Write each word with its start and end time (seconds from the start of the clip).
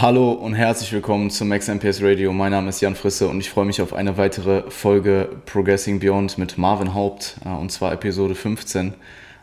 Hallo 0.00 0.30
und 0.30 0.54
herzlich 0.54 0.92
willkommen 0.92 1.28
zum 1.28 1.48
Max 1.48 1.66
MPS 1.66 2.00
Radio. 2.02 2.32
Mein 2.32 2.52
Name 2.52 2.68
ist 2.68 2.80
Jan 2.80 2.94
Frisse 2.94 3.26
und 3.26 3.40
ich 3.40 3.50
freue 3.50 3.64
mich 3.64 3.82
auf 3.82 3.92
eine 3.92 4.16
weitere 4.16 4.70
Folge 4.70 5.28
Progressing 5.44 5.98
Beyond 5.98 6.38
mit 6.38 6.56
Marvin 6.56 6.94
Haupt 6.94 7.34
äh, 7.44 7.48
und 7.48 7.72
zwar 7.72 7.92
Episode 7.92 8.36
15. 8.36 8.94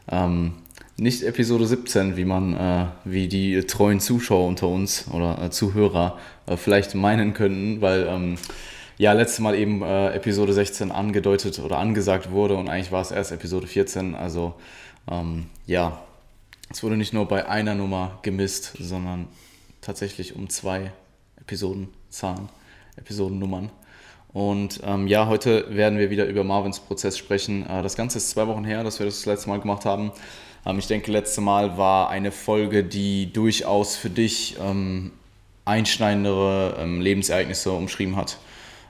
Ähm, 0.09 0.53
nicht 0.95 1.23
Episode 1.23 1.67
17, 1.67 2.15
wie 2.15 2.23
man, 2.23 2.55
äh, 2.55 2.85
wie 3.03 3.27
die 3.27 3.63
treuen 3.63 3.99
Zuschauer 3.99 4.47
unter 4.47 4.69
uns 4.69 5.09
oder 5.11 5.41
äh, 5.41 5.49
Zuhörer 5.49 6.17
äh, 6.45 6.55
vielleicht 6.55 6.95
meinen 6.95 7.33
könnten, 7.33 7.81
weil 7.81 8.07
ähm, 8.07 8.37
ja 8.97 9.11
letztes 9.11 9.39
Mal 9.39 9.55
eben 9.55 9.81
äh, 9.81 10.13
Episode 10.13 10.53
16 10.53 10.89
angedeutet 10.89 11.59
oder 11.59 11.79
angesagt 11.79 12.31
wurde 12.31 12.55
und 12.55 12.69
eigentlich 12.69 12.93
war 12.93 13.01
es 13.01 13.11
erst 13.11 13.33
Episode 13.33 13.67
14. 13.67 14.15
Also 14.15 14.53
ähm, 15.11 15.47
ja, 15.65 15.99
es 16.71 16.81
wurde 16.81 16.95
nicht 16.95 17.11
nur 17.13 17.27
bei 17.27 17.45
einer 17.45 17.75
Nummer 17.75 18.19
gemisst, 18.21 18.77
sondern 18.79 19.27
tatsächlich 19.85 20.35
um 20.35 20.49
zwei 20.49 20.91
Episodenzahlen, 21.39 22.49
Episodennummern. 22.97 23.69
Und 24.33 24.81
ähm, 24.83 25.07
ja, 25.07 25.27
heute 25.27 25.73
werden 25.75 25.97
wir 25.97 26.09
wieder 26.09 26.25
über 26.25 26.43
Marvins 26.43 26.81
Prozess 26.81 27.17
sprechen. 27.17 27.65
Äh, 27.69 27.83
das 27.83 27.95
Ganze 27.95 28.17
ist 28.17 28.31
zwei 28.31 28.47
Wochen 28.47 28.65
her, 28.65 28.83
dass 28.83 28.99
wir 28.99 29.05
das, 29.05 29.17
das 29.17 29.25
letzte 29.25 29.49
Mal 29.49 29.61
gemacht 29.61 29.85
haben. 29.85 30.11
Ähm, 30.65 30.77
ich 30.77 30.87
denke, 30.87 31.11
letzte 31.11 31.39
Mal 31.39 31.77
war 31.77 32.09
eine 32.09 32.31
Folge, 32.31 32.83
die 32.83 33.31
durchaus 33.31 33.95
für 33.95 34.09
dich 34.09 34.57
ähm, 34.59 35.13
einschneidendere 35.63 36.77
ähm, 36.79 36.99
Lebensereignisse 36.99 37.71
umschrieben 37.71 38.17
hat. 38.17 38.37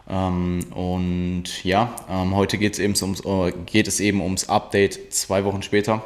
Ähm, 0.10 0.66
und 0.74 1.64
ja, 1.64 1.96
ähm, 2.10 2.36
heute 2.36 2.58
geht 2.58 2.74
es, 2.74 2.80
eben 2.80 2.96
ums, 3.02 3.24
äh, 3.24 3.52
geht 3.66 3.88
es 3.88 4.00
eben 4.00 4.22
ums 4.22 4.50
Update 4.50 5.14
zwei 5.14 5.44
Wochen 5.46 5.62
später. 5.62 6.04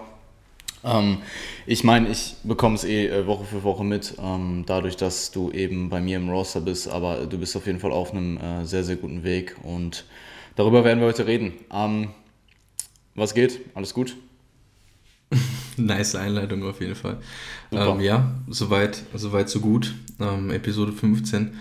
Ähm, 0.83 1.17
ich 1.65 1.83
meine, 1.83 2.09
ich 2.09 2.35
bekomme 2.43 2.75
es 2.75 2.83
eh 2.83 3.07
äh, 3.07 3.27
Woche 3.27 3.45
für 3.45 3.63
Woche 3.63 3.83
mit, 3.83 4.15
ähm, 4.21 4.63
dadurch, 4.65 4.95
dass 4.95 5.31
du 5.31 5.51
eben 5.51 5.89
bei 5.89 5.99
mir 5.99 6.17
im 6.17 6.29
Roster 6.29 6.61
bist, 6.61 6.87
aber 6.87 7.25
du 7.25 7.37
bist 7.37 7.55
auf 7.55 7.65
jeden 7.65 7.79
Fall 7.79 7.91
auf 7.91 8.11
einem 8.11 8.37
äh, 8.37 8.65
sehr, 8.65 8.83
sehr 8.83 8.95
guten 8.95 9.23
Weg 9.23 9.55
und 9.63 10.05
darüber 10.55 10.83
werden 10.83 10.99
wir 10.99 11.07
heute 11.07 11.27
reden. 11.27 11.53
Ähm, 11.71 12.09
was 13.15 13.33
geht? 13.33 13.59
Alles 13.75 13.93
gut? 13.93 14.15
nice 15.77 16.15
Einleitung 16.15 16.63
auf 16.63 16.79
jeden 16.79 16.95
Fall. 16.95 17.17
Ähm, 17.71 17.99
ja, 17.99 18.35
soweit, 18.47 19.03
soweit 19.13 19.49
so 19.49 19.59
gut. 19.59 19.93
Ähm, 20.19 20.51
Episode 20.51 20.91
15. 20.91 21.57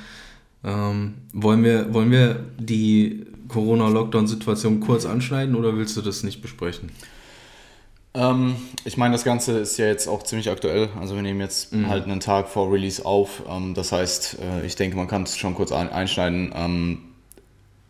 Ähm, 0.65 1.15
wollen, 1.33 1.63
wir, 1.65 1.93
wollen 1.93 2.11
wir 2.11 2.45
die 2.59 3.27
Corona-Lockdown-Situation 3.49 4.81
kurz 4.81 5.07
anschneiden 5.07 5.55
oder 5.55 5.77
willst 5.77 5.97
du 5.97 6.03
das 6.03 6.23
nicht 6.23 6.43
besprechen? 6.43 6.91
Ähm, 8.15 8.57
ich 8.85 8.97
meine, 8.97 9.13
das 9.13 9.25
Ganze 9.25 9.59
ist 9.59 9.77
ja 9.79 9.87
jetzt 9.87 10.09
auch 10.09 10.23
ziemlich 10.23 10.51
aktuell. 10.51 10.89
Also 10.99 11.15
wir 11.15 11.23
nehmen 11.23 11.41
jetzt 11.41 11.73
mhm. 11.73 11.89
halt 11.89 12.05
einen 12.05 12.21
Tag 12.21 12.49
vor 12.49 12.73
Release 12.73 13.05
auf. 13.05 13.43
Ähm, 13.49 13.75
das 13.75 13.93
heißt, 13.93 14.39
äh, 14.41 14.67
ich 14.67 14.77
denke, 14.77 14.97
man 14.97 15.09
kann 15.09 15.25
es 15.25 15.37
schon 15.37 15.55
kurz 15.55 15.73
ein 15.73 15.91
einschneiden. 15.91 16.53
Ähm, 16.55 16.99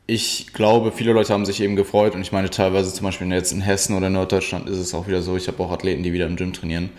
ich 0.06 0.54
glaube, 0.54 0.90
viele 0.90 1.12
Leute 1.12 1.32
haben 1.34 1.44
sich 1.44 1.60
eben 1.60 1.76
gefreut 1.76 2.14
und 2.14 2.22
ich 2.22 2.32
meine 2.32 2.48
teilweise 2.48 2.92
zum 2.92 3.04
Beispiel 3.04 3.30
jetzt 3.30 3.52
in 3.52 3.60
Hessen 3.60 3.94
oder 3.94 4.08
Norddeutschland 4.08 4.66
ist 4.68 4.78
es 4.78 4.94
auch 4.94 5.06
wieder 5.06 5.20
so. 5.20 5.36
Ich 5.36 5.48
habe 5.48 5.62
auch 5.62 5.70
Athleten, 5.70 6.02
die 6.02 6.14
wieder 6.14 6.26
im 6.26 6.36
Gym 6.36 6.54
trainieren, 6.54 6.90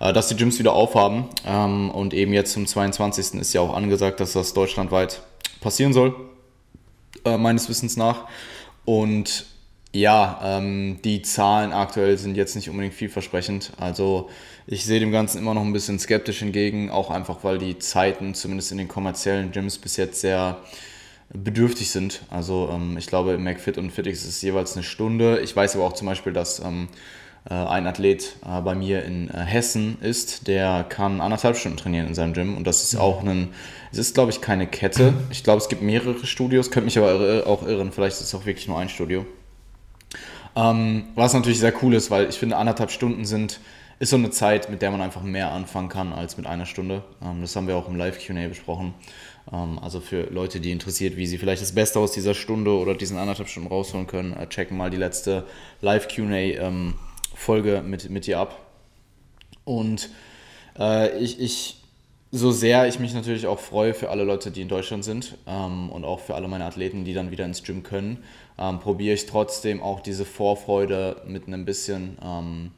äh, 0.00 0.12
dass 0.12 0.28
die 0.28 0.36
Gyms 0.36 0.58
wieder 0.58 0.72
aufhaben. 0.72 1.26
Ähm, 1.46 1.90
und 1.90 2.14
eben 2.14 2.32
jetzt 2.32 2.52
zum 2.52 2.66
22. 2.66 3.34
ist 3.40 3.52
ja 3.52 3.60
auch 3.60 3.74
angesagt, 3.74 4.18
dass 4.18 4.32
das 4.32 4.54
deutschlandweit 4.54 5.22
passieren 5.60 5.92
soll, 5.92 6.14
äh, 7.24 7.36
meines 7.36 7.68
Wissens 7.68 7.96
nach. 7.96 8.24
Und 8.84 9.46
ja, 9.94 10.40
ähm, 10.42 10.98
die 11.04 11.22
Zahlen 11.22 11.72
aktuell 11.72 12.18
sind 12.18 12.36
jetzt 12.36 12.56
nicht 12.56 12.68
unbedingt 12.68 12.94
vielversprechend. 12.94 13.72
Also 13.78 14.28
ich 14.66 14.84
sehe 14.84 14.98
dem 14.98 15.12
Ganzen 15.12 15.38
immer 15.38 15.54
noch 15.54 15.62
ein 15.62 15.72
bisschen 15.72 16.00
skeptisch 16.00 16.42
entgegen, 16.42 16.90
auch 16.90 17.10
einfach 17.10 17.44
weil 17.44 17.58
die 17.58 17.78
Zeiten 17.78 18.34
zumindest 18.34 18.72
in 18.72 18.78
den 18.78 18.88
kommerziellen 18.88 19.52
Gyms 19.52 19.78
bis 19.78 19.96
jetzt 19.96 20.20
sehr 20.20 20.58
bedürftig 21.32 21.90
sind. 21.90 22.22
Also 22.28 22.70
ähm, 22.72 22.96
ich 22.98 23.06
glaube, 23.06 23.34
im 23.34 23.44
McFit 23.44 23.78
und 23.78 23.92
Fitix 23.92 24.22
ist 24.22 24.30
es 24.30 24.42
jeweils 24.42 24.74
eine 24.74 24.82
Stunde. 24.82 25.38
Ich 25.40 25.54
weiß 25.54 25.76
aber 25.76 25.84
auch 25.84 25.92
zum 25.92 26.08
Beispiel, 26.08 26.32
dass 26.32 26.58
ähm, 26.58 26.88
äh, 27.48 27.54
ein 27.54 27.86
Athlet 27.86 28.34
äh, 28.44 28.60
bei 28.62 28.74
mir 28.74 29.04
in 29.04 29.30
äh, 29.30 29.44
Hessen 29.44 29.98
ist, 30.00 30.48
der 30.48 30.84
kann 30.88 31.20
anderthalb 31.20 31.56
Stunden 31.56 31.78
trainieren 31.78 32.08
in 32.08 32.14
seinem 32.14 32.32
Gym 32.32 32.56
und 32.56 32.66
das 32.66 32.82
ist 32.82 32.96
auch 32.96 33.22
ein, 33.22 33.50
es 33.92 33.98
ist 33.98 34.14
glaube 34.14 34.32
ich 34.32 34.40
keine 34.40 34.66
Kette. 34.66 35.14
Ich 35.30 35.44
glaube, 35.44 35.62
es 35.62 35.68
gibt 35.68 35.82
mehrere 35.82 36.26
Studios, 36.26 36.72
könnte 36.72 36.86
mich 36.86 36.98
aber 36.98 37.46
auch 37.46 37.64
irren, 37.64 37.92
vielleicht 37.92 38.16
ist 38.16 38.22
es 38.22 38.34
auch 38.34 38.44
wirklich 38.44 38.66
nur 38.66 38.78
ein 38.80 38.88
Studio. 38.88 39.24
Ähm, 40.56 41.04
was 41.14 41.34
natürlich 41.34 41.58
sehr 41.58 41.72
cool 41.82 41.94
ist, 41.94 42.10
weil 42.10 42.28
ich 42.28 42.38
finde, 42.38 42.56
anderthalb 42.56 42.90
Stunden 42.90 43.24
sind, 43.24 43.60
ist 43.98 44.10
so 44.10 44.16
eine 44.16 44.30
Zeit, 44.30 44.70
mit 44.70 44.82
der 44.82 44.90
man 44.90 45.00
einfach 45.00 45.22
mehr 45.22 45.52
anfangen 45.52 45.88
kann 45.88 46.12
als 46.12 46.36
mit 46.36 46.46
einer 46.46 46.66
Stunde. 46.66 47.02
Ähm, 47.22 47.40
das 47.40 47.54
haben 47.56 47.66
wir 47.66 47.76
auch 47.76 47.88
im 47.88 47.96
Live-QA 47.96 48.48
besprochen. 48.48 48.94
Ähm, 49.52 49.78
also 49.80 50.00
für 50.00 50.24
Leute, 50.30 50.60
die 50.60 50.70
interessiert, 50.72 51.16
wie 51.16 51.26
sie 51.26 51.38
vielleicht 51.38 51.62
das 51.62 51.72
Beste 51.72 51.98
aus 51.98 52.12
dieser 52.12 52.34
Stunde 52.34 52.72
oder 52.72 52.94
diesen 52.94 53.18
anderthalb 53.18 53.48
Stunden 53.48 53.68
rausholen 53.68 54.06
können, 54.06 54.32
äh, 54.34 54.48
checken 54.48 54.76
mal 54.76 54.90
die 54.90 54.96
letzte 54.96 55.44
Live-QA-Folge 55.80 57.76
ähm, 57.76 57.90
mit, 57.90 58.10
mit 58.10 58.26
dir 58.26 58.38
ab. 58.38 58.60
Und 59.64 60.10
äh, 60.78 61.16
ich, 61.18 61.40
ich 61.40 61.80
so 62.30 62.50
sehr 62.50 62.88
ich 62.88 62.98
mich 62.98 63.14
natürlich 63.14 63.46
auch 63.46 63.60
freue 63.60 63.94
für 63.94 64.10
alle 64.10 64.24
Leute, 64.24 64.50
die 64.50 64.62
in 64.62 64.68
Deutschland 64.68 65.04
sind 65.04 65.36
ähm, 65.46 65.88
und 65.88 66.04
auch 66.04 66.18
für 66.18 66.34
alle 66.34 66.48
meine 66.48 66.64
Athleten, 66.64 67.04
die 67.04 67.14
dann 67.14 67.30
wieder 67.30 67.44
ins 67.44 67.62
Gym 67.62 67.84
können, 67.84 68.24
ähm, 68.58 68.78
probiere 68.80 69.14
ich 69.14 69.26
trotzdem 69.26 69.82
auch 69.82 70.00
diese 70.00 70.24
Vorfreude 70.24 71.22
mit 71.26 71.46
einem 71.46 71.64
bisschen, 71.64 72.18
ähm, 72.22 72.70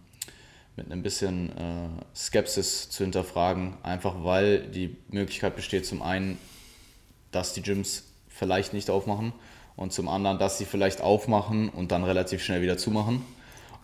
mit 0.76 0.90
einem 0.90 1.02
bisschen 1.02 1.50
äh, 1.50 1.88
Skepsis 2.14 2.90
zu 2.90 3.04
hinterfragen, 3.04 3.76
einfach 3.82 4.24
weil 4.24 4.60
die 4.60 4.96
Möglichkeit 5.08 5.56
besteht, 5.56 5.86
zum 5.86 6.02
einen, 6.02 6.38
dass 7.30 7.52
die 7.52 7.62
Gyms 7.62 8.04
vielleicht 8.28 8.72
nicht 8.72 8.90
aufmachen 8.90 9.32
und 9.76 9.92
zum 9.92 10.08
anderen, 10.08 10.38
dass 10.38 10.58
sie 10.58 10.64
vielleicht 10.64 11.00
aufmachen 11.00 11.68
und 11.68 11.92
dann 11.92 12.04
relativ 12.04 12.42
schnell 12.42 12.62
wieder 12.62 12.78
zumachen. 12.78 13.22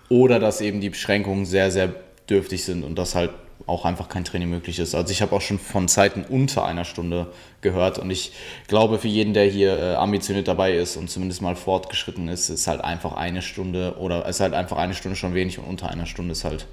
Oder 0.09 0.39
dass 0.39 0.61
eben 0.61 0.81
die 0.81 0.91
Beschränkungen 0.91 1.47
sehr, 1.47 1.71
sehr 1.71 1.95
dürftig 2.29 2.65
sind 2.65 2.85
und 2.85 2.97
das 2.97 3.15
halt 3.15 3.31
auch 3.67 3.85
einfach 3.85 4.09
kein 4.09 4.25
Training 4.25 4.51
möglich 4.51 4.79
ist. 4.79 4.95
Also 4.95 5.11
ich 5.13 5.23
habe 5.23 5.35
auch 5.35 5.41
schon 5.41 5.59
von 5.59 5.89
Zeiten 5.89 6.25
unter 6.25 6.65
einer 6.65 6.85
Stunde 6.85 7.33
gehört 7.61 7.99
und 7.99 8.11
ich 8.11 8.33
glaube, 8.69 8.99
für 8.99 9.09
jeden, 9.09 9.35
der 9.35 9.47
hier 9.47 9.79
äh, 9.79 9.95
ambitioniert 9.95 10.49
dabei 10.49 10.73
ist 10.73 10.97
und 10.97 11.11
zumindest 11.11 11.43
mal 11.43 11.57
fortgeschritten 11.57 12.29
ist, 12.29 12.49
ist 12.49 12.67
halt 12.67 12.81
einfach 12.83 13.13
eine 13.15 13.43
Stunde 13.43 13.97
oder 13.99 14.27
ist 14.27 14.41
halt 14.41 14.55
einfach 14.55 14.77
eine 14.77 14.95
Stunde 14.95 15.17
schon 15.17 15.35
wenig 15.35 15.59
und 15.59 15.65
unter 15.65 15.89
einer 15.89 16.07
Stunde 16.07 16.33
ist 16.33 16.45
halt 16.45 16.67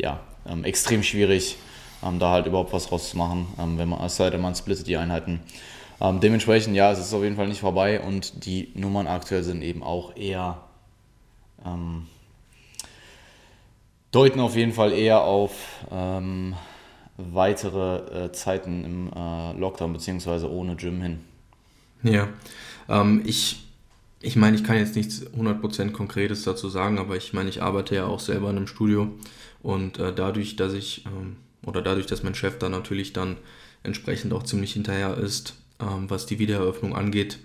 ja 0.00 0.20
ähm, 0.48 0.64
extrem 0.64 1.02
schwierig, 1.02 1.56
ähm, 2.04 2.18
da 2.18 2.30
halt 2.30 2.46
überhaupt 2.46 2.72
was 2.72 2.92
rauszumachen, 2.92 3.46
ähm, 3.58 3.78
wenn 3.78 3.88
man, 3.88 4.04
es 4.04 4.16
sei 4.16 4.30
denn, 4.30 4.40
man 4.40 4.54
splittet 4.54 4.86
die 4.86 4.96
Einheiten. 4.96 5.40
Ähm, 6.00 6.20
dementsprechend, 6.20 6.74
ja, 6.74 6.90
es 6.92 6.98
ist 6.98 7.14
auf 7.14 7.22
jeden 7.22 7.36
Fall 7.36 7.48
nicht 7.48 7.60
vorbei 7.60 8.00
und 8.00 8.44
die 8.44 8.70
Nummern 8.74 9.06
aktuell 9.06 9.42
sind 9.42 9.62
eben 9.62 9.82
auch 9.82 10.16
eher 10.16 10.58
ähm, 11.64 12.06
deuten 14.14 14.40
auf 14.40 14.56
jeden 14.56 14.72
Fall 14.72 14.92
eher 14.92 15.22
auf 15.22 15.86
ähm, 15.90 16.54
weitere 17.16 18.26
äh, 18.26 18.32
Zeiten 18.32 18.84
im 18.84 19.12
äh, 19.14 19.58
Lockdown 19.58 19.92
bzw. 19.92 20.46
ohne 20.46 20.76
Gym 20.76 21.02
hin. 21.02 21.20
Ja, 22.02 22.28
ähm, 22.88 23.22
ich, 23.24 23.64
ich 24.20 24.36
meine, 24.36 24.56
ich 24.56 24.64
kann 24.64 24.76
jetzt 24.76 24.94
nichts 24.94 25.26
100% 25.26 25.92
Konkretes 25.92 26.44
dazu 26.44 26.68
sagen, 26.68 26.98
aber 26.98 27.16
ich 27.16 27.32
meine, 27.32 27.48
ich 27.48 27.62
arbeite 27.62 27.94
ja 27.94 28.06
auch 28.06 28.20
selber 28.20 28.50
in 28.50 28.56
einem 28.56 28.66
Studio 28.66 29.08
und 29.62 29.98
äh, 29.98 30.12
dadurch, 30.14 30.56
dass 30.56 30.74
ich 30.74 31.06
ähm, 31.06 31.36
oder 31.66 31.82
dadurch, 31.82 32.06
dass 32.06 32.22
mein 32.22 32.34
Chef 32.34 32.58
da 32.58 32.68
natürlich 32.68 33.12
dann 33.12 33.38
entsprechend 33.82 34.32
auch 34.32 34.42
ziemlich 34.42 34.74
hinterher 34.74 35.16
ist, 35.16 35.54
ähm, 35.80 36.08
was 36.08 36.26
die 36.26 36.38
Wiedereröffnung 36.38 36.94
angeht, 36.94 37.38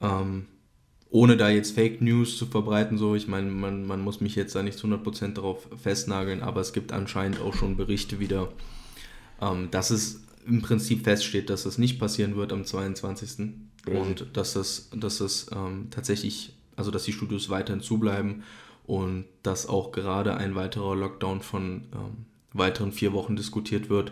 ähm, 0.00 0.46
ohne 1.14 1.36
da 1.36 1.48
jetzt 1.48 1.76
Fake 1.76 2.02
News 2.02 2.36
zu 2.36 2.44
verbreiten, 2.44 2.98
so, 2.98 3.14
ich 3.14 3.28
meine, 3.28 3.48
man, 3.48 3.86
man 3.86 4.00
muss 4.00 4.20
mich 4.20 4.34
jetzt 4.34 4.56
da 4.56 4.64
nicht 4.64 4.76
zu 4.76 4.88
100% 4.88 5.34
darauf 5.34 5.68
festnageln, 5.80 6.42
aber 6.42 6.60
es 6.60 6.72
gibt 6.72 6.92
anscheinend 6.92 7.40
auch 7.40 7.54
schon 7.54 7.76
Berichte 7.76 8.18
wieder, 8.18 8.48
ähm, 9.40 9.68
dass 9.70 9.90
es 9.90 10.24
im 10.44 10.60
Prinzip 10.60 11.04
feststeht, 11.04 11.50
dass 11.50 11.62
das 11.62 11.78
nicht 11.78 12.00
passieren 12.00 12.34
wird 12.34 12.52
am 12.52 12.64
22. 12.64 13.38
Mhm. 13.38 13.96
Und 13.96 14.26
dass 14.32 14.54
das, 14.54 14.90
dass 14.92 15.18
das 15.18 15.46
ähm, 15.54 15.86
tatsächlich, 15.90 16.52
also 16.74 16.90
dass 16.90 17.04
die 17.04 17.12
Studios 17.12 17.48
weiterhin 17.48 17.80
zubleiben 17.80 18.42
und 18.84 19.26
dass 19.44 19.68
auch 19.68 19.92
gerade 19.92 20.36
ein 20.36 20.56
weiterer 20.56 20.96
Lockdown 20.96 21.42
von 21.42 21.84
ähm, 21.92 22.26
weiteren 22.52 22.90
vier 22.90 23.12
Wochen 23.12 23.36
diskutiert 23.36 23.88
wird. 23.88 24.10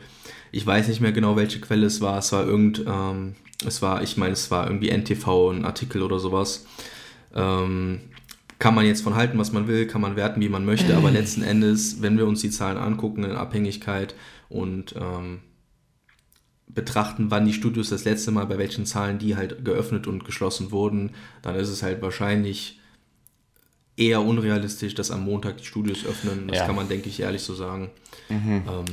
Ich 0.53 0.65
weiß 0.65 0.87
nicht 0.87 1.01
mehr 1.01 1.13
genau, 1.13 1.35
welche 1.35 1.61
Quelle 1.61 1.87
es 1.87 2.01
war. 2.01 2.19
Es 2.19 2.31
war 2.31 2.47
irgend, 2.47 2.85
ähm, 2.87 3.35
es 3.67 3.83
war, 3.83 4.05
ich 4.05 4.17
meine, 4.17 4.35
es 4.35 4.53
war 4.53 4.69
irgendwie 4.69 4.91
NTV, 4.91 5.51
ein 5.51 5.65
Artikel 5.65 6.03
oder 6.03 6.21
sowas. 6.21 6.65
Ähm, 7.35 8.01
kann 8.59 8.75
man 8.75 8.87
jetzt 8.87 9.03
von 9.03 9.17
halten, 9.17 9.39
was 9.39 9.53
man 9.53 9.67
will, 9.67 9.87
kann 9.87 10.01
man 10.01 10.15
werten, 10.15 10.41
wie 10.41 10.49
man 10.49 10.65
möchte, 10.65 10.97
aber 10.97 11.11
letzten 11.11 11.43
Endes, 11.43 12.01
wenn 12.01 12.17
wir 12.17 12.27
uns 12.27 12.41
die 12.41 12.51
Zahlen 12.51 12.79
angucken 12.79 13.25
in 13.25 13.33
Abhängigkeit 13.33 14.15
und 14.49 14.95
ähm, 14.97 15.41
betrachten, 16.69 17.31
wann 17.31 17.45
die 17.45 17.53
Studios 17.53 17.91
das 17.91 18.05
letzte 18.05 18.31
Mal, 18.31 18.47
bei 18.47 18.59
welchen 18.59 18.87
Zahlen 18.87 19.19
die 19.19 19.37
halt 19.37 19.65
geöffnet 19.65 20.07
und 20.07 20.25
geschlossen 20.25 20.71
wurden, 20.71 21.11
dann 21.43 21.57
ist 21.57 21.69
es 21.69 21.83
halt 21.83 22.03
wahrscheinlich 22.03 22.79
eher 23.97 24.23
unrealistisch, 24.23 24.95
dass 24.95 25.11
am 25.11 25.25
Montag 25.25 25.59
die 25.59 25.65
Studios 25.65 26.07
öffnen. 26.07 26.49
Das 26.49 26.59
ja. 26.59 26.67
kann 26.67 26.75
man, 26.75 26.89
denke 26.89 27.09
ich, 27.09 27.21
ehrlich 27.21 27.43
so 27.43 27.55
sagen. 27.55 27.91
Mhm. 28.29 28.63
Ähm, 28.67 28.85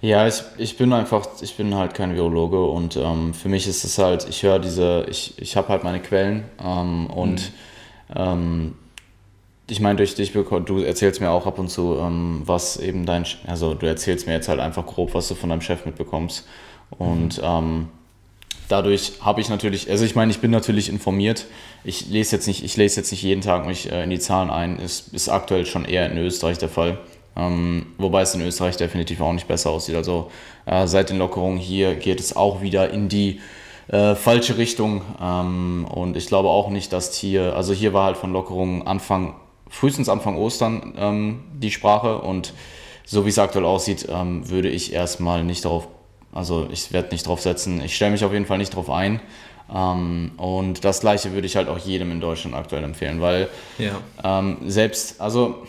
ja, 0.00 0.26
ich, 0.26 0.42
ich 0.56 0.76
bin 0.76 0.92
einfach, 0.92 1.28
ich 1.40 1.56
bin 1.56 1.74
halt 1.74 1.94
kein 1.94 2.14
Virologe 2.14 2.62
und 2.64 2.96
ähm, 2.96 3.34
für 3.34 3.48
mich 3.48 3.68
ist 3.68 3.84
es 3.84 3.98
halt, 3.98 4.26
ich 4.28 4.42
höre 4.42 4.58
diese, 4.58 5.06
ich, 5.08 5.34
ich 5.38 5.56
habe 5.56 5.68
halt 5.68 5.84
meine 5.84 6.00
Quellen 6.00 6.44
ähm, 6.60 7.06
und 7.06 7.40
mhm. 7.40 7.54
Ähm, 8.14 8.74
ich 9.70 9.80
meine, 9.80 9.96
durch 9.96 10.14
dich, 10.14 10.32
du 10.32 10.78
erzählst 10.78 11.20
mir 11.20 11.30
auch 11.30 11.46
ab 11.46 11.58
und 11.58 11.68
zu, 11.68 11.98
ähm, 12.00 12.42
was 12.44 12.78
eben 12.78 13.04
dein, 13.04 13.26
also 13.46 13.74
du 13.74 13.86
erzählst 13.86 14.26
mir 14.26 14.32
jetzt 14.32 14.48
halt 14.48 14.60
einfach 14.60 14.86
grob, 14.86 15.14
was 15.14 15.28
du 15.28 15.34
von 15.34 15.50
deinem 15.50 15.60
Chef 15.60 15.84
mitbekommst 15.84 16.46
und 16.90 17.38
mhm. 17.38 17.44
Ähm, 17.44 17.88
dadurch 18.68 19.12
habe 19.20 19.40
ich 19.40 19.48
natürlich, 19.48 19.90
also 19.90 20.04
ich 20.04 20.14
meine, 20.14 20.30
ich 20.30 20.40
bin 20.40 20.50
natürlich 20.50 20.88
informiert. 20.88 21.46
Ich 21.84 22.08
lese 22.08 22.36
jetzt 22.36 22.46
nicht, 22.46 22.64
ich 22.64 22.76
lese 22.76 23.00
jetzt 23.00 23.10
nicht 23.10 23.22
jeden 23.22 23.40
Tag 23.40 23.66
mich 23.66 23.90
äh, 23.90 24.04
in 24.04 24.10
die 24.10 24.18
Zahlen 24.18 24.50
ein. 24.50 24.78
Ist, 24.78 25.12
ist 25.14 25.28
aktuell 25.28 25.66
schon 25.66 25.84
eher 25.84 26.10
in 26.10 26.18
Österreich 26.18 26.58
der 26.58 26.68
Fall. 26.68 26.98
Ähm, 27.36 27.86
wobei 27.98 28.22
es 28.22 28.34
in 28.34 28.40
Österreich 28.40 28.76
definitiv 28.76 29.20
auch 29.20 29.32
nicht 29.32 29.48
besser 29.48 29.70
aussieht. 29.70 29.94
Also 29.94 30.30
äh, 30.66 30.86
seit 30.86 31.10
den 31.10 31.18
Lockerungen 31.18 31.58
hier 31.58 31.94
geht 31.94 32.20
es 32.20 32.36
auch 32.36 32.62
wieder 32.62 32.90
in 32.90 33.08
die 33.08 33.40
äh, 33.88 34.14
falsche 34.14 34.58
Richtung. 34.58 35.02
Ähm, 35.20 35.86
und 35.90 36.16
ich 36.16 36.26
glaube 36.26 36.48
auch 36.48 36.70
nicht, 36.70 36.92
dass 36.92 37.14
hier, 37.14 37.56
also 37.56 37.72
hier 37.72 37.92
war 37.92 38.04
halt 38.04 38.16
von 38.16 38.32
Lockerungen 38.32 38.86
Anfang, 38.86 39.34
frühestens 39.68 40.08
Anfang 40.08 40.36
Ostern 40.36 40.94
ähm, 40.96 41.44
die 41.54 41.70
Sprache. 41.70 42.18
Und 42.18 42.54
so 43.04 43.24
wie 43.24 43.30
es 43.30 43.38
aktuell 43.38 43.64
aussieht, 43.64 44.06
ähm, 44.10 44.48
würde 44.48 44.68
ich 44.68 44.92
erstmal 44.92 45.44
nicht 45.44 45.64
darauf 45.64 45.88
also 46.32 46.68
ich 46.70 46.92
werde 46.92 47.08
nicht 47.10 47.26
drauf 47.26 47.40
setzen. 47.40 47.80
Ich 47.82 47.96
stelle 47.96 48.12
mich 48.12 48.24
auf 48.24 48.32
jeden 48.32 48.46
Fall 48.46 48.58
nicht 48.58 48.74
drauf 48.74 48.90
ein. 48.90 49.20
Ähm, 49.74 50.32
und 50.36 50.84
das 50.84 51.00
gleiche 51.00 51.32
würde 51.32 51.46
ich 51.46 51.56
halt 51.56 51.68
auch 51.68 51.78
jedem 51.78 52.10
in 52.10 52.20
Deutschland 52.20 52.54
aktuell 52.54 52.84
empfehlen, 52.84 53.20
weil 53.20 53.48
ja. 53.78 54.00
ähm, 54.22 54.58
selbst, 54.66 55.20
also 55.20 55.66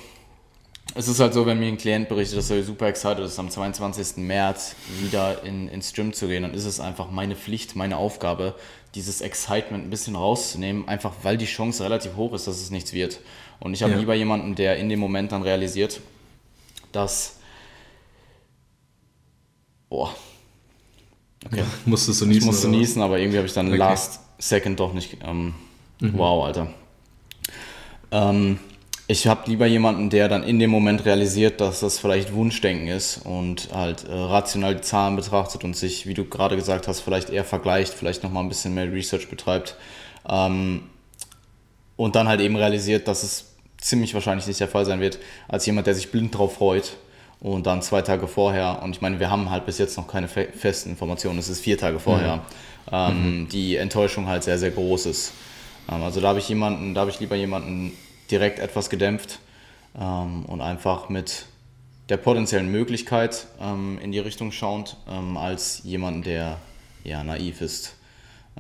es 0.96 1.08
ist 1.08 1.20
halt 1.20 1.34
so, 1.34 1.46
wenn 1.46 1.60
mir 1.60 1.68
ein 1.68 1.78
Klient 1.78 2.10
berichtet, 2.10 2.38
dass 2.38 2.50
er 2.50 2.64
super 2.64 2.88
excited 2.88 3.20
ist, 3.20 3.38
am 3.40 3.50
22. 3.50 4.18
März 4.18 4.76
wieder 5.02 5.44
in, 5.44 5.70
ins 5.70 5.94
Gym 5.94 6.14
zu 6.14 6.28
gehen, 6.28 6.44
dann 6.44 6.54
ist 6.54 6.66
es 6.66 6.80
einfach 6.80 7.12
meine 7.12 7.36
Pflicht, 7.36 7.76
meine 7.76 7.98
Aufgabe, 7.98 8.56
dieses 8.96 9.22
Excitement 9.22 9.86
ein 9.86 9.90
bisschen 9.90 10.16
rauszunehmen, 10.16 10.88
einfach 10.88 11.14
weil 11.24 11.38
die 11.38 11.46
Chance 11.46 11.84
relativ 11.84 12.16
hoch 12.16 12.34
ist, 12.34 12.48
dass 12.48 12.60
es 12.60 12.72
nichts 12.72 12.94
wird. 12.94 13.20
Und 13.60 13.74
ich 13.74 13.84
habe 13.84 13.94
ja. 13.94 14.00
lieber 14.00 14.16
jemanden, 14.16 14.56
der 14.56 14.78
in 14.78 14.90
dem 14.90 15.00
Moment 15.00 15.32
dann 15.32 15.44
realisiert, 15.44 16.02
dass. 16.92 17.36
Boah, 19.90 20.16
Okay. 21.46 21.60
Ja, 21.60 21.66
musstest 21.86 22.22
du 22.22 22.26
niesen? 22.26 22.40
Ich 22.42 22.46
musste 22.46 22.68
niesen, 22.68 23.02
aber 23.02 23.20
irgendwie 23.20 23.38
habe 23.38 23.48
ich 23.48 23.54
dann 23.54 23.68
okay. 23.68 23.78
last 23.78 24.20
second 24.38 24.80
doch 24.80 24.94
nicht. 24.94 25.18
Ähm, 25.26 25.54
mhm. 26.02 26.18
Wow, 26.18 26.46
Alter. 26.46 26.74
Ähm, 28.12 28.60
ich 29.12 29.26
habe 29.26 29.50
lieber 29.50 29.66
jemanden, 29.66 30.12
der 30.12 30.30
dann 30.30 30.44
in 30.44 30.60
dem 30.60 30.70
Moment 30.70 31.04
realisiert, 31.04 31.62
dass 31.62 31.80
das 31.80 31.98
vielleicht 31.98 32.32
Wunschdenken 32.32 32.88
ist 32.90 33.26
und 33.26 33.70
halt 33.74 34.08
äh, 34.08 34.14
rational 34.14 34.76
die 34.76 34.82
Zahlen 34.82 35.16
betrachtet 35.16 35.64
und 35.64 35.76
sich, 35.76 36.06
wie 36.06 36.14
du 36.14 36.26
gerade 36.26 36.56
gesagt 36.56 36.88
hast, 36.88 37.00
vielleicht 37.00 37.32
eher 37.32 37.44
vergleicht, 37.44 37.92
vielleicht 37.92 38.22
nochmal 38.22 38.44
ein 38.44 38.50
bisschen 38.50 38.76
mehr 38.76 38.94
Research 38.94 39.28
betreibt. 39.28 39.76
Ähm, 40.30 40.84
und 41.96 42.16
dann 42.16 42.28
halt 42.28 42.40
eben 42.40 42.56
realisiert, 42.56 43.08
dass 43.08 43.24
es 43.24 43.56
ziemlich 43.80 44.14
wahrscheinlich 44.14 44.46
nicht 44.46 44.60
der 44.60 44.68
Fall 44.68 44.86
sein 44.86 45.00
wird, 45.00 45.18
als 45.48 45.66
jemand, 45.66 45.88
der 45.88 45.96
sich 45.96 46.12
blind 46.12 46.38
drauf 46.38 46.58
freut 46.58 46.96
und 47.40 47.66
dann 47.66 47.82
zwei 47.82 48.04
Tage 48.04 48.28
vorher, 48.28 48.84
und 48.84 48.92
ich 48.92 49.02
meine, 49.02 49.20
wir 49.20 49.32
haben 49.32 49.50
halt 49.50 49.66
bis 49.66 49.80
jetzt 49.80 49.98
noch 49.98 50.08
keine 50.08 50.28
fe 50.28 50.50
festen 50.56 50.92
Informationen, 50.92 51.40
es 51.40 51.50
ist 51.50 51.62
vier 51.62 51.80
Tage 51.80 52.00
vorher, 52.00 52.36
mhm. 52.36 52.42
Ähm, 52.92 53.40
mhm. 53.40 53.50
die 53.50 53.76
Enttäuschung 53.76 54.28
halt 54.28 54.44
sehr, 54.44 54.60
sehr 54.60 54.70
groß 54.70 55.08
ist. 55.08 55.34
Ähm, 55.92 56.04
also 56.04 56.22
da 56.22 56.28
habe 56.28 56.38
ich 56.38 56.48
jemanden, 56.48 56.94
da 56.94 57.02
habe 57.02 57.10
ich 57.10 57.20
lieber 57.20 57.36
jemanden 57.36 57.92
direkt 58.32 58.60
etwas 58.60 58.90
gedämpft 58.90 59.40
ähm, 60.00 60.46
und 60.46 60.62
einfach 60.62 61.10
mit 61.10 61.46
der 62.10 62.18
potenziellen 62.18 62.72
Möglichkeit 62.72 63.48
ähm, 63.62 64.00
in 64.02 64.12
die 64.12 64.20
Richtung 64.20 64.52
schauend, 64.52 64.98
ähm, 65.08 65.38
als 65.38 65.82
jemanden, 65.84 66.24
der 66.24 66.58
ja 67.04 67.24
naiv 67.24 67.62
ist. 67.62 67.96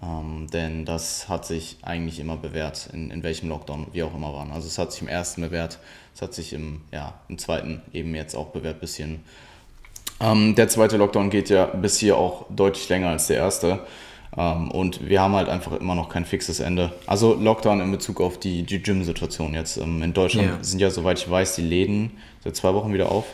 Ähm, 0.01 0.47
denn 0.53 0.85
das 0.85 1.27
hat 1.27 1.45
sich 1.45 1.77
eigentlich 1.81 2.19
immer 2.19 2.37
bewährt, 2.37 2.89
in, 2.93 3.11
in 3.11 3.23
welchem 3.23 3.49
Lockdown 3.49 3.87
wir 3.91 4.05
auch 4.05 4.15
immer 4.15 4.33
waren. 4.33 4.51
Also 4.51 4.67
es 4.67 4.77
hat 4.77 4.91
sich 4.91 5.01
im 5.01 5.07
ersten 5.07 5.41
bewährt, 5.41 5.79
es 6.15 6.21
hat 6.21 6.33
sich 6.33 6.53
im, 6.53 6.81
ja, 6.91 7.15
im 7.27 7.37
zweiten 7.37 7.81
eben 7.91 8.15
jetzt 8.15 8.35
auch 8.35 8.47
bewährt 8.47 8.79
bisschen. 8.79 9.23
Ähm, 10.21 10.55
der 10.55 10.69
zweite 10.69 10.97
Lockdown 10.97 11.29
geht 11.29 11.49
ja 11.49 11.65
bis 11.65 11.97
hier 11.97 12.17
auch 12.17 12.45
deutlich 12.49 12.87
länger 12.87 13.09
als 13.09 13.27
der 13.27 13.37
erste. 13.37 13.85
Ähm, 14.37 14.71
und 14.71 15.07
wir 15.07 15.21
haben 15.21 15.33
halt 15.33 15.49
einfach 15.49 15.73
immer 15.73 15.95
noch 15.95 16.09
kein 16.09 16.25
fixes 16.25 16.59
Ende. 16.59 16.91
Also 17.07 17.33
Lockdown 17.33 17.81
in 17.81 17.91
Bezug 17.91 18.21
auf 18.21 18.39
die, 18.39 18.63
die 18.63 18.81
Gym-Situation 18.81 19.53
jetzt. 19.53 19.77
Ähm, 19.77 20.03
in 20.03 20.13
Deutschland 20.13 20.47
yeah. 20.47 20.57
sind 20.61 20.79
ja, 20.79 20.89
soweit 20.89 21.19
ich 21.19 21.29
weiß, 21.29 21.55
die 21.55 21.63
Läden 21.63 22.11
seit 22.43 22.55
zwei 22.55 22.73
Wochen 22.73 22.93
wieder 22.93 23.11
auf. 23.11 23.25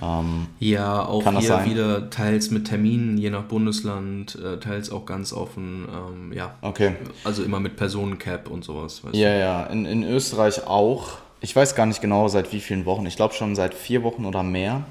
Ähm, 0.00 0.46
ja, 0.60 1.04
auch 1.04 1.28
hier 1.30 1.42
sein? 1.42 1.70
wieder 1.70 2.10
teils 2.10 2.50
mit 2.50 2.68
Terminen, 2.68 3.18
je 3.18 3.30
nach 3.30 3.44
Bundesland, 3.44 4.36
äh, 4.36 4.58
teils 4.58 4.90
auch 4.90 5.04
ganz 5.04 5.32
offen. 5.32 5.88
Ähm, 5.88 6.32
ja, 6.32 6.54
okay. 6.62 6.92
Also 7.24 7.42
immer 7.42 7.60
mit 7.60 7.76
Personencap 7.76 8.48
und 8.48 8.64
sowas. 8.64 9.02
ja, 9.12 9.32
du? 9.32 9.38
ja, 9.38 9.66
in, 9.66 9.86
in 9.86 10.04
Österreich 10.04 10.66
auch. 10.66 11.18
Ich 11.40 11.56
weiß 11.56 11.74
gar 11.74 11.86
nicht 11.86 12.00
genau 12.00 12.28
seit 12.28 12.52
wie 12.52 12.60
vielen 12.60 12.84
Wochen. 12.84 13.06
Ich 13.06 13.16
glaube 13.16 13.34
schon 13.34 13.56
seit 13.56 13.74
vier 13.74 14.02
Wochen 14.02 14.26
oder 14.26 14.42
mehr. 14.42 14.84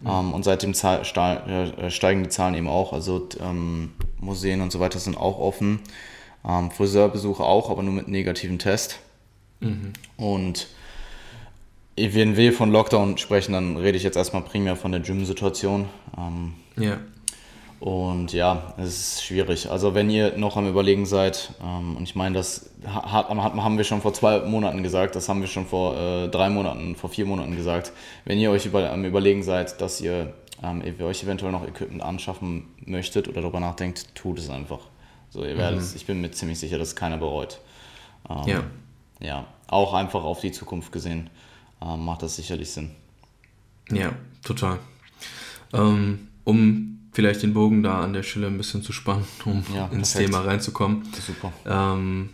Mhm. 0.00 0.08
Ähm, 0.08 0.32
und 0.34 0.44
seitdem 0.44 0.72
äh, 0.72 1.90
steigen 1.90 2.22
die 2.22 2.28
Zahlen 2.28 2.54
eben 2.54 2.68
auch. 2.68 2.92
Also 2.92 3.28
ähm, 3.40 3.92
Museen 4.18 4.60
und 4.60 4.72
so 4.72 4.80
weiter 4.80 4.98
sind 4.98 5.16
auch 5.16 5.38
offen. 5.38 5.80
Ähm, 6.46 6.70
Friseurbesuche 6.70 7.42
auch, 7.42 7.70
aber 7.70 7.82
nur 7.82 7.94
mit 7.94 8.08
negativem 8.08 8.58
Test. 8.58 9.00
Mhm. 9.60 9.92
Und 10.16 10.68
wenn 11.96 12.36
wir 12.36 12.52
von 12.52 12.70
Lockdown 12.72 13.18
sprechen, 13.18 13.52
dann 13.52 13.76
rede 13.76 13.96
ich 13.96 14.02
jetzt 14.02 14.16
erstmal 14.16 14.42
primär 14.42 14.76
von 14.76 14.92
der 14.92 15.00
Gym-Situation. 15.00 15.88
Ähm, 16.18 16.54
ja. 16.76 16.98
Und 17.84 18.32
ja, 18.32 18.72
es 18.78 18.86
ist 18.86 19.24
schwierig. 19.24 19.70
Also 19.70 19.94
wenn 19.94 20.08
ihr 20.08 20.38
noch 20.38 20.56
am 20.56 20.66
Überlegen 20.66 21.04
seid, 21.04 21.52
ähm, 21.62 21.98
und 21.98 22.04
ich 22.04 22.14
meine, 22.14 22.34
das 22.34 22.70
hat, 22.86 23.28
haben 23.28 23.76
wir 23.76 23.84
schon 23.84 24.00
vor 24.00 24.14
zwei 24.14 24.40
Monaten 24.40 24.82
gesagt, 24.82 25.14
das 25.16 25.28
haben 25.28 25.42
wir 25.42 25.48
schon 25.48 25.66
vor 25.66 25.94
äh, 25.94 26.28
drei 26.28 26.48
Monaten, 26.48 26.96
vor 26.96 27.10
vier 27.10 27.26
Monaten 27.26 27.54
gesagt. 27.54 27.92
Wenn 28.24 28.38
ihr 28.38 28.50
euch 28.50 28.64
über, 28.64 28.90
am 28.90 29.04
Überlegen 29.04 29.42
seid, 29.42 29.82
dass 29.82 30.00
ihr 30.00 30.32
ähm, 30.62 30.82
euch 31.02 31.24
eventuell 31.24 31.52
noch 31.52 31.68
Equipment 31.68 32.02
anschaffen 32.02 32.68
möchtet 32.86 33.28
oder 33.28 33.42
darüber 33.42 33.60
nachdenkt, 33.60 34.14
tut 34.14 34.38
es 34.38 34.48
einfach. 34.48 34.80
So, 35.28 35.44
ihr 35.44 35.58
werdet, 35.58 35.80
mhm. 35.80 35.92
ich 35.94 36.06
bin 36.06 36.22
mir 36.22 36.30
ziemlich 36.30 36.58
sicher, 36.58 36.78
dass 36.78 36.96
keiner 36.96 37.18
bereut. 37.18 37.60
Ähm, 38.30 38.44
ja. 38.46 38.64
Ja, 39.20 39.46
auch 39.66 39.92
einfach 39.92 40.24
auf 40.24 40.40
die 40.40 40.52
Zukunft 40.52 40.90
gesehen 40.90 41.28
äh, 41.82 41.98
macht 41.98 42.22
das 42.22 42.36
sicherlich 42.36 42.70
Sinn. 42.70 42.92
Ja, 43.90 44.14
total. 44.42 44.78
Ähm, 45.74 46.28
um 46.44 46.93
vielleicht 47.14 47.42
den 47.42 47.54
Bogen 47.54 47.82
da 47.82 48.00
an 48.00 48.12
der 48.12 48.22
Stelle 48.22 48.48
ein 48.48 48.58
bisschen 48.58 48.82
zu 48.82 48.92
spannen, 48.92 49.24
um 49.46 49.64
ja, 49.74 49.86
ins 49.86 50.12
Thema 50.12 50.40
reinzukommen. 50.40 51.04
Super. 51.18 51.52
Ähm, 51.64 52.30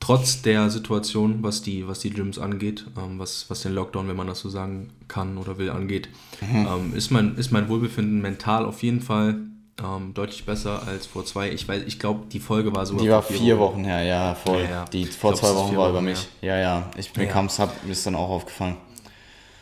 trotz 0.00 0.42
der 0.42 0.70
Situation, 0.70 1.42
was 1.42 1.62
die, 1.62 1.86
was 1.86 2.00
die 2.00 2.10
Gyms 2.10 2.38
angeht, 2.38 2.86
ähm, 2.98 3.18
was, 3.18 3.48
was 3.48 3.62
den 3.62 3.72
Lockdown, 3.72 4.08
wenn 4.08 4.16
man 4.16 4.26
das 4.26 4.40
so 4.40 4.48
sagen 4.48 4.90
kann 5.06 5.38
oder 5.38 5.58
will, 5.58 5.70
angeht, 5.70 6.08
mhm. 6.40 6.66
ähm, 6.66 6.94
ist, 6.96 7.10
mein, 7.10 7.36
ist 7.36 7.52
mein 7.52 7.68
Wohlbefinden 7.68 8.20
mental 8.20 8.64
auf 8.64 8.82
jeden 8.82 9.00
Fall 9.00 9.36
ähm, 9.82 10.12
deutlich 10.14 10.44
besser 10.44 10.86
als 10.86 11.06
vor 11.06 11.24
zwei. 11.24 11.50
Ich 11.50 11.68
weiß, 11.68 11.82
ich 11.86 11.98
glaube, 11.98 12.26
die 12.30 12.40
Folge 12.40 12.74
war 12.74 12.86
so. 12.86 12.96
Die 12.96 13.10
war 13.10 13.22
vier, 13.22 13.36
vier 13.36 13.58
Wochen. 13.58 13.74
Wochen 13.74 13.84
her, 13.84 14.02
ja, 14.02 14.34
voll. 14.34 14.62
Ja, 14.62 14.70
ja. 14.70 14.84
Die 14.86 15.04
vor 15.04 15.32
glaub, 15.32 15.40
zwei 15.40 15.54
Wochen 15.54 15.76
war 15.76 15.90
über 15.90 16.00
mich. 16.00 16.26
Ja, 16.40 16.58
ja. 16.58 16.90
Ich, 16.96 17.14
mir 17.16 17.24
ja. 17.24 17.30
kam 17.30 17.46
es, 17.46 17.58
mir 17.58 17.92
ist 17.92 18.06
dann 18.06 18.14
auch 18.14 18.30
aufgefallen. 18.30 18.76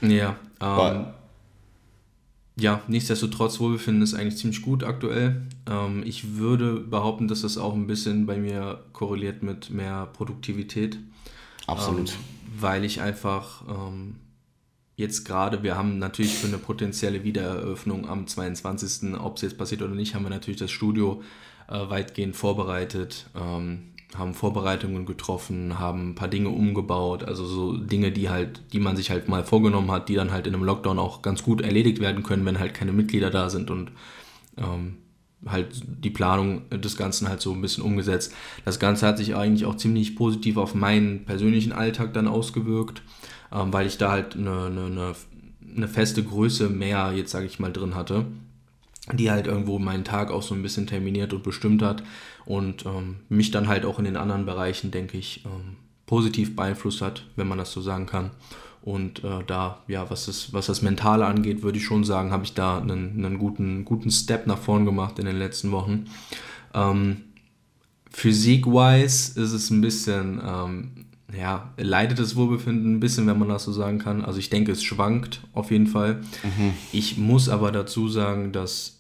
Ja, 0.00 0.36
ähm, 0.60 1.06
ja, 2.60 2.82
nichtsdestotrotz, 2.86 3.58
Wohlbefinden 3.60 4.02
ist 4.02 4.14
eigentlich 4.14 4.36
ziemlich 4.36 4.62
gut 4.62 4.84
aktuell. 4.84 5.42
Ähm, 5.68 6.02
ich 6.04 6.36
würde 6.36 6.80
behaupten, 6.80 7.28
dass 7.28 7.42
das 7.42 7.58
auch 7.58 7.74
ein 7.74 7.86
bisschen 7.86 8.26
bei 8.26 8.36
mir 8.36 8.84
korreliert 8.92 9.42
mit 9.42 9.70
mehr 9.70 10.06
Produktivität. 10.12 10.98
Absolut. 11.66 12.10
Ähm, 12.10 12.16
weil 12.60 12.84
ich 12.84 13.00
einfach 13.00 13.62
ähm, 13.68 14.16
jetzt 14.96 15.24
gerade, 15.24 15.62
wir 15.62 15.76
haben 15.76 15.98
natürlich 15.98 16.34
für 16.34 16.48
eine 16.48 16.58
potenzielle 16.58 17.24
Wiedereröffnung 17.24 18.08
am 18.08 18.26
22., 18.26 19.14
ob 19.18 19.36
es 19.36 19.42
jetzt 19.42 19.58
passiert 19.58 19.82
oder 19.82 19.94
nicht, 19.94 20.14
haben 20.14 20.24
wir 20.24 20.30
natürlich 20.30 20.60
das 20.60 20.70
Studio 20.70 21.22
äh, 21.68 21.88
weitgehend 21.88 22.36
vorbereitet. 22.36 23.26
Haben 24.16 24.34
Vorbereitungen 24.34 25.06
getroffen, 25.06 25.78
haben 25.78 26.10
ein 26.10 26.14
paar 26.16 26.28
Dinge 26.28 26.48
umgebaut, 26.48 27.22
also 27.22 27.44
so 27.44 27.76
Dinge, 27.76 28.10
die 28.10 28.28
halt, 28.28 28.60
die 28.72 28.80
man 28.80 28.96
sich 28.96 29.10
halt 29.10 29.28
mal 29.28 29.44
vorgenommen 29.44 29.90
hat, 29.90 30.08
die 30.08 30.14
dann 30.14 30.32
halt 30.32 30.48
in 30.48 30.54
einem 30.54 30.64
Lockdown 30.64 30.98
auch 30.98 31.22
ganz 31.22 31.44
gut 31.44 31.60
erledigt 31.60 32.00
werden 32.00 32.24
können, 32.24 32.44
wenn 32.44 32.58
halt 32.58 32.74
keine 32.74 32.92
Mitglieder 32.92 33.30
da 33.30 33.50
sind 33.50 33.70
und 33.70 33.92
ähm, 34.56 34.96
halt 35.46 35.82
die 35.86 36.10
Planung 36.10 36.68
des 36.70 36.96
Ganzen 36.96 37.28
halt 37.28 37.40
so 37.40 37.52
ein 37.52 37.60
bisschen 37.60 37.84
umgesetzt. 37.84 38.34
Das 38.64 38.80
Ganze 38.80 39.06
hat 39.06 39.18
sich 39.18 39.36
eigentlich 39.36 39.64
auch 39.64 39.76
ziemlich 39.76 40.16
positiv 40.16 40.56
auf 40.56 40.74
meinen 40.74 41.24
persönlichen 41.24 41.72
Alltag 41.72 42.12
dann 42.12 42.26
ausgewirkt, 42.26 43.02
ähm, 43.52 43.72
weil 43.72 43.86
ich 43.86 43.96
da 43.96 44.10
halt 44.10 44.34
eine, 44.34 44.66
eine, 44.66 45.14
eine 45.76 45.88
feste 45.88 46.24
Größe 46.24 46.68
mehr, 46.68 47.12
jetzt 47.14 47.30
sage 47.30 47.46
ich 47.46 47.60
mal, 47.60 47.72
drin 47.72 47.94
hatte 47.94 48.26
die 49.12 49.30
halt 49.30 49.46
irgendwo 49.46 49.78
meinen 49.78 50.04
Tag 50.04 50.30
auch 50.30 50.42
so 50.42 50.54
ein 50.54 50.62
bisschen 50.62 50.86
terminiert 50.86 51.32
und 51.32 51.42
bestimmt 51.42 51.82
hat 51.82 52.02
und 52.44 52.86
ähm, 52.86 53.16
mich 53.28 53.50
dann 53.50 53.68
halt 53.68 53.84
auch 53.84 53.98
in 53.98 54.04
den 54.04 54.16
anderen 54.16 54.46
Bereichen, 54.46 54.90
denke 54.90 55.18
ich, 55.18 55.44
ähm, 55.44 55.76
positiv 56.06 56.56
beeinflusst 56.56 57.02
hat, 57.02 57.26
wenn 57.36 57.48
man 57.48 57.58
das 57.58 57.72
so 57.72 57.80
sagen 57.80 58.06
kann. 58.06 58.30
Und 58.82 59.22
äh, 59.24 59.44
da, 59.46 59.82
ja, 59.88 60.08
was 60.10 60.26
das, 60.26 60.52
was 60.52 60.66
das 60.66 60.82
Mentale 60.82 61.26
angeht, 61.26 61.62
würde 61.62 61.78
ich 61.78 61.84
schon 61.84 62.02
sagen, 62.02 62.32
habe 62.32 62.44
ich 62.44 62.54
da 62.54 62.78
einen, 62.78 63.24
einen 63.24 63.38
guten, 63.38 63.84
guten 63.84 64.10
Step 64.10 64.46
nach 64.46 64.58
vorn 64.58 64.86
gemacht 64.86 65.18
in 65.18 65.26
den 65.26 65.38
letzten 65.38 65.70
Wochen. 65.70 66.06
Ähm, 66.74 67.18
Physik-wise 68.10 69.40
ist 69.40 69.52
es 69.52 69.70
ein 69.70 69.80
bisschen, 69.82 70.40
ähm, 70.44 71.06
ja, 71.36 71.72
leidet 71.76 72.18
das 72.18 72.34
Wohlbefinden 72.36 72.96
ein 72.96 73.00
bisschen, 73.00 73.26
wenn 73.26 73.38
man 73.38 73.48
das 73.48 73.64
so 73.64 73.72
sagen 73.72 73.98
kann. 73.98 74.24
Also 74.24 74.38
ich 74.38 74.50
denke, 74.50 74.72
es 74.72 74.82
schwankt 74.82 75.42
auf 75.52 75.70
jeden 75.70 75.86
Fall. 75.86 76.22
Mhm. 76.42 76.74
Ich 76.92 77.18
muss 77.18 77.48
aber 77.48 77.70
dazu 77.70 78.08
sagen, 78.08 78.52
dass 78.52 79.00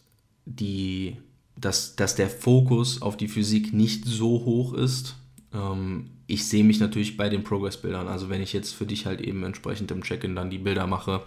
die, 0.56 1.16
dass, 1.56 1.96
dass 1.96 2.14
der 2.14 2.28
Fokus 2.28 3.02
auf 3.02 3.16
die 3.16 3.28
Physik 3.28 3.72
nicht 3.72 4.04
so 4.04 4.44
hoch 4.44 4.74
ist. 4.74 5.16
Ähm, 5.54 6.10
ich 6.26 6.46
sehe 6.46 6.64
mich 6.64 6.80
natürlich 6.80 7.16
bei 7.16 7.28
den 7.28 7.44
Progress-Bildern. 7.44 8.08
Also 8.08 8.28
wenn 8.28 8.42
ich 8.42 8.52
jetzt 8.52 8.72
für 8.72 8.86
dich 8.86 9.06
halt 9.06 9.20
eben 9.20 9.42
entsprechend 9.44 9.90
im 9.90 10.02
Check-in 10.02 10.36
dann 10.36 10.50
die 10.50 10.58
Bilder 10.58 10.86
mache, 10.86 11.22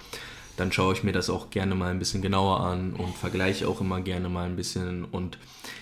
dann 0.55 0.71
schaue 0.71 0.93
ich 0.93 1.03
mir 1.03 1.11
das 1.11 1.29
auch 1.29 1.49
gerne 1.49 1.75
mal 1.75 1.91
ein 1.91 1.99
bisschen 1.99 2.21
genauer 2.21 2.59
an 2.61 2.93
und 2.93 3.15
vergleiche 3.15 3.67
auch 3.67 3.81
immer 3.81 4.01
gerne 4.01 4.29
mal 4.29 4.45
ein 4.45 4.55
bisschen. 4.55 5.03
Und 5.03 5.37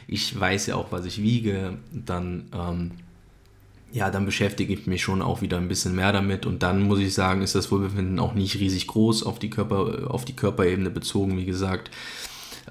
ich 0.07 0.39
weiß 0.39 0.67
ja 0.67 0.75
auch, 0.75 0.91
was 0.91 1.05
ich 1.05 1.21
wiege. 1.21 1.77
Dann, 1.91 2.45
ähm, 2.53 2.91
ja, 3.91 4.09
dann 4.09 4.25
beschäftige 4.25 4.73
ich 4.73 4.87
mich 4.87 5.01
schon 5.01 5.21
auch 5.21 5.41
wieder 5.41 5.57
ein 5.57 5.67
bisschen 5.67 5.95
mehr 5.95 6.13
damit. 6.13 6.45
Und 6.45 6.63
dann 6.63 6.83
muss 6.83 6.99
ich 6.99 7.13
sagen, 7.13 7.41
ist 7.41 7.55
das 7.55 7.71
Wohlbefinden 7.71 8.17
auch 8.19 8.33
nicht 8.33 8.59
riesig 8.59 8.87
groß 8.87 9.23
auf 9.23 9.39
die, 9.39 9.49
Körper, 9.49 10.09
auf 10.09 10.23
die 10.23 10.35
Körperebene 10.35 10.89
bezogen, 10.89 11.37
wie 11.37 11.45
gesagt. 11.45 11.91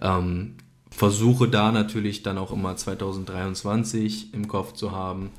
Ähm, 0.00 0.56
versuche 0.90 1.48
da 1.48 1.72
natürlich 1.72 2.22
dann 2.22 2.38
auch 2.38 2.52
immer 2.52 2.76
2023 2.76 4.34
im 4.34 4.48
Kopf 4.48 4.72
zu 4.72 4.92
haben 4.92 5.30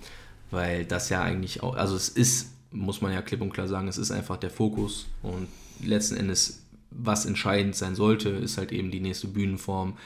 weil 0.52 0.86
das 0.86 1.10
ja 1.10 1.24
eigentlich 1.24 1.64
auch, 1.64 1.76
also 1.76 1.96
es 1.96 2.10
ist, 2.10 2.54
muss 2.72 3.02
man 3.02 3.14
ja 3.14 3.22
klipp 3.22 3.42
und 3.42 3.52
klar 3.52 3.68
sagen, 3.68 3.88
es 3.88 3.98
ist 3.98 4.12
einfach 4.12 4.38
der 4.38 4.50
Fokus 4.50 5.08
und 5.24 5.48
letzten 5.84 6.18
Endes, 6.18 6.64
was 6.92 7.26
entscheidend 7.26 7.76
sein 7.76 7.96
sollte, 7.96 8.30
ist 8.30 8.58
halt 8.58 8.72
eben 8.72 8.92
die 8.92 9.00
nächste 9.00 9.28
Bühnenform. 9.28 9.98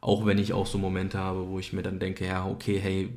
Auch 0.00 0.26
wenn 0.26 0.38
ich 0.38 0.52
auch 0.52 0.66
so 0.66 0.78
Momente 0.78 1.18
habe, 1.18 1.48
wo 1.48 1.60
ich 1.60 1.72
mir 1.72 1.82
dann 1.82 2.00
denke, 2.00 2.26
ja, 2.26 2.44
okay, 2.44 2.80
hey, 2.80 3.10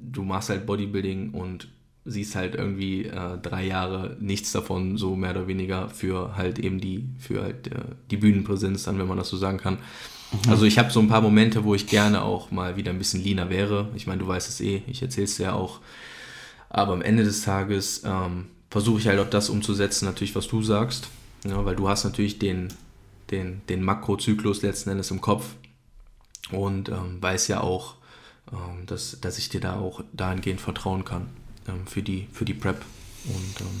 du 0.00 0.24
machst 0.24 0.50
halt 0.50 0.66
Bodybuilding 0.66 1.30
und 1.30 1.68
siehst 2.08 2.34
halt 2.34 2.54
irgendwie 2.54 3.04
äh, 3.04 3.38
drei 3.40 3.66
Jahre 3.66 4.16
nichts 4.20 4.52
davon, 4.52 4.96
so 4.96 5.16
mehr 5.16 5.30
oder 5.30 5.46
weniger 5.46 5.88
für 5.88 6.36
halt 6.36 6.58
eben 6.58 6.80
die, 6.80 7.04
für 7.18 7.42
halt 7.42 7.68
äh, 7.68 7.80
die 8.10 8.16
Bühnenpräsenz 8.16 8.84
dann, 8.84 8.98
wenn 8.98 9.06
man 9.06 9.18
das 9.18 9.28
so 9.28 9.36
sagen 9.36 9.58
kann. 9.58 9.74
Mhm. 9.74 10.50
Also 10.50 10.64
ich 10.64 10.78
habe 10.78 10.90
so 10.90 11.00
ein 11.00 11.08
paar 11.08 11.20
Momente, 11.20 11.64
wo 11.64 11.74
ich 11.74 11.86
gerne 11.86 12.22
auch 12.22 12.50
mal 12.50 12.76
wieder 12.76 12.90
ein 12.90 12.98
bisschen 12.98 13.22
leaner 13.22 13.50
wäre. 13.50 13.88
Ich 13.94 14.06
meine, 14.06 14.20
du 14.20 14.28
weißt 14.28 14.48
es 14.48 14.60
eh, 14.60 14.82
ich 14.86 15.02
erzähle 15.02 15.24
es 15.24 15.36
dir 15.36 15.44
ja 15.44 15.52
auch. 15.52 15.80
Aber 16.70 16.92
am 16.92 17.02
Ende 17.02 17.24
des 17.24 17.42
Tages 17.42 18.02
ähm, 18.04 18.46
versuche 18.70 19.00
ich 19.00 19.06
halt 19.06 19.18
auch 19.20 19.30
das 19.30 19.48
umzusetzen, 19.48 20.04
natürlich, 20.04 20.34
was 20.34 20.48
du 20.48 20.62
sagst. 20.62 21.08
Ja, 21.44 21.64
weil 21.64 21.76
du 21.76 21.88
hast 21.88 22.04
natürlich 22.04 22.38
den, 22.38 22.68
den, 23.30 23.62
den 23.68 23.82
Makrozyklus 23.82 24.62
letzten 24.62 24.90
Endes 24.90 25.10
im 25.10 25.20
Kopf 25.20 25.54
und 26.50 26.88
ähm, 26.88 27.20
weiß 27.20 27.48
ja 27.48 27.60
auch, 27.60 27.94
ähm, 28.52 28.86
dass, 28.86 29.20
dass 29.20 29.38
ich 29.38 29.48
dir 29.48 29.60
da 29.60 29.78
auch 29.78 30.02
dahingehend 30.12 30.60
vertrauen 30.60 31.04
kann 31.04 31.28
ähm, 31.68 31.86
für, 31.86 32.02
die, 32.02 32.26
für 32.32 32.44
die 32.44 32.54
Prep. 32.54 32.82
Und 33.26 33.60
ähm, 33.60 33.80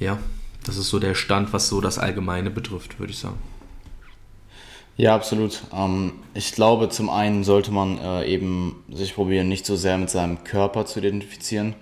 ja, 0.00 0.18
das 0.64 0.76
ist 0.76 0.88
so 0.88 0.98
der 0.98 1.14
Stand, 1.14 1.52
was 1.52 1.68
so 1.68 1.80
das 1.80 1.98
Allgemeine 1.98 2.50
betrifft, 2.50 2.98
würde 2.98 3.12
ich 3.12 3.18
sagen. 3.18 3.38
Ja, 4.96 5.14
absolut. 5.14 5.62
Ähm, 5.72 6.12
ich 6.34 6.52
glaube, 6.52 6.88
zum 6.88 7.08
einen 7.08 7.44
sollte 7.44 7.70
man 7.70 7.98
äh, 7.98 8.26
eben 8.26 8.84
sich 8.92 9.14
probieren, 9.14 9.48
nicht 9.48 9.64
so 9.64 9.76
sehr 9.76 9.96
mit 9.96 10.10
seinem 10.10 10.42
Körper 10.42 10.86
zu 10.86 10.98
identifizieren 10.98 11.76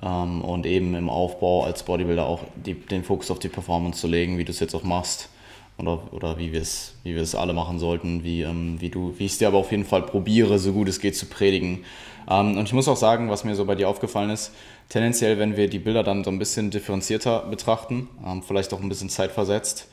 ähm, 0.00 0.42
und 0.42 0.66
eben 0.66 0.94
im 0.94 1.10
Aufbau 1.10 1.64
als 1.64 1.82
Bodybuilder 1.82 2.24
auch 2.24 2.44
die, 2.54 2.74
den 2.74 3.02
Fokus 3.02 3.30
auf 3.30 3.40
die 3.40 3.48
Performance 3.48 4.00
zu 4.00 4.06
legen, 4.06 4.38
wie 4.38 4.44
du 4.44 4.52
es 4.52 4.60
jetzt 4.60 4.74
auch 4.74 4.84
machst 4.84 5.30
oder, 5.78 6.12
oder 6.12 6.38
wie 6.38 6.52
wir 6.52 6.60
es 6.60 6.94
wie 7.02 7.36
alle 7.36 7.52
machen 7.52 7.78
sollten, 7.78 8.22
wie, 8.22 8.42
ähm, 8.42 8.80
wie 8.80 8.94
wie 8.94 9.24
ich 9.24 9.32
es 9.32 9.38
dir 9.38 9.48
aber 9.48 9.58
auf 9.58 9.72
jeden 9.72 9.84
Fall 9.84 10.02
probiere, 10.02 10.58
so 10.58 10.72
gut 10.72 10.88
es 10.88 11.00
geht 11.00 11.16
zu 11.16 11.26
predigen. 11.26 11.84
Ähm, 12.28 12.56
und 12.58 12.64
ich 12.64 12.72
muss 12.72 12.88
auch 12.88 12.96
sagen, 12.96 13.30
was 13.30 13.44
mir 13.44 13.54
so 13.54 13.64
bei 13.64 13.74
dir 13.74 13.88
aufgefallen 13.88 14.30
ist, 14.30 14.52
tendenziell, 14.88 15.38
wenn 15.38 15.56
wir 15.56 15.68
die 15.68 15.78
Bilder 15.78 16.02
dann 16.02 16.24
so 16.24 16.30
ein 16.30 16.38
bisschen 16.38 16.70
differenzierter 16.70 17.40
betrachten, 17.40 18.08
ähm, 18.26 18.42
vielleicht 18.42 18.72
auch 18.72 18.80
ein 18.80 18.88
bisschen 18.88 19.08
zeitversetzt, 19.08 19.88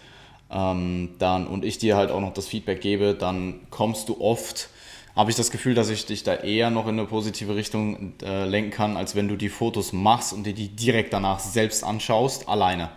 ähm, 0.50 1.16
dann, 1.20 1.48
und 1.48 1.66
ich 1.66 1.78
dir 1.78 1.96
halt 1.98 2.12
auch 2.12 2.22
noch 2.22 2.34
das 2.34 2.48
Feedback 2.48 2.82
gebe, 2.82 3.14
dann 3.14 3.62
kommst 3.70 4.10
du 4.10 4.22
oft, 4.22 4.70
habe 5.16 5.32
ich 5.32 5.36
das 5.36 5.52
Gefühl, 5.52 5.74
dass 5.74 5.90
ich 5.90 6.06
dich 6.06 6.24
da 6.24 6.36
eher 6.36 6.70
noch 6.70 6.88
in 6.88 7.00
eine 7.00 7.08
positive 7.08 7.56
Richtung 7.56 8.14
äh, 8.22 8.46
lenken 8.46 8.72
kann, 8.72 8.98
als 8.98 9.16
wenn 9.16 9.28
du 9.28 9.36
die 9.36 9.50
Fotos 9.50 9.92
machst 9.94 10.32
und 10.32 10.46
dir 10.46 10.54
die 10.54 10.70
direkt 10.70 11.12
danach 11.14 11.40
selbst 11.40 11.84
anschaust, 11.84 12.48
alleine. 12.48 12.90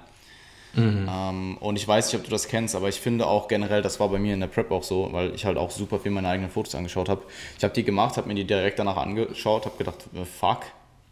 Mhm. 0.75 1.09
Ähm, 1.11 1.57
und 1.59 1.77
ich 1.77 1.87
weiß 1.87 2.07
nicht, 2.07 2.21
ob 2.21 2.25
du 2.25 2.31
das 2.31 2.49
kennst, 2.49 2.75
aber 2.75 2.89
ich 2.89 3.01
finde 3.01 3.27
auch 3.27 3.49
generell, 3.49 3.83
das 3.83 3.99
war 3.99 4.09
bei 4.09 4.19
mir 4.19 4.35
in 4.35 4.41
der 4.41 4.47
Prep 4.47 4.71
auch 4.71 4.83
so, 4.83 5.09
weil 5.13 5.35
ich 5.35 5.45
halt 5.45 5.57
auch 5.57 5.71
super 5.71 5.99
viel 5.99 6.13
meine 6.13 6.29
eigenen 6.29 6.51
Fotos 6.51 6.75
angeschaut 6.75 7.09
habe. 7.09 7.23
Ich 7.59 7.65
habe 7.65 7.75
die 7.75 7.83
gemacht, 7.83 8.17
habe 8.17 8.29
mir 8.29 8.35
die 8.35 8.45
direkt 8.45 8.79
danach 8.79 8.97
angeschaut, 8.97 9.67
habe 9.67 9.77
gedacht, 9.77 10.07
äh, 10.15 10.25
fuck, 10.25 10.63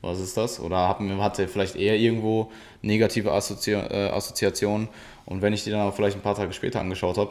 was 0.01 0.21
ist 0.21 0.37
das? 0.37 0.61
Oder 0.61 0.77
hab, 0.77 1.01
hatte 1.01 1.49
vielleicht 1.49 1.77
eher 1.77 1.97
irgendwo 1.97 2.53
negative 2.83 3.33
Assozi 3.33 3.73
äh, 3.73 4.11
Assoziationen 4.11 4.89
und 5.27 5.43
wenn 5.43 5.53
ich 5.53 5.65
die 5.65 5.71
dann 5.71 5.81
aber 5.81 5.93
vielleicht 5.93 6.17
ein 6.17 6.23
paar 6.23 6.37
Tage 6.37 6.53
später 6.53 6.81
angeschaut 6.81 7.19
habe 7.19 7.31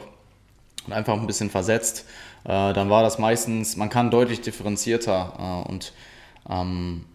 und 0.86 0.92
einfach 0.92 1.14
ein 1.14 1.26
bisschen 1.26 1.50
versetzt, 1.50 2.04
äh, 2.44 2.72
dann 2.72 2.90
war 2.90 3.02
das 3.02 3.18
meistens, 3.18 3.76
man 3.76 3.88
kann 3.88 4.10
deutlich 4.10 4.40
differenzierter 4.40 5.64
äh, 5.66 5.68
und 5.68 5.92
ähm, 6.48 7.06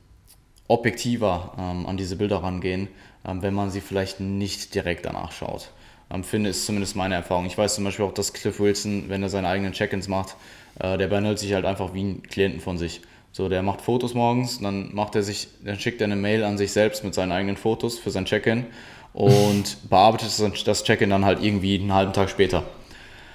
objektiver 0.67 1.53
ähm, 1.57 1.85
an 1.85 1.97
diese 1.97 2.15
Bilder 2.15 2.37
rangehen, 2.37 2.87
wenn 3.23 3.53
man 3.53 3.71
sie 3.71 3.81
vielleicht 3.81 4.19
nicht 4.19 4.75
direkt 4.75 5.05
danach 5.05 5.31
schaut. 5.31 5.71
Ähm, 6.11 6.23
finde, 6.23 6.49
ist 6.49 6.65
zumindest 6.65 6.95
meine 6.95 7.15
Erfahrung. 7.15 7.45
Ich 7.45 7.57
weiß 7.57 7.75
zum 7.75 7.83
Beispiel 7.83 8.05
auch, 8.05 8.13
dass 8.13 8.33
Cliff 8.33 8.59
Wilson, 8.59 9.05
wenn 9.07 9.23
er 9.23 9.29
seine 9.29 9.47
eigenen 9.47 9.73
Check-ins 9.73 10.07
macht, 10.07 10.35
äh, 10.79 10.97
der 10.97 11.07
behandelt 11.07 11.39
sich 11.39 11.53
halt 11.53 11.65
einfach 11.65 11.93
wie 11.93 12.03
ein 12.03 12.23
Klienten 12.23 12.59
von 12.59 12.77
sich. 12.77 13.01
So, 13.31 13.49
der 13.49 13.63
macht 13.63 13.81
Fotos 13.81 14.13
morgens, 14.13 14.59
dann 14.59 14.93
macht 14.93 15.15
er 15.15 15.23
sich, 15.23 15.47
dann 15.65 15.79
schickt 15.79 16.01
er 16.01 16.05
eine 16.05 16.15
Mail 16.15 16.43
an 16.43 16.57
sich 16.57 16.71
selbst 16.71 17.03
mit 17.03 17.15
seinen 17.15 17.31
eigenen 17.31 17.57
Fotos 17.57 17.97
für 17.97 18.11
sein 18.11 18.25
Check-in 18.25 18.65
und 19.13 19.77
bearbeitet 19.89 20.29
das 20.67 20.83
Check-in 20.83 21.09
dann 21.09 21.25
halt 21.25 21.41
irgendwie 21.41 21.79
einen 21.79 21.93
halben 21.93 22.13
Tag 22.13 22.29
später. 22.29 22.63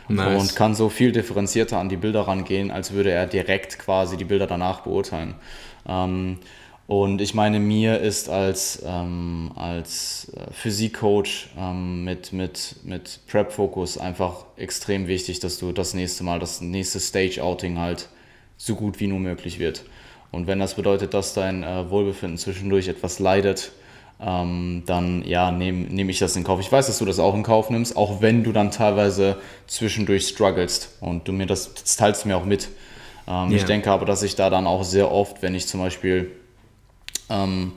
Nice. 0.08 0.40
Und 0.40 0.56
kann 0.56 0.74
so 0.74 0.88
viel 0.88 1.12
differenzierter 1.12 1.78
an 1.78 1.88
die 1.88 1.96
Bilder 1.96 2.22
rangehen, 2.22 2.70
als 2.70 2.92
würde 2.92 3.10
er 3.10 3.26
direkt 3.26 3.78
quasi 3.78 4.16
die 4.16 4.24
Bilder 4.24 4.46
danach 4.46 4.80
beurteilen. 4.80 5.34
Ähm, 5.86 6.38
und 6.88 7.20
ich 7.20 7.34
meine, 7.34 7.60
mir 7.60 8.00
ist 8.00 8.30
als, 8.30 8.82
ähm, 8.84 9.52
als 9.56 10.32
äh, 10.34 10.50
Physikcoach 10.54 11.48
ähm, 11.58 12.02
mit, 12.02 12.32
mit, 12.32 12.76
mit 12.82 13.20
Prep-Fokus 13.26 13.98
einfach 13.98 14.46
extrem 14.56 15.06
wichtig, 15.06 15.38
dass 15.38 15.58
du 15.58 15.72
das 15.72 15.92
nächste 15.92 16.24
Mal, 16.24 16.40
das 16.40 16.62
nächste 16.62 16.98
Stage-Outing 16.98 17.78
halt 17.78 18.08
so 18.56 18.74
gut 18.74 19.00
wie 19.00 19.06
nur 19.06 19.20
möglich 19.20 19.58
wird. 19.58 19.84
Und 20.30 20.46
wenn 20.46 20.60
das 20.60 20.76
bedeutet, 20.76 21.12
dass 21.12 21.34
dein 21.34 21.62
äh, 21.62 21.90
Wohlbefinden 21.90 22.38
zwischendurch 22.38 22.88
etwas 22.88 23.18
leidet, 23.18 23.72
ähm, 24.18 24.82
dann 24.86 25.22
ja, 25.26 25.50
nehme 25.50 25.88
nehm 25.90 26.08
ich 26.08 26.20
das 26.20 26.36
in 26.36 26.44
Kauf. 26.44 26.58
Ich 26.58 26.72
weiß, 26.72 26.86
dass 26.86 26.96
du 26.96 27.04
das 27.04 27.18
auch 27.18 27.34
in 27.34 27.42
Kauf 27.42 27.68
nimmst, 27.68 27.98
auch 27.98 28.22
wenn 28.22 28.44
du 28.44 28.52
dann 28.52 28.70
teilweise 28.70 29.36
zwischendurch 29.66 30.26
strugglest 30.28 30.96
und 31.02 31.28
du 31.28 31.32
mir 31.32 31.46
das, 31.46 31.74
das 31.74 31.96
teilst 31.96 32.24
mir 32.24 32.38
auch 32.38 32.46
mit. 32.46 32.68
Ähm, 33.26 33.50
yeah. 33.50 33.50
Ich 33.50 33.64
denke 33.64 33.90
aber, 33.90 34.06
dass 34.06 34.22
ich 34.22 34.36
da 34.36 34.48
dann 34.48 34.66
auch 34.66 34.84
sehr 34.84 35.12
oft, 35.12 35.42
wenn 35.42 35.54
ich 35.54 35.66
zum 35.66 35.80
Beispiel, 35.80 36.30
ähm, 37.30 37.72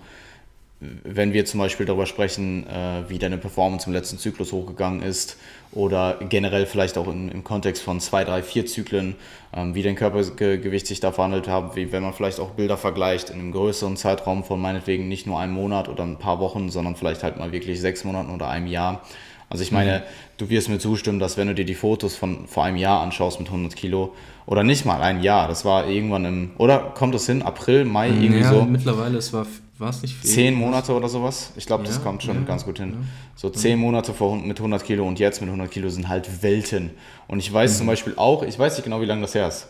wenn 0.82 1.32
wir 1.32 1.46
zum 1.46 1.60
Beispiel 1.60 1.86
darüber 1.86 2.08
sprechen, 2.08 2.66
äh, 2.68 3.04
wie 3.08 3.20
deine 3.20 3.38
Performance 3.38 3.86
im 3.86 3.94
letzten 3.94 4.18
Zyklus 4.18 4.52
hochgegangen 4.52 5.04
ist 5.04 5.38
oder 5.72 6.18
generell 6.28 6.66
vielleicht 6.66 6.98
auch 6.98 7.08
in, 7.08 7.30
im 7.30 7.44
Kontext 7.44 7.84
von 7.84 8.00
zwei, 8.00 8.24
drei, 8.24 8.42
vier 8.42 8.66
Zyklen, 8.66 9.16
ähm, 9.54 9.76
wie 9.76 9.84
dein 9.84 9.96
Körpergewicht 9.96 10.88
sich 10.88 11.00
da 11.00 11.12
verhandelt 11.12 11.48
hat, 11.48 11.76
wie 11.76 11.92
wenn 11.92 12.02
man 12.02 12.14
vielleicht 12.14 12.40
auch 12.40 12.52
Bilder 12.52 12.78
vergleicht 12.78 13.30
in 13.30 13.40
einem 13.40 13.52
größeren 13.52 13.96
Zeitraum 13.96 14.44
von 14.44 14.60
meinetwegen 14.60 15.08
nicht 15.08 15.28
nur 15.28 15.40
einem 15.40 15.54
Monat 15.54 15.88
oder 15.88 16.04
ein 16.04 16.18
paar 16.18 16.40
Wochen, 16.40 16.70
sondern 16.70 16.96
vielleicht 16.96 17.22
halt 17.22 17.38
mal 17.38 17.52
wirklich 17.52 17.80
sechs 17.80 18.04
Monaten 18.04 18.32
oder 18.32 18.50
einem 18.50 18.68
Jahr. 18.68 19.04
Also 19.50 19.64
ich 19.64 19.72
meine, 19.72 20.00
mhm. 20.00 20.04
du 20.38 20.50
wirst 20.50 20.70
mir 20.70 20.80
zustimmen, 20.80 21.20
dass 21.20 21.38
wenn 21.38 21.48
du 21.48 21.54
dir 21.54 21.66
die 21.66 21.76
Fotos 21.76 22.16
von 22.16 22.48
vor 22.48 22.64
einem 22.64 22.78
Jahr 22.78 23.02
anschaust 23.02 23.40
mit 23.40 23.50
100 23.50 23.76
Kilo 23.76 24.16
oder 24.46 24.64
nicht 24.64 24.86
mal 24.86 25.02
ein 25.02 25.22
Jahr, 25.22 25.48
das 25.48 25.66
war 25.66 25.88
irgendwann 25.88 26.26
im, 26.26 26.52
oder 26.58 26.80
kommt 26.80 27.16
es 27.16 27.26
hin, 27.26 27.42
April, 27.42 27.86
Mai, 27.86 28.10
irgendwie 28.10 28.42
ja, 28.42 28.50
so? 28.50 28.64
mittlerweile, 28.64 29.18
es 29.18 29.34
war 29.34 29.46
war 29.82 29.90
es 29.90 30.02
nicht 30.04 30.16
viel? 30.16 30.30
Zehn 30.30 30.54
Monate 30.54 30.94
oder 30.94 31.10
sowas. 31.10 31.52
Ich 31.56 31.66
glaube, 31.66 31.84
das 31.84 31.98
ja, 31.98 32.04
kommt 32.04 32.22
schon 32.22 32.36
ja, 32.36 32.42
ganz 32.44 32.66
gut 32.66 32.78
hin. 32.78 33.08
So 33.36 33.50
zehn 33.50 33.80
Monate 33.80 34.14
vor, 34.14 34.38
mit 34.38 34.60
100 34.60 34.84
Kilo 34.84 35.08
und 35.08 35.18
jetzt 35.18 35.42
mit 35.42 35.50
100 35.50 35.72
Kilo 35.72 35.90
sind 35.90 36.08
halt 36.08 36.44
Welten. 36.44 36.92
Und 37.28 37.40
ich 37.40 37.52
weiß 37.52 37.74
mhm. 37.74 37.78
zum 37.80 37.88
Beispiel 37.88 38.14
auch, 38.16 38.44
ich 38.44 38.58
weiß 38.60 38.76
nicht 38.76 38.84
genau, 38.84 39.02
wie 39.02 39.06
lange 39.06 39.24
das 39.24 39.34
her 39.34 39.48
ist. 39.48 39.68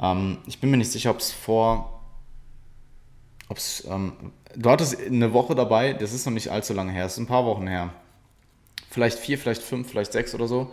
Ähm, 0.00 0.38
ich 0.46 0.58
bin 0.58 0.70
mir 0.70 0.78
nicht 0.78 0.90
sicher, 0.90 1.10
ob 1.10 1.18
es 1.18 1.30
vor. 1.30 2.00
Ob's, 3.48 3.86
ähm, 3.90 4.14
du 4.56 4.70
hattest 4.70 4.98
eine 4.98 5.34
Woche 5.34 5.54
dabei, 5.54 5.92
das 5.92 6.14
ist 6.14 6.24
noch 6.24 6.32
nicht 6.32 6.48
allzu 6.48 6.72
lange 6.72 6.92
her, 6.92 7.04
das 7.04 7.12
ist 7.12 7.18
ein 7.18 7.26
paar 7.26 7.44
Wochen 7.44 7.66
her. 7.66 7.90
Vielleicht 8.90 9.18
vier, 9.18 9.36
vielleicht 9.36 9.62
fünf, 9.62 9.90
vielleicht 9.90 10.12
sechs 10.12 10.34
oder 10.34 10.48
so, 10.48 10.70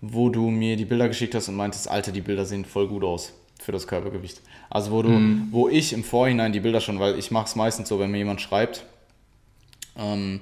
wo 0.00 0.28
du 0.28 0.50
mir 0.50 0.76
die 0.76 0.84
Bilder 0.84 1.08
geschickt 1.08 1.34
hast 1.34 1.48
und 1.48 1.56
meintest, 1.56 1.88
Alter, 1.90 2.12
die 2.12 2.20
Bilder 2.20 2.44
sehen 2.44 2.64
voll 2.64 2.88
gut 2.88 3.04
aus 3.04 3.32
für 3.60 3.72
das 3.72 3.86
Körpergewicht. 3.86 4.40
Also 4.70 4.90
wo 4.90 5.02
du, 5.02 5.08
mhm. 5.08 5.48
wo 5.50 5.68
ich 5.68 5.92
im 5.92 6.04
Vorhinein 6.04 6.52
die 6.52 6.60
Bilder 6.60 6.80
schon, 6.80 7.00
weil 7.00 7.18
ich 7.18 7.30
mache 7.30 7.46
es 7.46 7.56
meistens 7.56 7.88
so, 7.88 7.98
wenn 7.98 8.10
mir 8.10 8.18
jemand 8.18 8.40
schreibt, 8.40 8.84
Ähm, 9.98 10.40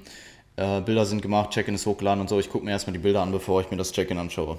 äh, 0.57 0.81
Bilder 0.81 1.05
sind 1.05 1.21
gemacht, 1.21 1.51
Check-in 1.51 1.75
ist 1.75 1.85
hochgeladen 1.85 2.21
und 2.21 2.29
so. 2.29 2.39
Ich 2.39 2.49
gucke 2.49 2.65
mir 2.65 2.71
erstmal 2.71 2.93
die 2.93 2.99
Bilder 2.99 3.21
an, 3.21 3.31
bevor 3.31 3.61
ich 3.61 3.71
mir 3.71 3.77
das 3.77 3.91
Check-in 3.91 4.17
anschaue. 4.17 4.57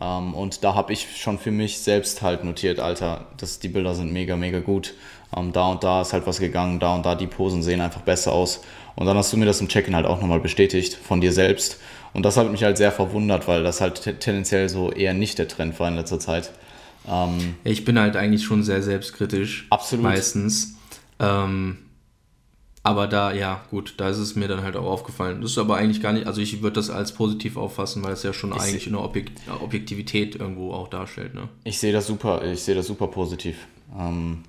Ähm, 0.00 0.34
und 0.34 0.64
da 0.64 0.74
habe 0.74 0.92
ich 0.92 1.20
schon 1.20 1.38
für 1.38 1.50
mich 1.50 1.78
selbst 1.80 2.22
halt 2.22 2.44
notiert, 2.44 2.80
Alter, 2.80 3.26
dass 3.36 3.58
die 3.58 3.68
Bilder 3.68 3.94
sind 3.94 4.12
mega, 4.12 4.36
mega 4.36 4.60
gut. 4.60 4.94
Ähm, 5.36 5.52
da 5.52 5.68
und 5.68 5.84
da 5.84 6.00
ist 6.00 6.12
halt 6.12 6.26
was 6.26 6.40
gegangen, 6.40 6.80
da 6.80 6.94
und 6.94 7.04
da 7.04 7.14
die 7.14 7.26
Posen 7.26 7.62
sehen 7.62 7.80
einfach 7.80 8.00
besser 8.00 8.32
aus. 8.32 8.62
Und 8.96 9.06
dann 9.06 9.16
hast 9.16 9.32
du 9.32 9.36
mir 9.36 9.46
das 9.46 9.60
im 9.60 9.68
Check-in 9.68 9.94
halt 9.94 10.06
auch 10.06 10.20
nochmal 10.20 10.40
bestätigt 10.40 10.94
von 10.94 11.20
dir 11.20 11.32
selbst. 11.32 11.78
Und 12.12 12.24
das 12.24 12.36
hat 12.36 12.50
mich 12.50 12.62
halt 12.64 12.76
sehr 12.76 12.92
verwundert, 12.92 13.46
weil 13.48 13.62
das 13.62 13.80
halt 13.80 14.20
tendenziell 14.20 14.68
so 14.68 14.90
eher 14.90 15.14
nicht 15.14 15.38
der 15.38 15.48
Trend 15.48 15.78
war 15.78 15.88
in 15.88 15.96
letzter 15.96 16.18
Zeit. 16.18 16.50
Ähm, 17.08 17.54
ich 17.64 17.84
bin 17.84 17.98
halt 17.98 18.16
eigentlich 18.16 18.44
schon 18.44 18.62
sehr 18.62 18.82
selbstkritisch. 18.82 19.66
Absolut. 19.70 20.04
Meistens. 20.04 20.74
Ähm, 21.18 21.78
aber 22.82 23.06
da, 23.06 23.32
ja, 23.32 23.62
gut, 23.70 23.94
da 23.98 24.08
ist 24.08 24.18
es 24.18 24.36
mir 24.36 24.48
dann 24.48 24.62
halt 24.62 24.74
auch 24.74 24.86
aufgefallen. 24.86 25.42
Das 25.42 25.52
ist 25.52 25.58
aber 25.58 25.76
eigentlich 25.76 26.00
gar 26.00 26.14
nicht, 26.14 26.26
also 26.26 26.40
ich 26.40 26.62
würde 26.62 26.74
das 26.74 26.88
als 26.88 27.12
positiv 27.12 27.56
auffassen, 27.58 28.02
weil 28.02 28.14
es 28.14 28.22
ja 28.22 28.32
schon 28.32 28.52
ich 28.52 28.60
eigentlich 28.60 28.86
eine 28.86 29.00
Objekt 29.00 29.38
Objektivität 29.60 30.36
irgendwo 30.36 30.72
auch 30.72 30.88
darstellt. 30.88 31.34
Ne? 31.34 31.48
Ich 31.64 31.78
sehe 31.78 31.92
das 31.92 32.06
super, 32.06 32.42
ich 32.44 32.62
sehe 32.62 32.74
das 32.74 32.86
super 32.86 33.08
positiv. 33.08 33.66
Ähm, 33.98 34.44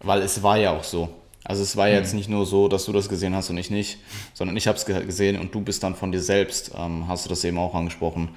weil 0.00 0.22
es 0.22 0.42
war 0.42 0.58
ja 0.58 0.72
auch 0.72 0.84
so. 0.84 1.08
Also 1.48 1.62
es 1.62 1.76
war 1.76 1.88
jetzt 1.88 2.12
nicht 2.12 2.28
nur 2.28 2.44
so, 2.44 2.66
dass 2.66 2.86
du 2.86 2.92
das 2.92 3.08
gesehen 3.08 3.34
hast 3.34 3.50
und 3.50 3.58
ich 3.58 3.70
nicht, 3.70 3.98
sondern 4.34 4.56
ich 4.56 4.66
habe 4.66 4.76
es 4.76 4.84
gesehen 4.84 5.38
und 5.38 5.54
du 5.54 5.60
bist 5.60 5.82
dann 5.82 5.94
von 5.94 6.10
dir 6.10 6.20
selbst, 6.20 6.72
ähm, 6.76 7.06
hast 7.06 7.24
du 7.24 7.28
das 7.28 7.44
eben 7.44 7.58
auch 7.58 7.74
angesprochen. 7.74 8.30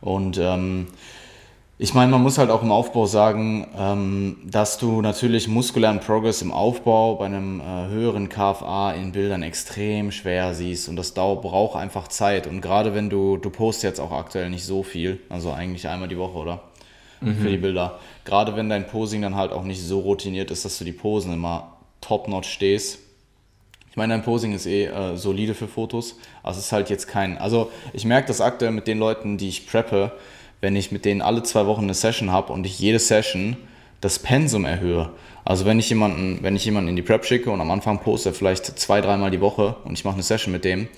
Und 0.00 0.38
ähm, 0.38 0.86
ich 1.76 1.92
meine, 1.92 2.12
man 2.12 2.22
muss 2.22 2.38
halt 2.38 2.50
auch 2.50 2.62
im 2.62 2.70
Aufbau 2.70 3.06
sagen, 3.06 3.66
ähm, 3.76 4.36
dass 4.44 4.78
du 4.78 5.02
natürlich 5.02 5.48
muskulären 5.48 5.98
Progress 5.98 6.40
im 6.42 6.52
Aufbau 6.52 7.16
bei 7.16 7.26
einem 7.26 7.60
äh, 7.60 7.88
höheren 7.88 8.28
KFA 8.28 8.92
in 8.92 9.10
Bildern 9.10 9.42
extrem 9.42 10.12
schwer 10.12 10.54
siehst 10.54 10.88
und 10.88 10.94
das 10.94 11.14
Dauer 11.14 11.40
braucht 11.40 11.76
einfach 11.76 12.06
Zeit. 12.06 12.46
Und 12.46 12.60
gerade 12.60 12.94
wenn 12.94 13.10
du, 13.10 13.36
du 13.36 13.50
postest 13.50 13.82
jetzt 13.82 14.00
auch 14.00 14.12
aktuell 14.12 14.50
nicht 14.50 14.64
so 14.64 14.84
viel, 14.84 15.18
also 15.28 15.50
eigentlich 15.50 15.88
einmal 15.88 16.06
die 16.06 16.18
Woche, 16.18 16.38
oder? 16.38 16.62
Mhm. 17.20 17.36
Für 17.36 17.48
die 17.48 17.56
Bilder. 17.56 17.98
Gerade 18.24 18.54
wenn 18.54 18.68
dein 18.68 18.86
Posing 18.86 19.22
dann 19.22 19.34
halt 19.34 19.50
auch 19.50 19.64
nicht 19.64 19.82
so 19.82 19.98
routiniert 20.00 20.52
ist, 20.52 20.64
dass 20.64 20.78
du 20.78 20.84
die 20.84 20.92
Posen 20.92 21.32
immer 21.32 21.73
top-notch 22.04 22.48
stehst. 22.48 22.98
Ich 23.90 23.96
meine, 23.96 24.14
dein 24.14 24.22
Posing 24.22 24.52
ist 24.52 24.66
eh 24.66 24.86
äh, 24.86 25.16
solide 25.16 25.54
für 25.54 25.68
Fotos, 25.68 26.16
aber 26.42 26.52
es 26.52 26.58
ist 26.58 26.72
halt 26.72 26.90
jetzt 26.90 27.06
kein. 27.06 27.38
Also 27.38 27.70
ich 27.92 28.04
merke 28.04 28.26
das 28.26 28.40
aktuell 28.40 28.72
mit 28.72 28.88
den 28.88 28.98
Leuten, 28.98 29.38
die 29.38 29.48
ich 29.48 29.66
preppe, 29.66 30.12
wenn 30.60 30.74
ich 30.74 30.90
mit 30.90 31.04
denen 31.04 31.22
alle 31.22 31.42
zwei 31.44 31.66
Wochen 31.66 31.84
eine 31.84 31.94
Session 31.94 32.32
habe 32.32 32.52
und 32.52 32.66
ich 32.66 32.78
jede 32.78 32.98
Session 32.98 33.56
das 34.00 34.18
Pensum 34.18 34.64
erhöhe. 34.64 35.10
Also 35.44 35.64
wenn 35.64 35.78
ich 35.78 35.88
jemanden, 35.90 36.38
wenn 36.42 36.56
ich 36.56 36.64
jemanden 36.64 36.88
in 36.88 36.96
die 36.96 37.02
Prep 37.02 37.24
schicke 37.24 37.50
und 37.50 37.60
am 37.60 37.70
Anfang 37.70 38.00
poste 38.00 38.32
vielleicht 38.32 38.66
zwei, 38.78 39.00
dreimal 39.00 39.30
die 39.30 39.40
Woche 39.40 39.76
und 39.84 39.92
ich 39.92 40.04
mache 40.04 40.14
eine 40.14 40.22
Session 40.22 40.52
mit 40.52 40.64
dem 40.64 40.88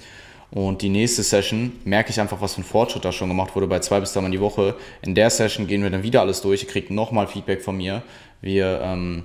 und 0.51 0.83
die 0.83 0.89
nächste 0.89 1.23
Session 1.23 1.73
merke 1.85 2.11
ich 2.11 2.21
einfach, 2.21 2.41
was 2.41 2.55
für 2.55 2.63
ein 2.63 2.65
Fortschritt 2.65 3.05
da 3.05 3.13
schon 3.13 3.29
gemacht 3.29 3.55
wurde 3.55 3.67
bei 3.67 3.81
zwei 3.81 4.01
bis 4.01 4.13
dreimal 4.13 4.31
die 4.31 4.41
Woche. 4.41 4.77
In 5.03 5.15
der 5.15 5.31
Session 5.31 5.67
gehen 5.67 5.83
wir 5.83 5.91
dann 5.91 6.03
wieder 6.03 6.21
alles 6.21 6.41
durch, 6.41 6.63
ihr 6.63 6.69
kriegt 6.69 6.91
nochmal 6.91 7.27
Feedback 7.27 7.63
von 7.63 7.77
mir. 7.77 8.03
Wir, 8.41 8.81
ähm, 8.83 9.25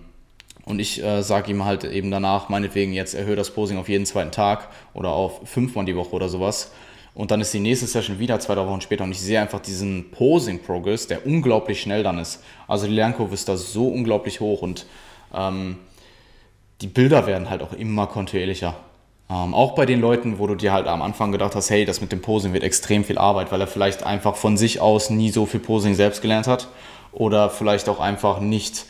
und 0.71 0.79
ich 0.79 1.03
äh, 1.03 1.21
sage 1.21 1.51
ihm 1.51 1.65
halt 1.65 1.83
eben 1.83 2.09
danach, 2.11 2.47
meinetwegen 2.47 2.93
jetzt 2.93 3.13
erhöhe 3.13 3.35
das 3.35 3.51
Posing 3.51 3.77
auf 3.77 3.89
jeden 3.89 4.05
zweiten 4.05 4.31
Tag 4.31 4.69
oder 4.93 5.09
auf 5.09 5.41
fünfmal 5.43 5.83
die 5.83 5.97
Woche 5.97 6.11
oder 6.11 6.29
sowas. 6.29 6.71
Und 7.13 7.29
dann 7.29 7.41
ist 7.41 7.53
die 7.53 7.59
nächste 7.59 7.87
Session 7.87 8.19
wieder 8.19 8.39
zwei, 8.39 8.55
drei 8.55 8.65
Wochen 8.65 8.79
später 8.79 9.03
und 9.03 9.11
ich 9.11 9.19
sehe 9.19 9.41
einfach 9.41 9.59
diesen 9.59 10.11
Posing-Progress, 10.11 11.07
der 11.07 11.25
unglaublich 11.25 11.81
schnell 11.81 12.03
dann 12.03 12.17
ist. 12.19 12.41
Also 12.69 12.87
die 12.87 12.93
Lernkurve 12.93 13.33
ist 13.33 13.49
da 13.49 13.57
so 13.57 13.89
unglaublich 13.89 14.39
hoch 14.39 14.61
und 14.61 14.85
ähm, 15.35 15.77
die 16.79 16.87
Bilder 16.87 17.27
werden 17.27 17.49
halt 17.49 17.61
auch 17.63 17.73
immer 17.73 18.07
kontinuierlicher. 18.07 18.73
Ähm, 19.29 19.53
auch 19.53 19.75
bei 19.75 19.85
den 19.85 19.99
Leuten, 19.99 20.39
wo 20.39 20.47
du 20.47 20.55
dir 20.55 20.71
halt 20.71 20.87
am 20.87 21.01
Anfang 21.01 21.33
gedacht 21.33 21.53
hast, 21.53 21.69
hey, 21.69 21.83
das 21.83 21.99
mit 21.99 22.13
dem 22.13 22.21
Posing 22.21 22.53
wird 22.53 22.63
extrem 22.63 23.03
viel 23.03 23.17
Arbeit, 23.17 23.51
weil 23.51 23.59
er 23.59 23.67
vielleicht 23.67 24.03
einfach 24.03 24.37
von 24.37 24.55
sich 24.55 24.79
aus 24.79 25.09
nie 25.09 25.31
so 25.31 25.45
viel 25.45 25.59
Posing 25.59 25.95
selbst 25.95 26.21
gelernt 26.21 26.47
hat 26.47 26.69
oder 27.11 27.49
vielleicht 27.49 27.89
auch 27.89 27.99
einfach 27.99 28.39
nicht, 28.39 28.85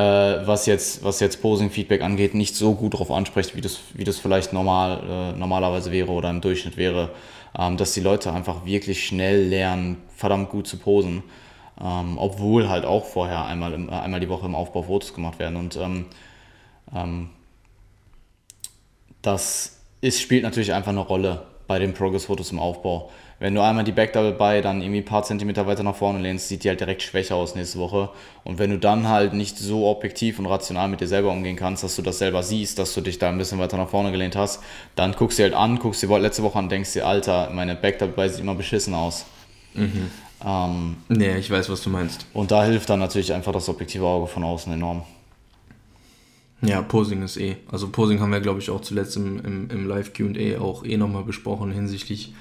was 0.00 0.66
jetzt, 0.66 1.02
was 1.04 1.20
jetzt 1.20 1.40
Posing-Feedback 1.40 2.02
angeht, 2.02 2.34
nicht 2.34 2.54
so 2.54 2.74
gut 2.74 2.94
darauf 2.94 3.10
anspricht, 3.10 3.56
wie 3.56 3.60
das, 3.60 3.78
wie 3.94 4.04
das 4.04 4.18
vielleicht 4.18 4.52
normal, 4.52 5.32
äh, 5.34 5.38
normalerweise 5.38 5.90
wäre 5.90 6.10
oder 6.10 6.30
im 6.30 6.40
Durchschnitt 6.40 6.76
wäre 6.76 7.10
ähm, 7.58 7.76
dass 7.76 7.94
die 7.94 8.00
Leute 8.00 8.32
einfach 8.32 8.64
wirklich 8.64 9.06
schnell 9.06 9.46
lernen, 9.48 10.02
verdammt 10.14 10.50
gut 10.50 10.66
zu 10.66 10.78
posen. 10.78 11.22
Ähm, 11.80 12.16
obwohl 12.18 12.68
halt 12.68 12.84
auch 12.86 13.04
vorher 13.04 13.44
einmal, 13.44 13.74
im, 13.74 13.90
einmal 13.90 14.20
die 14.20 14.28
Woche 14.28 14.46
im 14.46 14.54
Aufbau 14.54 14.82
Fotos 14.82 15.12
gemacht 15.14 15.38
werden. 15.38 15.56
Und 15.56 15.76
ähm, 15.76 16.06
ähm, 16.94 17.30
das 19.20 19.80
ist, 20.00 20.20
spielt 20.20 20.42
natürlich 20.42 20.72
einfach 20.72 20.92
eine 20.92 21.00
Rolle 21.00 21.46
bei 21.66 21.78
den 21.78 21.92
Progress-Fotos 21.92 22.52
im 22.52 22.58
Aufbau. 22.58 23.10
Wenn 23.38 23.54
du 23.54 23.62
einmal 23.62 23.84
die 23.84 23.92
Backdouble 23.92 24.32
bei 24.32 24.62
dann 24.62 24.80
irgendwie 24.80 25.00
ein 25.00 25.04
paar 25.04 25.22
Zentimeter 25.22 25.66
weiter 25.66 25.82
nach 25.82 25.94
vorne 25.94 26.20
lehnst, 26.20 26.48
sieht 26.48 26.64
die 26.64 26.70
halt 26.70 26.80
direkt 26.80 27.02
schwächer 27.02 27.36
aus 27.36 27.54
nächste 27.54 27.78
Woche. 27.78 28.08
Und 28.44 28.58
wenn 28.58 28.70
du 28.70 28.78
dann 28.78 29.08
halt 29.08 29.34
nicht 29.34 29.58
so 29.58 29.86
objektiv 29.86 30.38
und 30.38 30.46
rational 30.46 30.88
mit 30.88 31.02
dir 31.02 31.08
selber 31.08 31.30
umgehen 31.30 31.56
kannst, 31.56 31.84
dass 31.84 31.96
du 31.96 32.02
das 32.02 32.18
selber 32.18 32.42
siehst, 32.42 32.78
dass 32.78 32.94
du 32.94 33.02
dich 33.02 33.18
da 33.18 33.28
ein 33.28 33.36
bisschen 33.36 33.58
weiter 33.58 33.76
nach 33.76 33.90
vorne 33.90 34.10
gelehnt 34.10 34.36
hast, 34.36 34.62
dann 34.94 35.12
guckst 35.12 35.38
du 35.38 35.42
halt 35.42 35.52
an, 35.52 35.78
guckst 35.78 36.02
dir 36.02 36.18
letzte 36.18 36.42
Woche 36.42 36.58
an, 36.58 36.70
denkst 36.70 36.94
dir, 36.94 37.06
Alter, 37.06 37.50
meine 37.52 37.76
Backdouble 37.76 38.30
sieht 38.30 38.40
immer 38.40 38.54
beschissen 38.54 38.94
aus. 38.94 39.26
Mhm. 39.74 40.10
Ähm, 40.42 40.96
nee, 41.08 41.36
ich 41.36 41.50
weiß, 41.50 41.68
was 41.68 41.82
du 41.82 41.90
meinst. 41.90 42.26
Und 42.32 42.50
da 42.50 42.64
hilft 42.64 42.88
dann 42.88 43.00
natürlich 43.00 43.34
einfach 43.34 43.52
das 43.52 43.68
objektive 43.68 44.06
Auge 44.06 44.28
von 44.28 44.44
außen 44.44 44.72
enorm. 44.72 45.02
Ja, 46.62 46.80
Posing 46.80 47.22
ist 47.22 47.36
eh. 47.36 47.56
Also 47.70 47.88
Posing 47.88 48.20
haben 48.20 48.32
wir, 48.32 48.40
glaube 48.40 48.60
ich, 48.60 48.70
auch 48.70 48.80
zuletzt 48.80 49.16
im, 49.16 49.44
im, 49.44 49.70
im 49.70 49.86
Live-QA 49.86 50.58
auch 50.58 50.84
eh 50.84 50.96
nochmal 50.96 51.22
besprochen 51.22 51.70
hinsichtlich 51.70 52.32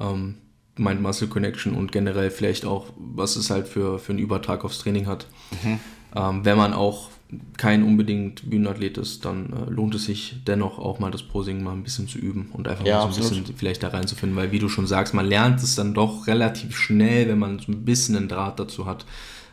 ähm, 0.00 0.36
Mind-Muscle 0.76 1.28
Connection 1.28 1.74
und 1.74 1.92
generell 1.92 2.30
vielleicht 2.30 2.64
auch, 2.64 2.86
was 2.96 3.36
es 3.36 3.50
halt 3.50 3.68
für, 3.68 3.98
für 3.98 4.12
einen 4.12 4.20
Übertrag 4.20 4.64
aufs 4.64 4.78
Training 4.78 5.06
hat. 5.06 5.26
Mhm. 5.62 5.80
Ähm, 6.14 6.44
wenn 6.44 6.56
man 6.56 6.72
auch 6.72 7.10
kein 7.58 7.82
unbedingt 7.82 8.48
Bühnenathlet 8.48 8.96
ist, 8.96 9.24
dann 9.24 9.52
äh, 9.52 9.70
lohnt 9.70 9.94
es 9.94 10.06
sich 10.06 10.36
dennoch 10.46 10.78
auch 10.78 10.98
mal 10.98 11.10
das 11.10 11.22
Posing 11.22 11.62
mal 11.62 11.72
ein 11.72 11.82
bisschen 11.82 12.08
zu 12.08 12.18
üben 12.18 12.48
und 12.52 12.68
einfach 12.68 12.86
ja, 12.86 12.96
mal 12.96 13.00
so 13.00 13.06
ein 13.06 13.22
absolut. 13.22 13.42
bisschen 13.42 13.56
vielleicht 13.56 13.82
da 13.82 13.88
reinzufinden, 13.88 14.36
weil 14.36 14.50
wie 14.50 14.58
du 14.58 14.68
schon 14.68 14.86
sagst, 14.86 15.12
man 15.12 15.26
lernt 15.26 15.62
es 15.62 15.74
dann 15.74 15.92
doch 15.92 16.26
relativ 16.26 16.78
schnell, 16.78 17.28
wenn 17.28 17.38
man 17.38 17.58
so 17.58 17.72
ein 17.72 17.84
bisschen 17.84 18.16
einen 18.16 18.28
Draht 18.28 18.58
dazu 18.58 18.86
hat. 18.86 19.04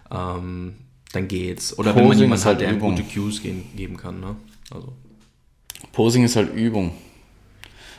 Ähm, 0.09 0.75
dann 1.11 1.27
geht's. 1.27 1.77
Oder 1.77 1.91
Posing 1.91 2.01
wenn 2.01 2.07
man 2.07 2.17
jemanden 2.19 2.45
halt, 2.45 2.61
der 2.61 2.71
Übung. 2.71 2.95
gute 2.95 3.03
Cues 3.03 3.41
geben, 3.41 3.63
geben 3.75 3.97
kann. 3.97 4.19
Ne? 4.21 4.35
Also. 4.71 4.93
Posing 5.91 6.23
ist 6.23 6.35
halt 6.35 6.53
Übung. 6.53 6.91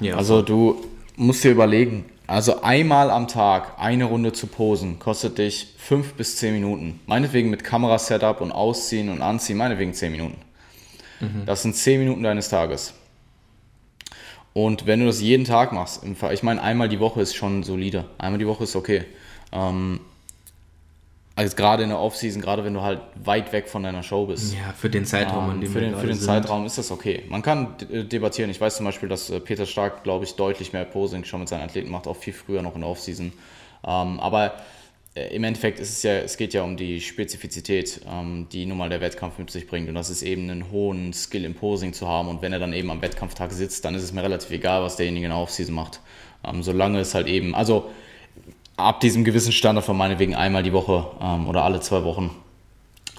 Ja, 0.01 0.17
also 0.17 0.43
du 0.43 0.85
musst 1.17 1.45
dir 1.45 1.51
überlegen, 1.51 2.05
also 2.27 2.63
einmal 2.63 3.11
am 3.11 3.29
Tag 3.29 3.75
eine 3.79 4.05
Runde 4.05 4.33
zu 4.33 4.47
posen, 4.47 4.99
kostet 4.99 5.39
dich 5.39 5.75
fünf 5.79 6.15
bis 6.15 6.37
zehn 6.37 6.55
Minuten. 6.55 7.01
Meinetwegen 7.07 7.51
mit 7.51 7.63
Kamerasetup 7.63 8.41
und 8.41 8.53
Ausziehen 8.53 9.09
und 9.09 9.23
Anziehen, 9.23 9.57
meinetwegen 9.57 9.95
zehn 9.95 10.13
Minuten. 10.13 10.39
Mhm. 11.21 11.47
Das 11.47 11.63
sind 11.63 11.77
zehn 11.77 12.01
Minuten 12.01 12.23
deines 12.23 12.49
Tages. 12.49 12.95
Und 14.53 14.87
wenn 14.87 15.01
du 15.01 15.07
das 15.07 15.21
jeden 15.21 15.45
Tag 15.45 15.73
machst, 15.73 16.03
ich 16.33 16.43
meine, 16.43 16.63
einmal 16.63 16.89
die 16.89 16.99
Woche 16.99 17.21
ist 17.21 17.35
schon 17.35 17.63
solide. 17.63 18.07
Einmal 18.17 18.39
die 18.39 18.47
Woche 18.47 18.65
ist 18.65 18.75
okay. 18.75 19.05
Ähm, 19.53 20.01
also 21.37 21.55
gerade 21.55 21.83
in 21.83 21.91
der 21.91 22.01
Offseason, 22.01 22.41
gerade 22.41 22.65
wenn 22.65 22.73
du 22.73 22.81
halt 22.81 23.01
weit 23.23 23.53
weg 23.53 23.69
von 23.69 23.83
deiner 23.83 24.03
Show 24.03 24.25
bist. 24.25 24.55
Ja, 24.55 24.73
für 24.73 24.89
den 24.89 25.05
Zeitraum, 25.05 25.63
ähm, 25.63 25.71
Für 25.71 25.81
den, 25.81 25.95
für 25.95 26.07
den 26.07 26.19
Zeitraum 26.19 26.65
ist 26.65 26.79
das 26.79 26.91
okay. 26.91 27.25
Man 27.29 27.43
kann 27.43 27.75
äh, 27.93 28.05
debattieren. 28.05 28.51
Ich 28.51 28.59
weiß 28.59 28.79
zum 28.79 28.87
Beispiel, 28.87 29.11
dass 29.11 29.29
äh, 29.29 29.39
Peter 29.39 29.67
Stark, 29.67 30.03
glaube 30.03 30.25
ich, 30.25 30.35
deutlich 30.35 30.73
mehr 30.73 30.87
Posing 30.87 31.25
schon 31.25 31.41
mit 31.41 31.51
seinen 31.51 31.61
Athleten 31.61 31.91
macht, 31.91 32.07
auch 32.07 32.17
viel 32.17 32.33
früher 32.33 32.63
noch 32.63 32.75
in 32.75 32.81
der 32.81 32.89
Offseason. 32.89 33.35
Ähm, 33.87 34.19
aber 34.19 34.55
äh, 35.15 35.35
im 35.37 35.45
Endeffekt 35.45 35.79
ist 35.79 35.91
es 35.91 36.03
ja, 36.03 36.13
es 36.13 36.39
geht 36.39 36.55
ja 36.55 36.63
um 36.63 36.79
die 36.79 37.03
Spezifizität, 37.03 38.01
ähm, 38.11 38.47
die 38.51 38.65
nun 38.65 38.79
mal 38.79 38.89
der 38.89 39.03
Wettkampf 39.03 39.37
mit 39.37 39.51
sich 39.51 39.67
bringt. 39.67 39.91
Und 39.91 39.95
das 39.95 40.09
ist 40.09 40.23
eben 40.23 40.49
einen 40.49 40.71
hohen 40.71 41.13
Skill 41.13 41.45
im 41.45 41.55
Posing 41.55 41.93
zu 41.93 42.09
haben. 42.09 42.29
Und 42.29 42.41
wenn 42.41 42.55
er 42.55 42.61
dann 42.61 42.73
eben 42.73 42.91
am 42.91 43.03
Wettkampftag 43.03 43.53
sitzt, 43.53 43.85
dann 43.85 43.95
ist 43.95 44.05
es 44.05 44.15
mir 44.15 44.23
relativ 44.23 44.51
egal, 44.53 44.83
was 44.83 44.97
derjenige 44.97 45.27
in 45.27 45.33
der 45.33 45.39
Offseason 45.39 45.75
macht. 45.75 46.01
Ähm, 46.47 46.63
solange 46.63 46.99
es 47.01 47.15
halt 47.15 47.27
eben, 47.27 47.55
also 47.55 47.91
ab 48.77 49.01
diesem 49.01 49.25
gewissen 49.25 49.53
Standard 49.53 49.85
von 49.85 49.97
meinetwegen 49.97 50.35
einmal 50.35 50.63
die 50.63 50.73
Woche 50.73 51.07
ähm, 51.21 51.49
oder 51.49 51.65
alle 51.65 51.81
zwei 51.81 52.05
Wochen. 52.05 52.31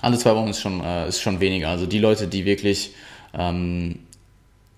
Alle 0.01 0.17
zwei 0.17 0.35
Wochen 0.35 0.49
ist 0.49 0.61
schon, 0.61 0.83
äh, 0.83 1.07
ist 1.07 1.21
schon 1.21 1.39
weniger. 1.39 1.69
Also 1.69 1.87
die 1.87 1.99
Leute, 1.99 2.27
die 2.27 2.45
wirklich 2.45 2.93
ähm, 3.33 3.99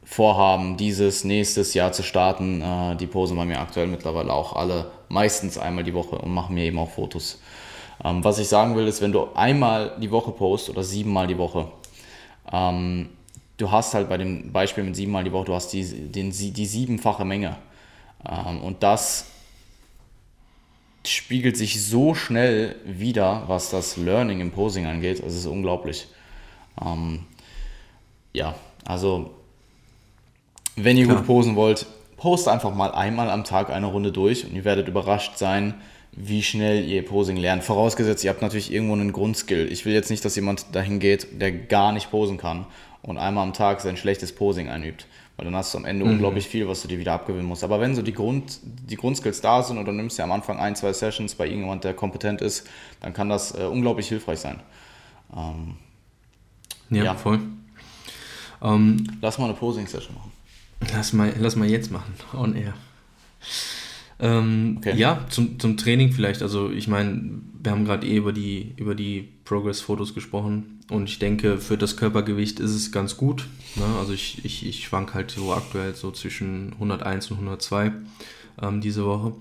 vorhaben, 0.05 0.77
dieses 0.77 1.23
nächstes 1.23 1.73
Jahr 1.73 1.91
zu 1.91 2.03
starten, 2.03 2.61
äh, 2.61 2.95
die 2.95 3.07
posen 3.07 3.35
bei 3.35 3.45
mir 3.45 3.59
aktuell 3.59 3.87
mittlerweile 3.87 4.33
auch 4.33 4.55
alle 4.55 4.91
meistens 5.09 5.57
einmal 5.57 5.83
die 5.83 5.93
Woche 5.93 6.17
und 6.17 6.33
machen 6.33 6.55
mir 6.55 6.63
eben 6.63 6.79
auch 6.79 6.89
Fotos. 6.89 7.39
Ähm, 8.03 8.23
was 8.23 8.39
ich 8.39 8.47
sagen 8.47 8.75
will, 8.75 8.87
ist, 8.87 9.01
wenn 9.01 9.11
du 9.11 9.27
einmal 9.35 9.97
die 9.99 10.09
Woche 10.09 10.31
postest 10.31 10.69
oder 10.69 10.83
siebenmal 10.83 11.27
die 11.27 11.37
Woche, 11.37 11.67
ähm, 12.51 13.09
du 13.57 13.69
hast 13.69 13.93
halt 13.93 14.07
bei 14.07 14.17
dem 14.17 14.53
Beispiel 14.53 14.85
mit 14.85 14.95
siebenmal 14.95 15.25
die 15.25 15.33
Woche, 15.33 15.45
du 15.45 15.53
hast 15.53 15.73
die, 15.73 15.83
den, 15.83 16.31
die 16.31 16.65
siebenfache 16.65 17.25
Menge. 17.25 17.57
Ähm, 18.27 18.61
und 18.61 18.81
das 18.81 19.25
spiegelt 21.05 21.57
sich 21.57 21.83
so 21.83 22.13
schnell 22.13 22.75
wieder, 22.85 23.43
was 23.47 23.69
das 23.69 23.97
Learning 23.97 24.41
im 24.41 24.51
Posing 24.51 24.85
angeht. 24.85 25.19
Es 25.19 25.35
ist 25.35 25.45
unglaublich. 25.45 26.07
Ähm, 26.83 27.25
ja, 28.33 28.55
also 28.85 29.31
wenn 30.75 30.97
ihr 30.97 31.05
Klar. 31.05 31.17
gut 31.17 31.27
posen 31.27 31.55
wollt, 31.55 31.85
post 32.17 32.47
einfach 32.47 32.73
mal 32.73 32.91
einmal 32.91 33.29
am 33.29 33.43
Tag 33.43 33.69
eine 33.69 33.87
Runde 33.87 34.11
durch 34.11 34.45
und 34.45 34.55
ihr 34.55 34.65
werdet 34.65 34.87
überrascht 34.87 35.37
sein, 35.37 35.75
wie 36.11 36.43
schnell 36.43 36.85
ihr 36.85 37.05
Posing 37.05 37.37
lernt. 37.37 37.63
Vorausgesetzt, 37.63 38.23
ihr 38.23 38.29
habt 38.29 38.41
natürlich 38.41 38.71
irgendwo 38.71 38.93
einen 38.93 39.13
Grundskill. 39.13 39.71
Ich 39.71 39.85
will 39.85 39.93
jetzt 39.93 40.09
nicht, 40.09 40.25
dass 40.25 40.35
jemand 40.35 40.73
dahin 40.73 40.99
geht, 40.99 41.41
der 41.41 41.51
gar 41.51 41.91
nicht 41.91 42.11
posen 42.11 42.37
kann 42.37 42.65
und 43.01 43.17
einmal 43.17 43.43
am 43.43 43.53
Tag 43.53 43.81
sein 43.81 43.95
schlechtes 43.95 44.33
Posing 44.33 44.69
einübt. 44.69 45.05
Weil 45.39 45.45
dann 45.45 45.55
hast 45.55 45.73
du 45.73 45.77
am 45.77 45.85
Ende 45.85 46.03
mhm. 46.03 46.11
unglaublich 46.11 46.49
viel, 46.49 46.67
was 46.67 46.81
du 46.81 46.89
dir 46.89 46.99
wieder 46.99 47.13
abgewinnen 47.13 47.45
musst. 47.45 47.63
Aber 47.63 47.79
wenn 47.79 47.95
so 47.95 48.01
die, 48.01 48.11
Grund, 48.11 48.59
die 48.61 48.97
Grundskills 48.97 49.39
da 49.39 49.63
sind 49.63 49.77
und 49.77 49.85
du 49.85 49.93
nimmst 49.93 50.17
ja 50.17 50.25
am 50.25 50.33
Anfang 50.33 50.59
ein, 50.59 50.75
zwei 50.75 50.91
Sessions 50.91 51.33
bei 51.33 51.45
irgendjemand, 51.45 51.85
der 51.85 51.93
kompetent 51.93 52.41
ist, 52.41 52.67
dann 52.99 53.13
kann 53.13 53.29
das 53.29 53.57
äh, 53.57 53.63
unglaublich 53.63 54.09
hilfreich 54.09 54.39
sein. 54.39 54.59
Ähm, 55.33 55.77
ja, 56.89 57.05
ja, 57.05 57.15
voll. 57.15 57.39
Ähm, 58.61 59.07
lass 59.21 59.37
mal 59.37 59.45
eine 59.45 59.53
Posing-Session 59.53 60.13
machen. 60.13 60.31
Lass 60.93 61.13
mal, 61.13 61.33
lass 61.39 61.55
mal 61.55 61.69
jetzt 61.69 61.89
machen, 61.89 62.13
on 62.33 62.53
air. 62.53 62.73
Ähm, 64.19 64.75
okay. 64.77 64.97
Ja, 64.97 65.25
zum, 65.29 65.59
zum 65.59 65.77
Training 65.77 66.11
vielleicht. 66.11 66.41
Also 66.41 66.69
ich 66.69 66.87
meine, 66.87 67.41
wir 67.61 67.71
haben 67.71 67.85
gerade 67.85 68.05
eh 68.05 68.17
über 68.17 68.33
die, 68.33 68.73
über 68.75 68.95
die 68.95 69.29
Progress-Fotos 69.45 70.13
gesprochen 70.13 70.79
und 70.89 71.07
ich 71.07 71.19
denke, 71.19 71.57
für 71.57 71.77
das 71.77 71.97
Körpergewicht 71.97 72.59
ist 72.59 72.71
es 72.71 72.91
ganz 72.91 73.17
gut. 73.17 73.47
Ne? 73.75 73.85
Also 73.99 74.13
ich, 74.13 74.43
ich, 74.43 74.65
ich 74.65 74.85
schwank 74.85 75.13
halt 75.13 75.31
so 75.31 75.53
aktuell 75.53 75.95
so 75.95 76.11
zwischen 76.11 76.73
101 76.73 77.31
und 77.31 77.37
102 77.37 77.91
ähm, 78.61 78.81
diese 78.81 79.05
Woche. 79.05 79.33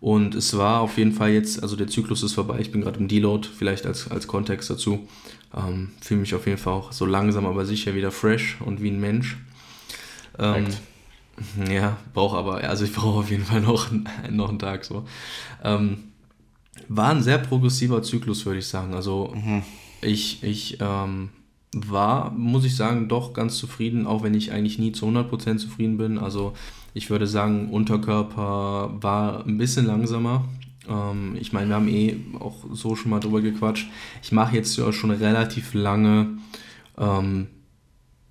Und 0.00 0.34
es 0.34 0.56
war 0.56 0.80
auf 0.80 0.96
jeden 0.96 1.12
Fall 1.12 1.30
jetzt, 1.30 1.62
also 1.62 1.74
der 1.74 1.88
Zyklus 1.88 2.22
ist 2.22 2.34
vorbei, 2.34 2.58
ich 2.60 2.70
bin 2.70 2.82
gerade 2.82 3.00
im 3.00 3.08
Deload, 3.08 3.48
vielleicht 3.48 3.84
als, 3.84 4.08
als 4.10 4.28
Kontext 4.28 4.70
dazu. 4.70 5.08
Ähm, 5.56 5.90
Fühle 6.00 6.20
mich 6.20 6.34
auf 6.34 6.46
jeden 6.46 6.58
Fall 6.58 6.74
auch 6.74 6.92
so 6.92 7.04
langsam, 7.04 7.46
aber 7.46 7.66
sicher 7.66 7.94
wieder 7.94 8.12
fresh 8.12 8.58
und 8.60 8.80
wie 8.80 8.90
ein 8.90 9.00
Mensch. 9.00 9.38
Ähm, 10.38 10.66
ja, 11.70 11.96
brauche 12.14 12.36
aber, 12.36 12.56
also 12.64 12.84
ich 12.84 12.92
brauche 12.92 13.20
auf 13.20 13.30
jeden 13.30 13.44
Fall 13.44 13.60
noch, 13.60 13.88
noch 14.30 14.48
einen 14.48 14.58
Tag 14.58 14.84
so. 14.84 15.04
Ähm, 15.62 15.98
war 16.88 17.10
ein 17.10 17.22
sehr 17.22 17.38
progressiver 17.38 18.02
Zyklus, 18.02 18.46
würde 18.46 18.60
ich 18.60 18.66
sagen. 18.66 18.94
Also 18.94 19.34
mhm. 19.34 19.62
ich, 20.00 20.42
ich 20.42 20.78
ähm, 20.80 21.30
war, 21.74 22.30
muss 22.30 22.64
ich 22.64 22.76
sagen, 22.76 23.08
doch 23.08 23.32
ganz 23.32 23.58
zufrieden, 23.58 24.06
auch 24.06 24.22
wenn 24.22 24.34
ich 24.34 24.52
eigentlich 24.52 24.78
nie 24.78 24.92
zu 24.92 25.06
100% 25.06 25.58
zufrieden 25.58 25.98
bin. 25.98 26.18
Also 26.18 26.54
ich 26.94 27.10
würde 27.10 27.26
sagen, 27.26 27.70
Unterkörper 27.70 28.90
war 29.00 29.44
ein 29.44 29.58
bisschen 29.58 29.86
langsamer. 29.86 30.44
Ähm, 30.88 31.36
ich 31.38 31.52
meine, 31.52 31.68
wir 31.68 31.76
haben 31.76 31.88
eh 31.88 32.16
auch 32.38 32.64
so 32.72 32.96
schon 32.96 33.10
mal 33.10 33.20
drüber 33.20 33.40
gequatscht. 33.40 33.88
Ich 34.22 34.32
mache 34.32 34.56
jetzt 34.56 34.76
ja 34.76 34.92
schon 34.92 35.10
relativ 35.10 35.74
lange 35.74 36.38
ähm, 36.96 37.48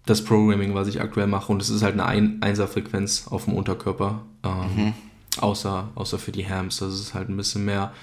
das 0.10 0.24
Programming, 0.24 0.74
was 0.74 0.88
ich 0.88 1.02
aktuell 1.02 1.28
mache. 1.28 1.52
Und 1.52 1.62
es 1.62 1.70
ist 1.70 1.84
halt 1.84 1.94
eine 1.94 2.06
Ein 2.06 2.42
Einserfrequenz 2.42 3.28
auf 3.28 3.46
dem 3.46 3.54
Unterkörper. 3.54 4.24
Ähm, 4.44 4.86
mhm. 4.86 4.94
außer, 5.40 5.90
außer 5.96 6.18
für 6.18 6.32
die 6.32 6.48
Hams. 6.48 6.78
Das 6.78 6.94
ist 6.94 7.14
halt 7.14 7.30
ein 7.30 7.38
bisschen 7.38 7.66
mehr. 7.66 7.94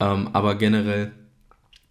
Ähm, 0.00 0.30
aber 0.32 0.54
generell 0.54 1.12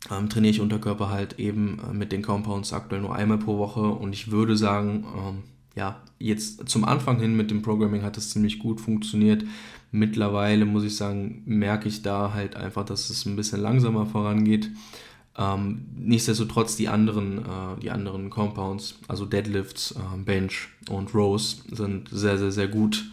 ähm, 0.09 0.29
trainiere 0.29 0.51
ich 0.51 0.61
Unterkörper 0.61 1.09
halt 1.09 1.39
eben 1.39 1.79
äh, 1.79 1.93
mit 1.93 2.11
den 2.11 2.21
Compounds 2.21 2.73
aktuell 2.73 3.01
nur 3.01 3.15
einmal 3.15 3.37
pro 3.37 3.57
Woche. 3.57 3.81
Und 3.81 4.13
ich 4.13 4.31
würde 4.31 4.55
sagen, 4.57 5.05
ähm, 5.17 5.43
ja, 5.75 6.01
jetzt 6.19 6.67
zum 6.67 6.85
Anfang 6.85 7.19
hin 7.19 7.35
mit 7.35 7.51
dem 7.51 7.61
Programming 7.61 8.03
hat 8.03 8.17
es 8.17 8.31
ziemlich 8.31 8.59
gut 8.59 8.81
funktioniert. 8.81 9.43
Mittlerweile 9.91 10.65
muss 10.65 10.83
ich 10.83 10.95
sagen, 10.95 11.43
merke 11.45 11.87
ich 11.89 12.01
da 12.01 12.33
halt 12.33 12.55
einfach, 12.55 12.85
dass 12.85 13.09
es 13.09 13.25
ein 13.25 13.35
bisschen 13.35 13.61
langsamer 13.61 14.05
vorangeht. 14.05 14.69
Ähm, 15.37 15.85
nichtsdestotrotz 15.97 16.75
die 16.75 16.89
anderen, 16.89 17.39
äh, 17.39 17.81
die 17.81 17.89
anderen 17.89 18.29
Compounds, 18.29 18.95
also 19.07 19.25
Deadlifts, 19.25 19.91
äh, 19.91 20.17
Bench 20.17 20.67
und 20.89 21.13
Rows, 21.15 21.63
sind 21.71 22.09
sehr, 22.11 22.37
sehr, 22.37 22.51
sehr 22.51 22.67
gut 22.67 23.05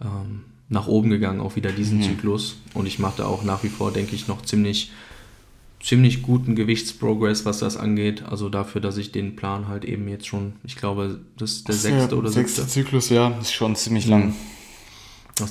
ähm, 0.00 0.44
nach 0.68 0.86
oben 0.86 1.10
gegangen, 1.10 1.40
auch 1.40 1.56
wieder 1.56 1.72
diesen 1.72 1.98
mhm. 1.98 2.02
Zyklus. 2.02 2.56
Und 2.74 2.86
ich 2.86 2.98
mache 2.98 3.18
da 3.18 3.26
auch 3.26 3.42
nach 3.42 3.64
wie 3.64 3.68
vor, 3.68 3.90
denke 3.90 4.14
ich, 4.14 4.28
noch 4.28 4.42
ziemlich, 4.42 4.92
ziemlich 5.82 6.22
guten 6.22 6.54
Gewichtsprogress, 6.54 7.44
was 7.44 7.58
das 7.58 7.76
angeht. 7.76 8.22
Also 8.22 8.48
dafür, 8.48 8.80
dass 8.80 8.96
ich 8.96 9.10
den 9.10 9.34
Plan 9.34 9.66
halt 9.66 9.84
eben 9.84 10.06
jetzt 10.08 10.28
schon, 10.28 10.52
ich 10.62 10.76
glaube, 10.76 11.20
das 11.36 11.52
ist 11.52 11.68
der 11.68 11.74
sechste 11.74 12.16
oder 12.16 12.28
siebte. 12.28 12.48
Sechste 12.48 12.66
Zyklus, 12.68 13.08
ja, 13.08 13.36
ist 13.40 13.52
schon 13.52 13.74
ziemlich 13.74 14.06
lang. 14.06 14.28
Mhm. 14.28 14.34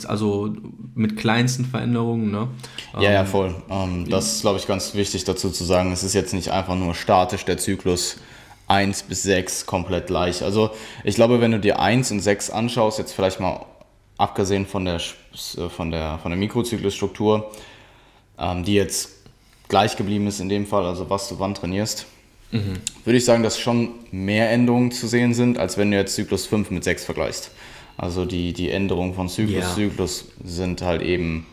Also 0.08 0.54
mit 0.96 1.18
kleinsten 1.18 1.66
Veränderungen, 1.66 2.32
ne? 2.32 2.48
Ja, 2.96 3.12
ja, 3.12 3.22
ähm, 3.22 3.28
voll. 3.28 3.56
Ähm, 3.70 4.10
das 4.10 4.36
ist, 4.36 4.42
glaube 4.42 4.60
ich, 4.60 4.68
ganz 4.68 4.94
wichtig 4.94 5.24
dazu 5.24 5.50
zu 5.50 5.64
sagen. 5.64 5.92
Es 5.92 6.04
ist 6.04 6.14
jetzt 6.14 6.34
nicht 6.34 6.52
einfach 6.52 6.76
nur 6.76 6.96
statisch 6.96 7.46
der 7.46 7.58
Zyklus 7.58 8.18
1 8.68 9.04
bis 9.04 9.24
6 9.24 9.66
komplett 9.66 10.08
gleich. 10.08 10.44
Also 10.44 10.72
ich 11.04 11.16
glaube, 11.16 11.42
wenn 11.42 11.52
du 11.52 11.60
dir 11.60 11.80
1 11.80 12.12
und 12.12 12.20
6 12.20 12.50
anschaust, 12.50 13.00
jetzt 13.00 13.14
vielleicht 13.14 13.40
mal 13.40 13.66
abgesehen 14.18 14.66
von 14.66 14.86
der, 14.86 15.00
von 15.76 15.92
der, 15.92 16.20
von 16.22 16.32
der 16.32 16.38
Mikrozyklusstruktur, 16.38 17.52
ähm, 18.38 18.64
die 18.64 18.74
jetzt 18.74 19.12
gleich 19.68 19.96
geblieben 19.96 20.28
ist 20.28 20.40
in 20.40 20.50
dem 20.50 20.66
Fall, 20.66 20.86
also 20.86 21.10
was 21.10 21.30
du 21.30 21.40
wann 21.40 21.54
trainierst, 21.54 22.06
mhm. 22.52 22.80
würde 23.04 23.18
ich 23.18 23.26
sagen, 23.26 23.44
dass 23.44 23.60
schon 23.60 23.92
mehr 24.12 24.50
Änderungen 24.52 24.92
zu 24.92 25.08
sehen 25.08 25.34
sind, 25.34 25.58
als 25.58 25.78
wenn 25.78 25.92
du 25.92 25.98
jetzt 25.98 26.16
Zyklus 26.16 26.46
5 26.46 26.72
mit 26.72 26.84
6 26.84 27.06
vergleichst. 27.06 27.52
Also 27.98 28.26
die, 28.26 28.54
die 28.54 28.70
Änderungen 28.70 29.14
von 29.14 29.28
Zyklus 29.28 29.74
zu 29.74 29.82
ja. 29.82 29.90
Zyklus 29.90 30.26
sind 30.44 30.82
halt 30.82 31.02
eben 31.02 31.48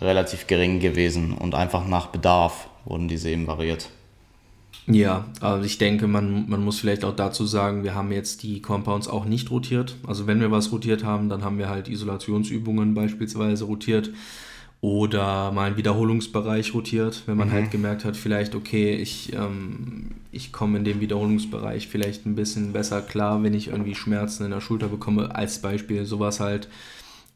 relativ 0.00 0.46
gering 0.46 0.78
gewesen 0.80 1.32
und 1.32 1.54
einfach 1.54 1.86
nach 1.86 2.08
Bedarf 2.08 2.68
wurden 2.84 3.08
diese 3.08 3.30
eben 3.30 3.46
variiert. 3.46 3.88
Ja, 4.88 5.24
also 5.40 5.64
ich 5.64 5.78
denke, 5.78 6.06
man, 6.06 6.48
man 6.48 6.62
muss 6.62 6.78
vielleicht 6.78 7.04
auch 7.04 7.16
dazu 7.16 7.44
sagen, 7.44 7.82
wir 7.82 7.94
haben 7.94 8.12
jetzt 8.12 8.44
die 8.44 8.62
Compounds 8.62 9.08
auch 9.08 9.24
nicht 9.24 9.50
rotiert. 9.50 9.96
Also 10.06 10.28
wenn 10.28 10.40
wir 10.40 10.52
was 10.52 10.70
rotiert 10.70 11.02
haben, 11.02 11.28
dann 11.28 11.42
haben 11.42 11.58
wir 11.58 11.68
halt 11.68 11.88
Isolationsübungen 11.88 12.94
beispielsweise 12.94 13.64
rotiert 13.64 14.10
oder 14.80 15.52
mal 15.52 15.66
einen 15.66 15.76
Wiederholungsbereich 15.76 16.74
rotiert, 16.74 17.22
wenn 17.26 17.36
man 17.36 17.48
mhm. 17.48 17.52
halt 17.52 17.70
gemerkt 17.70 18.04
hat, 18.04 18.16
vielleicht, 18.16 18.54
okay, 18.54 18.94
ich, 18.94 19.32
ähm, 19.32 20.12
ich 20.32 20.52
komme 20.52 20.78
in 20.78 20.84
dem 20.84 21.00
Wiederholungsbereich 21.00 21.88
vielleicht 21.88 22.26
ein 22.26 22.34
bisschen 22.34 22.72
besser 22.72 23.00
klar, 23.02 23.42
wenn 23.42 23.54
ich 23.54 23.68
irgendwie 23.68 23.94
Schmerzen 23.94 24.44
in 24.44 24.50
der 24.50 24.60
Schulter 24.60 24.88
bekomme, 24.88 25.34
als 25.34 25.60
Beispiel 25.60 26.04
sowas 26.04 26.40
halt. 26.40 26.68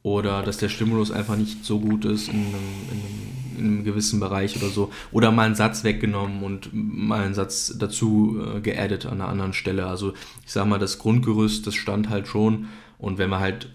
Oder 0.03 0.43
dass 0.43 0.57
der 0.57 0.71
Stimulus 0.71 1.11
einfach 1.11 1.37
nicht 1.37 1.65
so 1.65 1.79
gut 1.79 2.07
ist 2.07 2.29
in 2.29 2.35
einem, 2.35 2.47
in 2.47 2.99
einem, 2.99 3.59
in 3.59 3.65
einem 3.67 3.85
gewissen 3.85 4.19
Bereich 4.19 4.57
oder 4.57 4.71
so. 4.71 4.91
Oder 5.13 5.31
mal 5.31 5.45
einen 5.45 5.55
Satz 5.55 5.85
weggenommen 5.85 6.43
und 6.43 6.71
mal 6.73 7.23
einen 7.23 7.35
Satz 7.35 7.77
dazu 7.79 8.41
äh, 8.41 8.61
geaddet 8.61 9.05
an 9.05 9.21
einer 9.21 9.29
anderen 9.29 9.53
Stelle. 9.53 9.87
Also 9.87 10.15
ich 10.47 10.53
sag 10.53 10.67
mal, 10.67 10.79
das 10.79 10.99
Grundgerüst, 10.99 11.67
das 11.67 11.75
stand 11.75 12.09
halt 12.09 12.29
schon. 12.29 12.69
Und 12.97 13.19
wenn 13.19 13.29
wir 13.29 13.41
halt 13.41 13.69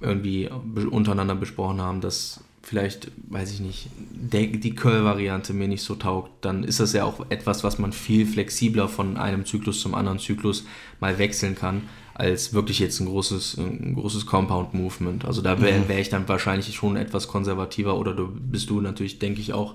irgendwie 0.00 0.50
untereinander 0.90 1.34
besprochen 1.34 1.80
haben, 1.80 2.02
dass 2.02 2.40
vielleicht, 2.62 3.10
weiß 3.28 3.52
ich 3.52 3.60
nicht, 3.60 3.88
die 3.96 4.74
Curl-Variante 4.74 5.54
mir 5.54 5.68
nicht 5.68 5.82
so 5.82 5.94
taugt, 5.94 6.44
dann 6.44 6.62
ist 6.62 6.80
das 6.80 6.92
ja 6.92 7.04
auch 7.04 7.26
etwas, 7.30 7.64
was 7.64 7.78
man 7.78 7.92
viel 7.92 8.26
flexibler 8.26 8.88
von 8.88 9.16
einem 9.16 9.46
Zyklus 9.46 9.80
zum 9.80 9.94
anderen 9.94 10.18
Zyklus 10.18 10.64
mal 11.00 11.18
wechseln 11.18 11.54
kann, 11.54 11.88
als 12.14 12.52
wirklich 12.52 12.78
jetzt 12.78 13.00
ein 13.00 13.06
großes, 13.06 13.56
ein 13.56 13.94
großes 13.94 14.26
Compound-Movement. 14.26 15.24
Also 15.24 15.40
da 15.40 15.60
wäre 15.60 15.88
wär 15.88 16.00
ich 16.00 16.10
dann 16.10 16.28
wahrscheinlich 16.28 16.74
schon 16.74 16.96
etwas 16.96 17.28
konservativer 17.28 17.96
oder 17.96 18.14
du 18.14 18.28
bist 18.28 18.68
du 18.68 18.80
natürlich, 18.80 19.18
denke 19.18 19.40
ich, 19.40 19.54
auch 19.54 19.74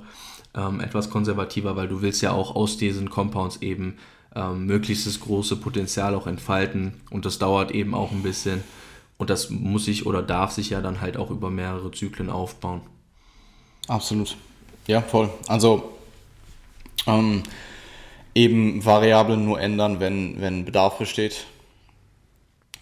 ähm, 0.56 0.80
etwas 0.80 1.10
konservativer, 1.10 1.76
weil 1.76 1.88
du 1.88 2.02
willst 2.02 2.22
ja 2.22 2.32
auch 2.32 2.56
aus 2.56 2.78
diesen 2.78 3.10
Compounds 3.10 3.58
eben 3.62 3.96
ähm, 4.36 4.68
möglichst 4.68 5.20
große 5.20 5.56
Potenzial 5.56 6.14
auch 6.14 6.28
entfalten 6.28 6.94
und 7.10 7.26
das 7.26 7.40
dauert 7.40 7.72
eben 7.72 7.96
auch 7.96 8.12
ein 8.12 8.22
bisschen. 8.22 8.64
Und 9.18 9.30
das 9.30 9.50
muss 9.50 9.86
sich 9.86 10.06
oder 10.06 10.22
darf 10.22 10.52
sich 10.52 10.72
ja 10.72 10.82
dann 10.82 11.02
halt 11.02 11.18
auch 11.18 11.30
über 11.30 11.50
mehrere 11.50 11.92
Zyklen 11.92 12.30
aufbauen. 12.30 12.82
Absolut. 13.88 14.36
Ja, 14.88 15.02
voll. 15.02 15.30
Also 15.48 15.92
ähm, 17.08 17.44
eben 18.34 18.84
Variablen 18.84 19.46
nur 19.46 19.60
ändern, 19.60 20.00
wenn, 20.00 20.42
wenn 20.42 20.66
Bedarf 20.66 20.98
besteht. 20.98 21.46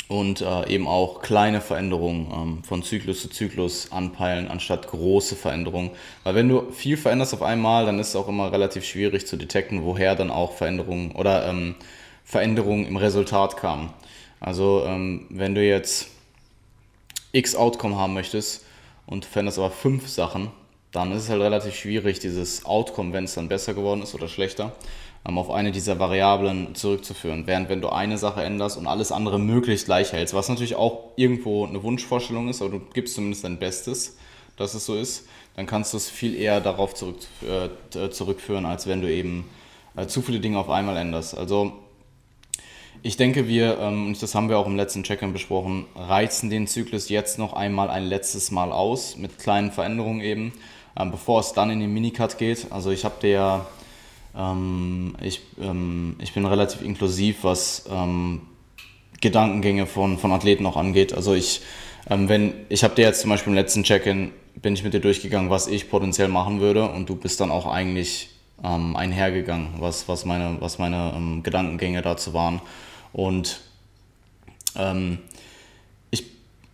Und 0.09 0.41
äh, 0.41 0.67
eben 0.69 0.85
auch 0.85 1.21
kleine 1.21 1.61
Veränderungen 1.61 2.27
ähm, 2.31 2.63
von 2.63 2.83
Zyklus 2.83 3.21
zu 3.21 3.29
Zyklus 3.29 3.91
anpeilen, 3.91 4.47
anstatt 4.47 4.87
große 4.87 5.35
Veränderungen. 5.35 5.91
Weil 6.23 6.35
wenn 6.35 6.49
du 6.49 6.71
viel 6.71 6.97
veränderst 6.97 7.33
auf 7.33 7.41
einmal, 7.41 7.85
dann 7.85 7.99
ist 7.99 8.09
es 8.09 8.15
auch 8.15 8.27
immer 8.27 8.51
relativ 8.51 8.85
schwierig 8.85 9.25
zu 9.25 9.37
detekten, 9.37 9.85
woher 9.85 10.15
dann 10.15 10.29
auch 10.29 10.53
Veränderungen 10.53 11.13
oder 11.13 11.47
ähm, 11.47 11.75
Veränderungen 12.23 12.85
im 12.85 12.97
Resultat 12.97 13.57
kamen. 13.57 13.91
Also 14.39 14.83
ähm, 14.85 15.25
wenn 15.29 15.55
du 15.55 15.65
jetzt 15.65 16.09
X 17.33 17.55
Outcome 17.55 17.97
haben 17.97 18.13
möchtest 18.13 18.63
und 19.05 19.25
du 19.25 19.27
veränderst 19.27 19.57
aber 19.57 19.71
fünf 19.71 20.07
Sachen, 20.07 20.51
dann 20.91 21.11
ist 21.11 21.23
es 21.23 21.29
halt 21.29 21.41
relativ 21.41 21.75
schwierig, 21.75 22.19
dieses 22.19 22.65
Outcome, 22.65 23.11
wenn 23.11 23.23
es 23.23 23.33
dann 23.33 23.49
besser 23.49 23.73
geworden 23.73 24.03
ist 24.03 24.13
oder 24.13 24.27
schlechter, 24.27 24.73
ähm, 25.27 25.39
auf 25.39 25.49
eine 25.49 25.71
dieser 25.71 25.97
Variablen 25.99 26.75
zurückzuführen. 26.75 27.47
Während 27.47 27.69
wenn 27.69 27.81
du 27.81 27.89
eine 27.89 28.19
Sache 28.19 28.43
änderst 28.43 28.77
und 28.77 28.85
alles 28.85 29.11
andere 29.11 29.39
möglichst 29.39 29.85
gleich 29.85 30.13
hältst, 30.13 30.35
was 30.35 30.47
natürlich 30.47 30.75
auch 30.75 31.11
irgendwo 31.15 31.65
eine 31.65 31.81
Wunschvorstellung 31.81 32.47
ist, 32.49 32.61
aber 32.61 32.71
du 32.71 32.81
gibst 32.93 33.15
zumindest 33.15 33.43
dein 33.43 33.57
Bestes, 33.57 34.17
dass 34.55 34.75
es 34.75 34.85
so 34.85 34.95
ist, 34.95 35.27
dann 35.55 35.65
kannst 35.65 35.93
du 35.93 35.97
es 35.97 36.09
viel 36.09 36.35
eher 36.35 36.61
darauf 36.61 36.93
zurück, 36.93 37.17
äh, 37.41 38.09
zurückführen, 38.09 38.65
als 38.65 38.85
wenn 38.85 39.01
du 39.01 39.11
eben 39.11 39.49
äh, 39.95 40.05
zu 40.05 40.21
viele 40.21 40.39
Dinge 40.39 40.59
auf 40.59 40.69
einmal 40.69 40.97
änderst. 40.97 41.35
Also 41.35 41.73
ich 43.05 43.17
denke, 43.17 43.49
wir, 43.49 43.77
ähm, 43.79 44.15
das 44.19 44.33
haben 44.33 44.47
wir 44.47 44.57
auch 44.57 44.65
im 44.65 44.77
letzten 44.77 45.03
Check-in 45.03 45.33
besprochen, 45.33 45.85
reizen 45.93 46.49
den 46.49 46.67
Zyklus 46.67 47.09
jetzt 47.09 47.37
noch 47.37 47.51
einmal 47.51 47.89
ein 47.89 48.05
letztes 48.05 48.49
Mal 48.49 48.71
aus, 48.71 49.17
mit 49.17 49.37
kleinen 49.39 49.73
Veränderungen 49.73 50.21
eben, 50.21 50.53
ähm, 50.97 51.11
bevor 51.11 51.41
es 51.41 51.51
dann 51.51 51.69
in 51.69 51.81
den 51.81 51.93
Minicut 51.93 52.37
geht. 52.37 52.67
Also 52.71 52.91
ich 52.91 53.03
habe 53.03 53.15
dir 53.21 53.65
ähm, 54.35 55.15
ich, 55.21 55.41
ich 56.19 56.33
bin 56.33 56.45
relativ 56.45 56.81
inklusiv, 56.81 57.43
was 57.43 57.85
Gedankengänge 59.21 59.85
von, 59.85 60.17
von 60.17 60.31
Athleten 60.31 60.65
auch 60.65 60.75
angeht. 60.75 61.13
Also 61.13 61.35
ich, 61.35 61.61
wenn, 62.09 62.53
ich 62.69 62.83
habe 62.83 62.95
dir 62.95 63.03
jetzt 63.03 63.21
zum 63.21 63.29
Beispiel 63.29 63.51
im 63.51 63.55
letzten 63.55 63.83
Check-in, 63.83 64.31
bin 64.55 64.73
ich 64.73 64.83
mit 64.83 64.95
dir 64.95 64.99
durchgegangen, 65.01 65.51
was 65.51 65.67
ich 65.67 65.87
potenziell 65.87 66.29
machen 66.29 66.61
würde 66.61 66.89
und 66.89 67.07
du 67.09 67.15
bist 67.15 67.39
dann 67.41 67.51
auch 67.51 67.67
eigentlich 67.67 68.29
einhergegangen, 68.63 69.69
was, 69.77 70.09
was 70.09 70.25
meine, 70.25 70.57
was 70.61 70.79
meine 70.79 71.41
Gedankengänge 71.43 72.01
dazu 72.01 72.33
waren. 72.33 72.59
Und 73.13 73.61
ähm, 74.75 75.19
ich, 76.11 76.25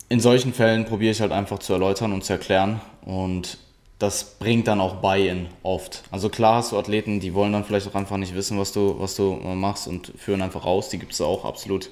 in 0.07 0.19
solchen 0.19 0.53
Fällen 0.53 0.85
probiere 0.85 1.11
ich 1.11 1.21
halt 1.21 1.31
einfach 1.31 1.59
zu 1.59 1.73
erläutern 1.73 2.13
und 2.13 2.23
zu 2.23 2.33
erklären 2.33 2.81
und 3.05 3.57
das 3.99 4.37
bringt 4.39 4.67
dann 4.69 4.79
auch 4.79 4.95
Buy-in 4.95 5.47
oft. 5.61 6.03
Also 6.09 6.29
klar 6.29 6.55
hast 6.55 6.71
du 6.71 6.79
Athleten, 6.79 7.19
die 7.19 7.33
wollen 7.33 7.51
dann 7.51 7.65
vielleicht 7.65 7.87
auch 7.87 7.95
einfach 7.95 8.15
nicht 8.15 8.33
wissen, 8.33 8.57
was 8.57 8.71
du, 8.71 8.95
was 8.97 9.15
du 9.15 9.39
äh, 9.43 9.55
machst 9.55 9.87
und 9.87 10.13
führen 10.17 10.41
einfach 10.41 10.65
raus. 10.65 10.87
Die 10.87 10.97
gibt 10.97 11.11
es 11.11 11.19
auch 11.19 11.43
absolut. 11.43 11.89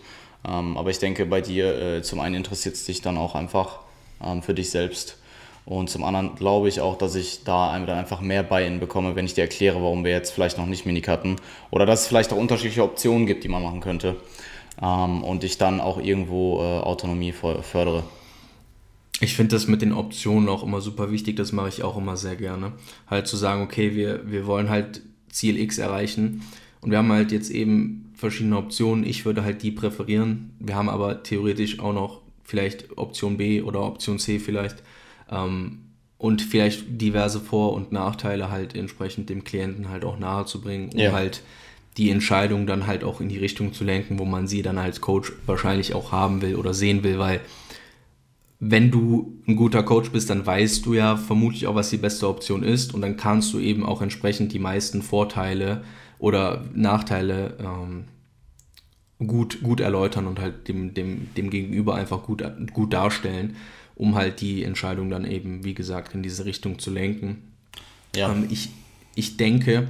Ähm, 0.47 0.77
aber 0.77 0.89
ich 0.89 0.99
denke, 0.99 1.25
bei 1.25 1.41
dir 1.41 1.97
äh, 1.97 2.01
zum 2.01 2.21
einen 2.21 2.35
interessiert 2.35 2.75
es 2.75 2.85
dich 2.85 3.01
dann 3.01 3.17
auch 3.17 3.35
einfach 3.35 3.79
ähm, 4.23 4.41
für 4.41 4.53
dich 4.53 4.69
selbst. 4.69 5.17
Und 5.67 5.89
zum 5.89 6.05
anderen 6.05 6.35
glaube 6.35 6.69
ich 6.69 6.79
auch, 6.79 6.97
dass 6.97 7.13
ich 7.15 7.43
da 7.43 7.69
einfach 7.71 8.21
mehr 8.21 8.41
Buy-in 8.41 8.79
bekomme, 8.79 9.17
wenn 9.17 9.25
ich 9.25 9.33
dir 9.33 9.41
erkläre, 9.41 9.81
warum 9.81 10.05
wir 10.05 10.11
jetzt 10.11 10.31
vielleicht 10.31 10.57
noch 10.57 10.65
nicht 10.65 10.85
Minik 10.85 11.09
hatten. 11.09 11.35
Oder 11.71 11.85
dass 11.85 12.03
es 12.03 12.07
vielleicht 12.07 12.31
auch 12.31 12.37
unterschiedliche 12.37 12.83
Optionen 12.83 13.25
gibt, 13.25 13.43
die 13.43 13.49
man 13.49 13.61
machen 13.61 13.81
könnte. 13.81 14.15
Ähm, 14.81 15.25
und 15.25 15.43
ich 15.43 15.57
dann 15.57 15.81
auch 15.81 15.99
irgendwo 15.99 16.61
äh, 16.61 16.79
Autonomie 16.79 17.33
fördere. 17.33 18.03
Ich 19.19 19.35
finde 19.35 19.57
das 19.57 19.67
mit 19.67 19.81
den 19.81 19.91
Optionen 19.91 20.47
auch 20.47 20.63
immer 20.63 20.79
super 20.79 21.11
wichtig, 21.11 21.35
das 21.35 21.51
mache 21.51 21.67
ich 21.67 21.83
auch 21.83 21.97
immer 21.97 22.15
sehr 22.15 22.37
gerne. 22.37 22.71
Halt 23.07 23.27
zu 23.27 23.35
sagen, 23.35 23.61
okay, 23.61 23.93
wir, 23.93 24.31
wir 24.31 24.45
wollen 24.45 24.69
halt 24.69 25.01
Ziel 25.29 25.59
X 25.59 25.79
erreichen 25.79 26.43
und 26.79 26.91
wir 26.91 26.99
haben 26.99 27.11
halt 27.11 27.33
jetzt 27.33 27.49
eben 27.49 28.13
verschiedene 28.15 28.55
Optionen. 28.55 29.03
Ich 29.03 29.25
würde 29.25 29.43
halt 29.43 29.63
die 29.63 29.71
präferieren. 29.71 30.53
Wir 30.59 30.75
haben 30.75 30.87
aber 30.87 31.23
theoretisch 31.23 31.81
auch 31.81 31.93
noch 31.93 32.21
vielleicht 32.45 32.97
Option 32.97 33.35
B 33.35 33.61
oder 33.61 33.81
Option 33.81 34.17
C 34.17 34.39
vielleicht 34.39 34.81
ähm, 35.31 35.79
und 36.17 36.41
vielleicht 36.41 37.01
diverse 37.01 37.39
Vor- 37.39 37.73
und 37.73 37.91
Nachteile 37.91 38.49
halt 38.49 38.75
entsprechend 38.75 39.29
dem 39.29 39.43
Klienten 39.43 39.89
halt 39.89 40.03
auch 40.03 40.17
nahe 40.17 40.45
zu 40.45 40.61
bringen, 40.61 40.89
um 40.93 40.99
ja. 40.99 41.11
halt 41.11 41.41
die 41.97 42.11
Entscheidung 42.11 42.67
dann 42.67 42.87
halt 42.87 43.03
auch 43.03 43.21
in 43.21 43.29
die 43.29 43.37
Richtung 43.37 43.73
zu 43.73 43.83
lenken, 43.83 44.19
wo 44.19 44.25
man 44.25 44.47
sie 44.47 44.61
dann 44.61 44.77
als 44.77 45.01
Coach 45.01 45.31
wahrscheinlich 45.45 45.93
auch 45.93 46.11
haben 46.11 46.41
will 46.41 46.55
oder 46.55 46.73
sehen 46.73 47.03
will, 47.03 47.19
weil 47.19 47.41
wenn 48.59 48.89
du 48.89 49.39
ein 49.47 49.55
guter 49.55 49.83
Coach 49.83 50.11
bist, 50.11 50.29
dann 50.31 50.45
weißt 50.45 50.85
du 50.85 50.95
ja 50.95 51.15
vermutlich 51.15 51.67
auch, 51.67 51.75
was 51.75 51.91
die 51.91 51.97
beste 51.97 52.27
Option 52.27 52.63
ist 52.63 52.93
und 52.93 53.01
dann 53.01 53.17
kannst 53.17 53.53
du 53.53 53.59
eben 53.59 53.85
auch 53.85 54.01
entsprechend 54.01 54.51
die 54.51 54.59
meisten 54.59 55.03
Vorteile 55.03 55.83
oder 56.17 56.65
Nachteile 56.73 57.57
ähm, 57.59 58.05
gut, 59.27 59.61
gut 59.61 59.79
erläutern 59.79 60.25
und 60.25 60.39
halt 60.39 60.67
dem, 60.67 60.93
dem, 60.93 61.33
dem 61.35 61.49
Gegenüber 61.51 61.95
einfach 61.95 62.23
gut, 62.23 62.43
gut 62.73 62.93
darstellen 62.93 63.55
um 63.97 64.15
halt 64.15 64.41
die 64.41 64.63
Entscheidung 64.63 65.09
dann 65.09 65.25
eben, 65.25 65.63
wie 65.63 65.73
gesagt, 65.73 66.13
in 66.13 66.23
diese 66.23 66.45
Richtung 66.45 66.79
zu 66.79 66.91
lenken. 66.91 67.43
Ja. 68.15 68.31
Ähm, 68.31 68.47
ich, 68.49 68.69
ich 69.15 69.37
denke, 69.37 69.87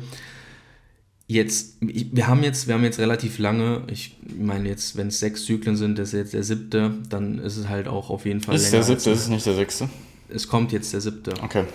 jetzt, 1.27 1.77
ich, 1.81 2.15
wir 2.15 2.27
haben 2.27 2.43
jetzt, 2.43 2.67
wir 2.67 2.75
haben 2.75 2.83
jetzt 2.83 2.99
relativ 2.99 3.37
lange, 3.37 3.83
ich 3.91 4.17
meine 4.37 4.69
jetzt, 4.69 4.95
wenn 4.95 5.07
es 5.07 5.19
sechs 5.19 5.45
Zyklen 5.45 5.75
sind, 5.75 5.99
das 5.99 6.09
ist 6.09 6.13
jetzt 6.13 6.33
der 6.33 6.43
siebte, 6.43 6.93
dann 7.09 7.39
ist 7.39 7.57
es 7.57 7.67
halt 7.67 7.87
auch 7.87 8.09
auf 8.09 8.25
jeden 8.25 8.41
Fall 8.41 8.55
ist 8.55 8.71
länger. 8.71 8.79
Ist 8.79 8.87
der 8.87 8.95
siebte, 8.95 9.11
ist 9.11 9.19
es 9.19 9.27
nicht 9.27 9.45
der 9.45 9.55
sechste? 9.55 9.89
Es 10.29 10.47
kommt 10.47 10.71
jetzt 10.71 10.93
der 10.93 11.01
siebte. 11.01 11.33
Okay. 11.41 11.65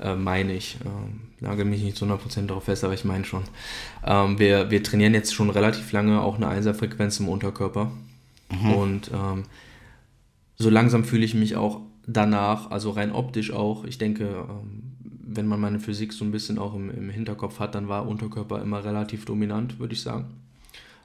Äh, 0.00 0.14
meine 0.14 0.52
ich. 0.54 0.78
Ähm, 0.84 1.20
nagel 1.40 1.64
mich 1.64 1.82
nicht 1.82 1.96
zu 1.96 2.04
100% 2.04 2.46
darauf 2.46 2.64
fest, 2.64 2.84
aber 2.84 2.94
ich 2.94 3.04
meine 3.04 3.24
schon. 3.24 3.44
Ähm, 4.04 4.38
wir, 4.38 4.70
wir 4.70 4.82
trainieren 4.82 5.14
jetzt 5.14 5.34
schon 5.34 5.50
relativ 5.50 5.92
lange 5.92 6.20
auch 6.20 6.36
eine 6.36 6.48
Einserfrequenz 6.48 7.20
im 7.20 7.28
Unterkörper. 7.28 7.90
Mhm. 8.50 8.72
Und 8.72 9.10
ähm, 9.12 9.44
so 10.58 10.70
langsam 10.70 11.04
fühle 11.04 11.24
ich 11.24 11.34
mich 11.34 11.56
auch 11.56 11.80
danach, 12.06 12.70
also 12.70 12.90
rein 12.90 13.12
optisch 13.12 13.52
auch. 13.52 13.84
Ich 13.84 13.98
denke, 13.98 14.24
ähm, 14.24 14.82
wenn 15.00 15.46
man 15.46 15.60
meine 15.60 15.78
Physik 15.78 16.12
so 16.12 16.24
ein 16.24 16.32
bisschen 16.32 16.58
auch 16.58 16.74
im, 16.74 16.90
im 16.90 17.10
Hinterkopf 17.10 17.60
hat, 17.60 17.74
dann 17.74 17.88
war 17.88 18.08
Unterkörper 18.08 18.60
immer 18.60 18.84
relativ 18.84 19.24
dominant, 19.24 19.78
würde 19.78 19.94
ich 19.94 20.02
sagen. 20.02 20.26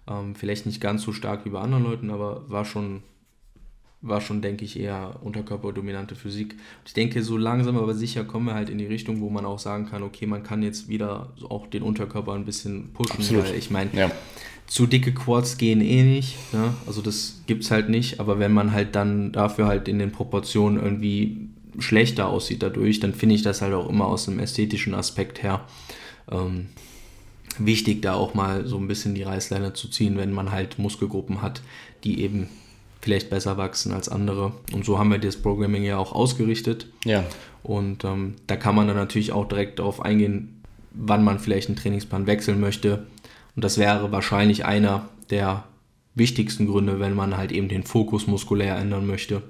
Ähm, 0.08 0.36
vielleicht 0.36 0.66
nicht 0.66 0.82
ganz 0.82 1.04
so 1.04 1.12
stark 1.12 1.46
wie 1.46 1.50
bei 1.50 1.60
anderen 1.60 1.84
Leuten, 1.84 2.10
aber 2.10 2.50
war 2.50 2.66
schon, 2.66 3.04
war 4.02 4.22
schon, 4.22 4.42
denke 4.42 4.66
ich, 4.66 4.80
eher 4.80 5.20
unterkörperdominante 5.22 6.16
Physik. 6.16 6.56
Ich 6.86 6.94
denke, 6.94 7.22
so 7.22 7.38
langsam 7.38 7.78
aber 7.78 7.94
sicher 7.94 8.24
kommen 8.24 8.48
wir 8.48 8.56
halt 8.56 8.70
in 8.70 8.80
die 8.80 8.88
Richtung, 8.88 9.22
wo 9.22 9.30
man 9.30 9.46
auch 9.46 9.60
sagen 9.60 9.86
kann, 9.86 10.04
okay, 10.04 10.26
man 10.26 10.44
kann 10.44 10.64
jetzt 10.64 10.88
wieder 10.88 11.34
auch 11.48 11.68
den 11.68 11.84
Unterkörper 11.84 12.34
ein 12.34 12.46
bisschen 12.46 12.92
pushen, 12.94 13.18
Absolut. 13.18 13.46
weil 13.46 13.56
ich 13.56 13.70
meine, 13.70 13.92
ja 13.94 14.12
zu 14.68 14.88
dicke 14.88 15.14
Quads 15.14 15.58
gehen 15.58 15.82
eh 15.82 16.04
nicht. 16.04 16.36
Ja? 16.52 16.74
Also 16.88 17.02
das 17.02 17.42
gibt 17.46 17.64
es 17.64 17.72
halt 17.72 17.90
nicht. 17.90 18.20
Aber 18.20 18.40
wenn 18.40 18.54
man 18.54 18.72
halt 18.72 18.96
dann 18.96 19.32
dafür 19.32 19.68
halt 19.68 19.88
in 19.88 20.00
den 20.00 20.12
Proportionen 20.12 20.82
irgendwie 20.82 21.50
schlechter 21.80 22.28
aussieht 22.28 22.64
dadurch, 22.64 23.00
dann 23.00 23.14
finde 23.14 23.36
ich 23.36 23.42
das 23.42 23.62
halt 23.62 23.74
auch 23.74 23.90
immer 23.90 24.06
aus 24.06 24.28
einem 24.28 24.40
ästhetischen 24.40 24.94
Aspekt 24.94 25.44
her 25.44 25.66
ähm, 26.32 26.68
wichtig, 27.58 28.02
da 28.02 28.14
auch 28.14 28.34
mal 28.34 28.66
so 28.66 28.78
ein 28.78 28.88
bisschen 28.88 29.16
die 29.16 29.24
Reißleine 29.24 29.74
zu 29.74 29.88
ziehen, 29.90 30.18
wenn 30.18 30.32
man 30.32 30.52
halt 30.52 30.80
Muskelgruppen 30.80 31.42
hat, 31.42 31.62
die 32.04 32.22
eben 32.22 32.50
vielleicht 33.02 33.30
besser 33.30 33.58
wachsen 33.58 33.92
als 33.92 34.10
andere. 34.10 34.54
Und 34.72 34.86
so 34.86 34.98
haben 34.98 35.12
wir 35.12 35.20
das 35.20 35.38
Programming 35.38 35.84
ja 35.84 35.98
auch 35.98 36.14
ausgerichtet. 36.14 36.88
Ja. 37.06 37.26
Und 37.62 38.04
ähm, 38.06 38.36
da 38.48 38.56
kann 38.56 38.76
man 38.76 38.88
dann 38.88 38.96
natürlich 38.96 39.32
auch 39.32 39.48
direkt 39.48 39.80
darauf 39.80 40.02
eingehen, 40.02 40.62
wann 40.92 41.24
man 41.24 41.40
vielleicht 41.40 41.70
einen 41.70 41.76
Trainingsplan 41.76 42.28
wechseln 42.28 42.60
möchte, 42.60 43.08
und 43.56 43.64
das 43.64 43.78
wäre 43.78 44.12
wahrscheinlich 44.12 44.66
einer 44.66 45.10
der 45.30 45.64
wichtigsten 46.16 46.68
Gründe, 46.68 47.00
wenn 47.00 47.14
man 47.14 47.38
halt 47.38 47.52
eben 47.52 47.70
den 47.70 47.84
Fokus 47.84 48.28
muskulär 48.28 48.76
ändern 48.78 49.08
möchte. 49.08 49.42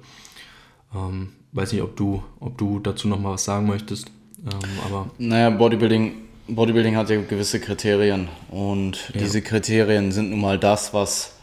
Ähm, 0.95 1.33
weiß 1.51 1.71
nicht, 1.73 1.81
ob 1.81 1.95
du, 1.95 2.23
ob 2.39 2.57
du 2.57 2.79
dazu 2.79 3.07
noch 3.07 3.19
mal 3.19 3.33
was 3.33 3.45
sagen 3.45 3.67
möchtest. 3.67 4.07
Ähm, 4.45 4.69
aber 4.85 5.09
naja, 5.17 5.49
Bodybuilding, 5.49 6.13
Bodybuilding 6.47 6.95
hat 6.95 7.09
ja 7.09 7.21
gewisse 7.21 7.59
Kriterien 7.59 8.29
und 8.49 9.11
ja. 9.13 9.21
diese 9.21 9.41
Kriterien 9.41 10.11
sind 10.11 10.29
nun 10.29 10.41
mal 10.41 10.59
das, 10.59 10.93
was 10.93 11.37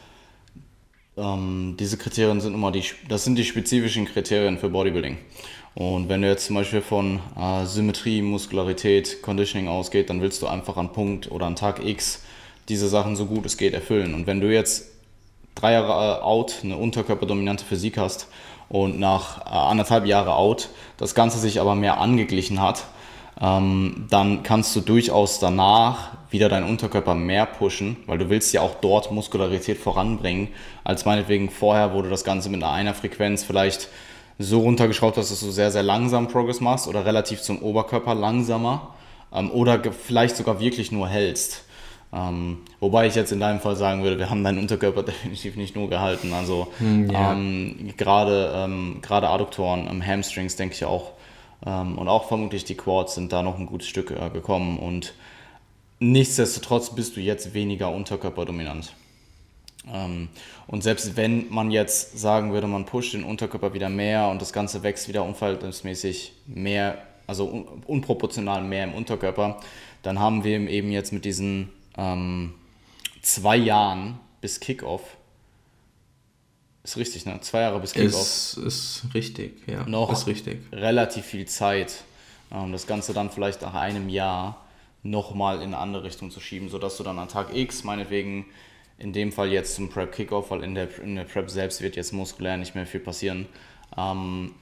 ähm, 1.16 1.76
diese 1.78 1.96
Kriterien 1.96 2.40
sind 2.40 2.52
nun 2.52 2.60
mal 2.60 2.72
die, 2.72 2.84
das 3.08 3.24
sind 3.24 3.36
die 3.36 3.44
spezifischen 3.44 4.06
Kriterien 4.06 4.58
für 4.58 4.68
Bodybuilding. 4.68 5.18
Und 5.74 6.08
wenn 6.08 6.22
du 6.22 6.28
jetzt 6.28 6.46
zum 6.46 6.56
Beispiel 6.56 6.82
von 6.82 7.20
äh, 7.38 7.64
Symmetrie, 7.64 8.22
Muskularität, 8.22 9.22
Conditioning 9.22 9.68
ausgeht, 9.68 10.10
dann 10.10 10.20
willst 10.20 10.42
du 10.42 10.48
einfach 10.48 10.76
an 10.76 10.92
Punkt 10.92 11.30
oder 11.30 11.46
an 11.46 11.56
Tag 11.56 11.84
X 11.84 12.24
diese 12.68 12.88
Sachen 12.88 13.16
so 13.16 13.26
gut 13.26 13.46
es 13.46 13.56
geht 13.56 13.74
erfüllen. 13.74 14.14
Und 14.14 14.26
wenn 14.26 14.40
du 14.40 14.52
jetzt 14.52 14.86
drei 15.54 15.72
Jahre 15.72 16.18
äh, 16.18 16.22
out 16.22 16.58
eine 16.62 16.76
unterkörperdominante 16.76 17.64
Physik 17.64 17.98
hast 17.98 18.28
und 18.68 18.98
nach 18.98 19.46
äh, 19.46 19.50
anderthalb 19.50 20.06
Jahre 20.06 20.34
out 20.34 20.68
das 20.96 21.14
Ganze 21.14 21.38
sich 21.38 21.60
aber 21.60 21.74
mehr 21.74 21.98
angeglichen 21.98 22.60
hat, 22.60 22.84
ähm, 23.40 24.06
dann 24.10 24.42
kannst 24.42 24.74
du 24.76 24.80
durchaus 24.80 25.38
danach 25.38 26.10
wieder 26.30 26.48
deinen 26.48 26.68
Unterkörper 26.68 27.14
mehr 27.14 27.46
pushen, 27.46 27.96
weil 28.06 28.18
du 28.18 28.28
willst 28.28 28.52
ja 28.52 28.60
auch 28.60 28.76
dort 28.80 29.10
Muskularität 29.10 29.78
voranbringen, 29.78 30.48
als 30.84 31.04
meinetwegen 31.04 31.50
vorher, 31.50 31.94
wo 31.94 32.02
du 32.02 32.10
das 32.10 32.24
Ganze 32.24 32.50
mit 32.50 32.62
einer 32.62 32.94
Frequenz 32.94 33.42
vielleicht 33.42 33.88
so 34.38 34.60
runtergeschraubt 34.60 35.16
hast, 35.16 35.30
dass 35.30 35.40
du 35.40 35.50
sehr, 35.50 35.70
sehr 35.70 35.82
langsam 35.82 36.28
Progress 36.28 36.60
machst 36.60 36.86
oder 36.86 37.04
relativ 37.04 37.42
zum 37.42 37.62
Oberkörper 37.62 38.14
langsamer 38.14 38.94
ähm, 39.32 39.50
oder 39.50 39.80
vielleicht 39.92 40.36
sogar 40.36 40.60
wirklich 40.60 40.92
nur 40.92 41.08
hältst. 41.08 41.64
Ähm, 42.12 42.58
wobei 42.80 43.06
ich 43.06 43.14
jetzt 43.14 43.30
in 43.30 43.38
deinem 43.38 43.60
Fall 43.60 43.76
sagen 43.76 44.02
würde, 44.02 44.18
wir 44.18 44.30
haben 44.30 44.42
deinen 44.42 44.58
Unterkörper 44.58 45.02
definitiv 45.04 45.56
nicht 45.56 45.76
nur 45.76 45.88
gehalten. 45.88 46.32
Also 46.32 46.68
hm, 46.78 47.10
ja. 47.10 47.32
ähm, 47.32 47.92
gerade 47.96 48.52
ähm, 48.54 48.98
gerade 49.00 49.28
Adduktoren, 49.28 50.04
Hamstrings 50.04 50.56
denke 50.56 50.74
ich 50.74 50.84
auch 50.84 51.12
ähm, 51.64 51.98
und 51.98 52.08
auch 52.08 52.26
vermutlich 52.26 52.64
die 52.64 52.74
Quads 52.74 53.14
sind 53.14 53.32
da 53.32 53.42
noch 53.42 53.58
ein 53.58 53.66
gutes 53.66 53.88
Stück 53.88 54.10
äh, 54.10 54.30
gekommen 54.30 54.78
und 54.78 55.14
nichtsdestotrotz 56.00 56.94
bist 56.94 57.16
du 57.16 57.20
jetzt 57.20 57.54
weniger 57.54 57.92
unterkörperdominant. 57.92 58.94
Ähm, 59.92 60.28
und 60.66 60.82
selbst 60.82 61.16
wenn 61.16 61.48
man 61.50 61.70
jetzt 61.70 62.18
sagen 62.18 62.52
würde, 62.52 62.66
man 62.66 62.86
pusht 62.86 63.14
den 63.14 63.24
Unterkörper 63.24 63.72
wieder 63.72 63.88
mehr 63.88 64.28
und 64.28 64.42
das 64.42 64.52
Ganze 64.52 64.82
wächst 64.82 65.08
wieder 65.08 65.24
unverhältnismäßig 65.24 66.32
mehr, 66.46 66.98
also 67.26 67.46
un 67.46 67.64
unproportional 67.86 68.62
mehr 68.62 68.84
im 68.84 68.94
Unterkörper, 68.94 69.60
dann 70.02 70.18
haben 70.18 70.44
wir 70.44 70.58
eben 70.68 70.90
jetzt 70.90 71.12
mit 71.12 71.24
diesen 71.24 71.70
ähm, 71.96 72.54
zwei 73.22 73.56
Jahren 73.56 74.18
bis 74.40 74.60
Kickoff. 74.60 75.16
Ist 76.82 76.96
richtig, 76.96 77.26
ne? 77.26 77.40
Zwei 77.40 77.60
Jahre 77.60 77.80
bis 77.80 77.92
Kickoff. 77.92 78.20
Ist, 78.20 78.56
ist 78.56 79.04
richtig, 79.14 79.66
ja. 79.66 79.86
Noch 79.86 80.12
ist 80.12 80.26
richtig. 80.26 80.60
relativ 80.72 81.26
viel 81.26 81.46
Zeit, 81.46 82.04
um 82.50 82.72
das 82.72 82.86
Ganze 82.86 83.12
dann 83.12 83.30
vielleicht 83.30 83.62
nach 83.62 83.74
einem 83.74 84.08
Jahr 84.08 84.64
nochmal 85.02 85.56
in 85.56 85.74
eine 85.74 85.78
andere 85.78 86.04
Richtung 86.04 86.30
zu 86.30 86.40
schieben, 86.40 86.68
sodass 86.68 86.96
du 86.96 87.02
dann 87.02 87.18
an 87.18 87.28
Tag 87.28 87.54
X 87.54 87.84
meinetwegen 87.84 88.46
in 88.98 89.12
dem 89.12 89.32
Fall 89.32 89.50
jetzt 89.50 89.74
zum 89.74 89.88
Prep 89.88 90.12
Kickoff, 90.12 90.50
weil 90.50 90.62
in 90.62 90.74
der, 90.74 90.98
in 91.00 91.16
der 91.16 91.24
Prep 91.24 91.50
selbst 91.50 91.80
wird 91.80 91.96
jetzt 91.96 92.12
muskulär 92.12 92.56
nicht 92.58 92.74
mehr 92.74 92.86
viel 92.86 93.00
passieren, 93.00 93.46
ähm, 93.96 94.54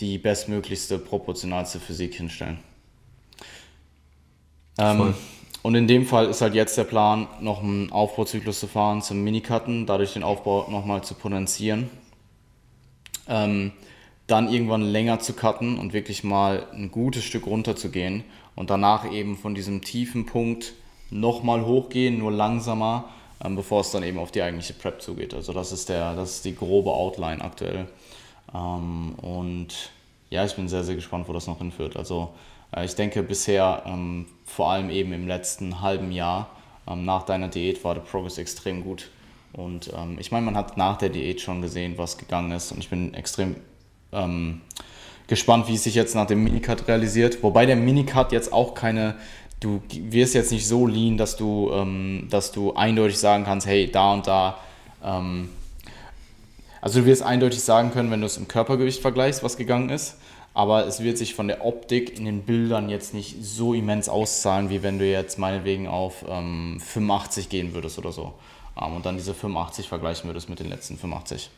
die 0.00 0.18
bestmöglichste, 0.18 0.98
proportionalste 0.98 1.78
Physik 1.78 2.14
hinstellen. 2.14 2.58
Ähm, 4.78 5.14
und 5.62 5.74
in 5.74 5.86
dem 5.86 6.06
Fall 6.06 6.26
ist 6.26 6.40
halt 6.40 6.54
jetzt 6.54 6.78
der 6.78 6.84
Plan, 6.84 7.28
noch 7.40 7.62
einen 7.62 7.92
Aufbauzyklus 7.92 8.60
zu 8.60 8.66
fahren 8.66 9.02
zum 9.02 9.22
Minicutten, 9.22 9.86
dadurch 9.86 10.14
den 10.14 10.22
Aufbau 10.22 10.66
nochmal 10.70 11.02
zu 11.04 11.14
potenzieren. 11.14 11.90
Ähm, 13.28 13.72
dann 14.26 14.50
irgendwann 14.50 14.82
länger 14.82 15.18
zu 15.18 15.32
cutten 15.32 15.78
und 15.78 15.92
wirklich 15.92 16.24
mal 16.24 16.66
ein 16.72 16.90
gutes 16.90 17.24
Stück 17.24 17.46
runter 17.46 17.76
zu 17.76 17.90
gehen 17.90 18.24
und 18.54 18.70
danach 18.70 19.10
eben 19.10 19.36
von 19.36 19.54
diesem 19.54 19.82
tiefen 19.82 20.24
Punkt 20.24 20.72
nochmal 21.10 21.66
hochgehen, 21.66 22.18
nur 22.18 22.30
langsamer, 22.30 23.06
ähm, 23.44 23.56
bevor 23.56 23.80
es 23.80 23.90
dann 23.90 24.02
eben 24.02 24.18
auf 24.18 24.30
die 24.30 24.42
eigentliche 24.42 24.74
Prep 24.74 25.02
zugeht. 25.02 25.34
Also 25.34 25.52
das 25.52 25.72
ist 25.72 25.88
der, 25.88 26.14
das 26.14 26.36
ist 26.36 26.44
die 26.44 26.54
grobe 26.54 26.92
Outline 26.92 27.42
aktuell. 27.42 27.88
Ähm, 28.54 29.14
und 29.16 29.90
ja, 30.30 30.44
ich 30.44 30.54
bin 30.54 30.68
sehr, 30.68 30.84
sehr 30.84 30.94
gespannt, 30.94 31.28
wo 31.28 31.32
das 31.32 31.46
noch 31.46 31.58
hinführt. 31.58 31.96
Also 31.96 32.30
ich 32.84 32.94
denke 32.94 33.22
bisher, 33.22 33.82
ähm, 33.86 34.26
vor 34.44 34.70
allem 34.70 34.90
eben 34.90 35.12
im 35.12 35.26
letzten 35.26 35.80
halben 35.80 36.12
Jahr 36.12 36.50
ähm, 36.86 37.04
nach 37.04 37.24
deiner 37.24 37.48
Diät, 37.48 37.82
war 37.84 37.94
der 37.94 38.02
Progress 38.02 38.38
extrem 38.38 38.84
gut. 38.84 39.10
Und 39.52 39.92
ähm, 39.96 40.16
ich 40.20 40.30
meine, 40.30 40.46
man 40.46 40.56
hat 40.56 40.76
nach 40.76 40.96
der 40.96 41.08
Diät 41.08 41.40
schon 41.40 41.62
gesehen, 41.62 41.94
was 41.96 42.16
gegangen 42.18 42.52
ist. 42.52 42.70
Und 42.72 42.78
ich 42.78 42.90
bin 42.90 43.14
extrem 43.14 43.56
gespannt, 45.28 45.68
wie 45.68 45.74
es 45.74 45.84
sich 45.84 45.94
jetzt 45.94 46.16
nach 46.16 46.26
dem 46.26 46.42
Minicut 46.42 46.88
realisiert. 46.88 47.44
Wobei 47.44 47.64
der 47.64 47.76
Minicut 47.76 48.32
jetzt 48.32 48.52
auch 48.52 48.74
keine, 48.74 49.14
du 49.60 49.80
wirst 49.88 50.34
jetzt 50.34 50.50
nicht 50.50 50.66
so 50.66 50.84
lean, 50.88 51.16
dass 51.16 51.36
du, 51.36 51.70
ähm, 51.72 52.26
dass 52.28 52.50
du 52.50 52.74
eindeutig 52.74 53.18
sagen 53.18 53.44
kannst, 53.44 53.68
hey, 53.68 53.88
da 53.88 54.12
und 54.12 54.26
da. 54.26 54.58
Ähm, 55.04 55.50
also 56.80 57.00
du 57.00 57.06
wirst 57.06 57.22
eindeutig 57.22 57.60
sagen 57.60 57.92
können, 57.92 58.10
wenn 58.10 58.20
du 58.20 58.26
es 58.26 58.36
im 58.36 58.48
Körpergewicht 58.48 59.00
vergleichst, 59.00 59.44
was 59.44 59.56
gegangen 59.56 59.90
ist 59.90 60.16
aber 60.52 60.86
es 60.86 61.02
wird 61.02 61.16
sich 61.16 61.34
von 61.34 61.48
der 61.48 61.64
Optik 61.64 62.18
in 62.18 62.24
den 62.24 62.42
Bildern 62.42 62.88
jetzt 62.88 63.14
nicht 63.14 63.36
so 63.44 63.72
immens 63.72 64.08
auszahlen, 64.08 64.68
wie 64.68 64.82
wenn 64.82 64.98
du 64.98 65.04
jetzt 65.04 65.38
meinetwegen 65.38 65.86
auf 65.86 66.24
ähm, 66.28 66.80
85 66.80 67.48
gehen 67.48 67.72
würdest 67.72 67.98
oder 67.98 68.12
so. 68.12 68.34
Ähm, 68.80 68.96
und 68.96 69.06
dann 69.06 69.16
diese 69.16 69.32
85 69.32 69.88
vergleichen 69.88 70.28
würdest 70.28 70.48
mit 70.48 70.58
den 70.58 70.68
letzten 70.68 70.96
85. 70.96 71.50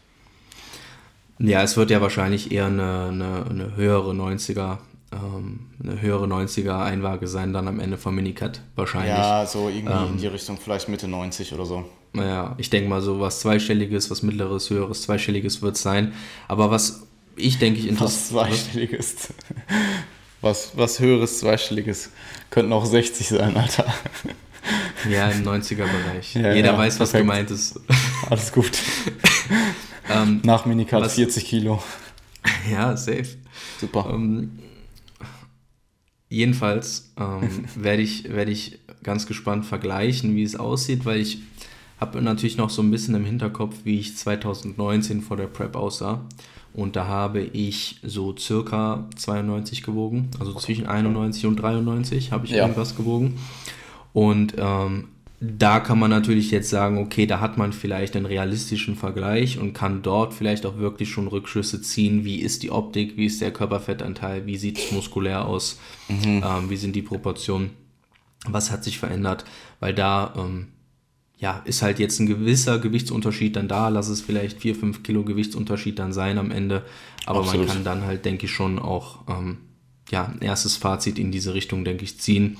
Ja, 1.38 1.62
es 1.62 1.76
wird 1.76 1.90
ja 1.90 2.00
wahrscheinlich 2.00 2.52
eher 2.52 2.66
eine, 2.66 3.08
eine, 3.10 3.46
eine 3.48 3.76
höhere 3.76 4.12
90er, 4.12 4.78
ähm, 5.12 5.70
eine 5.82 6.00
höhere 6.00 6.26
90er 6.26 6.84
Einwaage 6.84 7.26
sein, 7.26 7.54
dann 7.54 7.68
am 7.68 7.80
Ende 7.80 7.96
vom 7.96 8.14
Minicut 8.14 8.60
wahrscheinlich. 8.76 9.16
Ja, 9.16 9.46
so 9.46 9.68
irgendwie 9.68 9.92
in 9.92 10.10
ähm, 10.10 10.18
die 10.18 10.26
Richtung, 10.26 10.58
vielleicht 10.58 10.88
Mitte 10.88 11.08
90 11.08 11.54
oder 11.54 11.64
so. 11.64 11.84
Naja, 12.12 12.54
ich 12.58 12.68
denke 12.68 12.90
mal 12.90 13.00
so 13.00 13.20
was 13.20 13.40
Zweistelliges, 13.40 14.10
was 14.10 14.22
Mittleres, 14.22 14.68
Höheres, 14.68 15.02
Zweistelliges 15.02 15.62
wird 15.62 15.76
es 15.76 15.82
sein. 15.82 16.12
Aber 16.46 16.70
was 16.70 17.06
ich 17.36 17.58
denke, 17.58 17.80
ich 17.80 17.88
interessant. 17.88 18.34
Was 18.34 18.48
zweistelliges. 18.48 19.28
Was, 20.40 20.72
was 20.76 21.00
höheres 21.00 21.38
zweistelliges. 21.38 22.10
Könnten 22.50 22.72
auch 22.72 22.84
60 22.84 23.28
sein, 23.28 23.56
Alter. 23.56 23.86
Ja, 25.10 25.28
im 25.30 25.42
90er-Bereich. 25.42 26.34
Ja, 26.34 26.54
Jeder 26.54 26.72
ja, 26.72 26.78
weiß, 26.78 27.00
was 27.00 27.12
gemeint 27.12 27.50
ist. 27.50 27.80
Alles 28.28 28.52
gut. 28.52 28.70
ähm, 30.10 30.40
Nach 30.44 30.66
Minicard 30.66 31.10
40 31.10 31.44
Kilo. 31.44 31.82
Ja, 32.70 32.96
safe. 32.96 33.36
Super. 33.80 34.10
Ähm, 34.12 34.58
jedenfalls 36.28 37.12
ähm, 37.18 37.64
werde 37.76 38.02
ich, 38.02 38.32
werd 38.32 38.48
ich 38.48 38.80
ganz 39.04 39.26
gespannt 39.26 39.64
vergleichen, 39.64 40.34
wie 40.34 40.42
es 40.42 40.56
aussieht, 40.56 41.04
weil 41.04 41.20
ich 41.20 41.38
habe 42.00 42.20
natürlich 42.20 42.56
noch 42.56 42.70
so 42.70 42.82
ein 42.82 42.90
bisschen 42.90 43.14
im 43.14 43.24
Hinterkopf, 43.24 43.76
wie 43.84 44.00
ich 44.00 44.16
2019 44.16 45.22
vor 45.22 45.36
der 45.36 45.46
Prep 45.46 45.76
aussah. 45.76 46.24
Und 46.74 46.96
da 46.96 47.06
habe 47.06 47.40
ich 47.40 48.00
so 48.02 48.34
circa 48.36 49.06
92 49.16 49.82
gewogen, 49.82 50.30
also 50.38 50.54
zwischen 50.54 50.86
91 50.86 51.46
und 51.46 51.56
93 51.56 52.32
habe 52.32 52.46
ich 52.46 52.52
ja. 52.52 52.62
irgendwas 52.62 52.96
gewogen. 52.96 53.38
Und 54.12 54.54
ähm, 54.56 55.08
da 55.44 55.80
kann 55.80 55.98
man 55.98 56.10
natürlich 56.10 56.52
jetzt 56.52 56.70
sagen, 56.70 56.98
okay, 56.98 57.26
da 57.26 57.40
hat 57.40 57.58
man 57.58 57.72
vielleicht 57.72 58.14
einen 58.14 58.26
realistischen 58.26 58.94
Vergleich 58.94 59.58
und 59.58 59.72
kann 59.72 60.02
dort 60.02 60.34
vielleicht 60.34 60.64
auch 60.64 60.78
wirklich 60.78 61.10
schon 61.10 61.26
Rückschlüsse 61.26 61.82
ziehen, 61.82 62.24
wie 62.24 62.36
ist 62.36 62.62
die 62.62 62.70
Optik, 62.70 63.16
wie 63.16 63.26
ist 63.26 63.40
der 63.40 63.52
Körperfettanteil, 63.52 64.46
wie 64.46 64.56
sieht 64.56 64.78
es 64.78 64.92
muskulär 64.92 65.44
aus, 65.44 65.80
mhm. 66.08 66.44
ähm, 66.46 66.70
wie 66.70 66.76
sind 66.76 66.94
die 66.94 67.02
Proportionen, 67.02 67.70
was 68.46 68.70
hat 68.70 68.84
sich 68.84 68.98
verändert, 68.98 69.44
weil 69.80 69.94
da 69.94 70.32
ähm, 70.36 70.68
ja, 71.42 71.60
ist 71.64 71.82
halt 71.82 71.98
jetzt 71.98 72.20
ein 72.20 72.26
gewisser 72.26 72.78
Gewichtsunterschied 72.78 73.56
dann 73.56 73.66
da, 73.66 73.88
lass 73.88 74.06
es 74.06 74.20
vielleicht 74.20 74.60
4, 74.60 74.76
5 74.76 75.02
Kilo 75.02 75.24
Gewichtsunterschied 75.24 75.98
dann 75.98 76.12
sein 76.12 76.38
am 76.38 76.52
Ende, 76.52 76.84
aber 77.26 77.40
Absolut. 77.40 77.66
man 77.66 77.74
kann 77.74 77.84
dann 77.84 78.06
halt, 78.06 78.24
denke 78.24 78.46
ich, 78.46 78.52
schon 78.52 78.78
auch 78.78 79.28
ähm, 79.28 79.58
ja, 80.08 80.26
ein 80.26 80.40
erstes 80.40 80.76
Fazit 80.76 81.18
in 81.18 81.32
diese 81.32 81.52
Richtung, 81.52 81.84
denke 81.84 82.04
ich, 82.04 82.20
ziehen. 82.20 82.58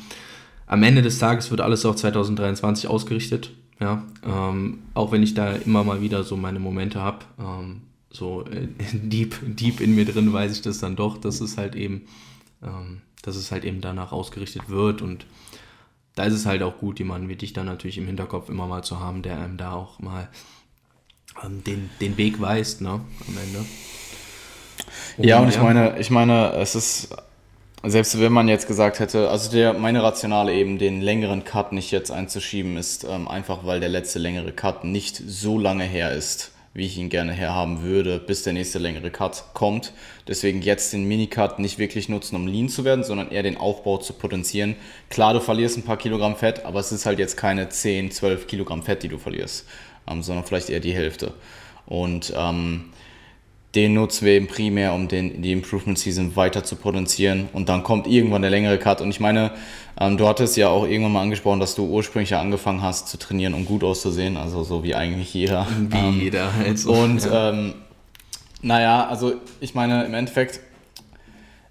Am 0.67 0.83
Ende 0.83 1.01
des 1.01 1.21
Tages 1.21 1.53
wird 1.53 1.61
alles 1.61 1.87
auf 1.87 1.95
2023 1.95 2.89
ausgerichtet, 2.89 3.53
ja, 3.79 4.03
ähm, 4.27 4.81
auch 4.95 5.13
wenn 5.13 5.23
ich 5.23 5.35
da 5.35 5.53
immer 5.53 5.85
mal 5.85 6.03
wieder 6.03 6.25
so 6.25 6.37
meine 6.37 6.59
Momente 6.59 7.01
habe, 7.01 7.25
ähm, 7.39 7.83
so 8.11 8.45
äh, 8.47 8.67
deep, 8.93 9.37
deep 9.47 9.81
in 9.81 9.95
mir 9.95 10.07
drin 10.07 10.33
weiß 10.33 10.51
ich 10.51 10.63
das 10.63 10.81
dann 10.81 10.97
doch, 10.97 11.19
dass 11.19 11.41
es 11.41 11.57
halt 11.57 11.77
eben, 11.77 12.07
ähm, 12.65 13.03
dass 13.23 13.37
es 13.37 13.53
halt 13.53 13.65
eben 13.65 13.81
danach 13.81 14.11
ausgerichtet 14.11 14.69
wird 14.69 15.03
und 15.03 15.25
da 16.15 16.25
ist 16.25 16.35
es 16.35 16.47
halt 16.47 16.63
auch 16.63 16.79
gut, 16.79 16.99
jemanden 16.99 17.29
wie 17.29 17.37
dich 17.37 17.53
dann 17.53 17.67
natürlich 17.67 17.99
im 17.99 18.07
Hinterkopf 18.07 18.49
immer 18.49 18.67
mal 18.67 18.83
zu 18.83 19.01
haben, 19.01 19.23
der 19.23 19.39
einem 19.39 19.57
da 19.57 19.73
auch 19.73 19.99
mal 19.99 20.29
ähm, 21.43 21.65
den, 21.65 21.91
den 22.01 22.17
Weg 22.17 22.41
weist, 22.41 22.81
ne, 22.81 22.91
am 22.91 23.39
Ende. 23.43 23.65
Und, 25.17 25.25
ja, 25.25 25.41
und 25.41 25.49
ich 25.49 25.59
meine, 25.59 25.99
ich 25.99 26.11
meine, 26.11 26.53
es 26.55 26.75
ist, 26.75 27.09
selbst 27.83 28.21
wenn 28.21 28.33
man 28.33 28.49
jetzt 28.49 28.67
gesagt 28.67 28.99
hätte, 29.01 29.31
also 29.31 29.51
der, 29.51 29.73
meine 29.75 30.03
Rationale 30.03 30.53
eben, 30.55 30.79
den 30.79 31.01
längeren 31.01 31.45
Cut 31.45 31.73
nicht 31.73 31.91
jetzt 31.91 32.11
einzuschieben, 32.11 32.77
ist 32.77 33.05
ähm, 33.05 33.29
einfach, 33.29 33.65
weil 33.65 33.81
der 33.81 33.89
letzte 33.89 34.19
längere 34.19 34.53
Cut 34.53 34.85
nicht 34.85 35.17
so 35.17 35.59
lange 35.59 35.85
her 35.85 36.13
ist 36.13 36.53
wie 36.75 36.87
ich 36.87 36.97
ihn 36.97 37.11
gerne 37.11 37.33
herhaben 37.33 37.83
würde, 37.83 38.19
bis 38.19 38.45
der 38.45 38.55
nächste 38.55 38.79
längere 38.79 39.11
Cut 39.11 39.45
kommt. 39.53 39.93
Deswegen 40.27 40.63
jetzt 40.63 40.93
den 40.93 41.05
Minicut 41.05 41.59
nicht 41.59 41.79
wirklich 41.79 42.09
nutzen, 42.09 42.37
um 42.37 42.47
lean 42.47 42.69
zu 42.69 42.85
werden, 42.85 43.05
sondern 43.05 43.31
eher 43.31 43.43
den 43.43 43.59
Aufbau 43.59 43.99
zu 43.99 44.15
potenzieren. 44.15 44.77
Klar, 45.11 45.35
du 45.35 45.41
verlierst 45.41 45.77
ein 45.77 45.85
paar 45.85 45.99
Kilogramm 45.99 46.37
Fett, 46.37 46.65
aber 46.65 46.81
es 46.81 46.91
ist 46.91 47.05
halt 47.05 47.19
jetzt 47.19 47.37
keine 47.37 47.69
10, 47.69 48.11
12 48.11 48.47
Kilogramm 48.47 48.83
Fett, 48.83 49.03
die 49.03 49.09
du 49.09 49.19
verlierst, 49.19 49.67
ähm, 50.09 50.23
sondern 50.23 50.45
vielleicht 50.47 50.71
eher 50.71 50.81
die 50.81 50.95
Hälfte. 50.95 51.35
Und 51.87 52.33
ähm, 52.37 52.93
den 53.75 53.95
nutzen 53.95 54.27
wir 54.27 54.35
eben 54.35 54.47
primär, 54.49 54.93
um 54.93 55.09
den, 55.09 55.41
die 55.41 55.53
Improvement 55.53 55.99
Season 55.99 56.37
weiter 56.37 56.63
zu 56.63 56.77
potenzieren. 56.77 57.49
Und 57.53 57.69
dann 57.69 57.83
kommt 57.83 58.07
irgendwann 58.07 58.43
der 58.43 58.51
längere 58.51 58.79
Cut. 58.79 59.01
Und 59.01 59.11
ich 59.11 59.21
meine, 59.21 59.53
ähm, 59.99 60.19
du 60.19 60.29
hattest 60.29 60.57
ja 60.59 60.69
auch 60.69 60.85
irgendwann 60.85 61.13
mal 61.13 61.23
angesprochen, 61.23 61.59
dass 61.59 61.75
du 61.75 61.87
ursprünglich 61.87 62.31
ja 62.31 62.41
angefangen 62.41 62.83
hast 62.83 63.09
zu 63.09 63.19
trainieren, 63.19 63.55
um 63.55 63.65
gut 63.65 63.83
auszusehen. 63.83 64.37
Also 64.37 64.63
so 64.63 64.85
wie 64.85 64.95
eigentlich 64.95 65.33
jeder. 65.33 65.67
Wie 65.89 65.97
ähm, 65.97 66.21
jeder. 66.21 66.51
Also, 66.67 66.93
und 66.93 67.25
ja. 67.25 67.51
ähm, 67.51 67.75
naja, 68.61 69.07
also 69.09 69.35
ich 69.61 69.75
meine, 69.75 70.05
im 70.05 70.13
Endeffekt, 70.13 70.61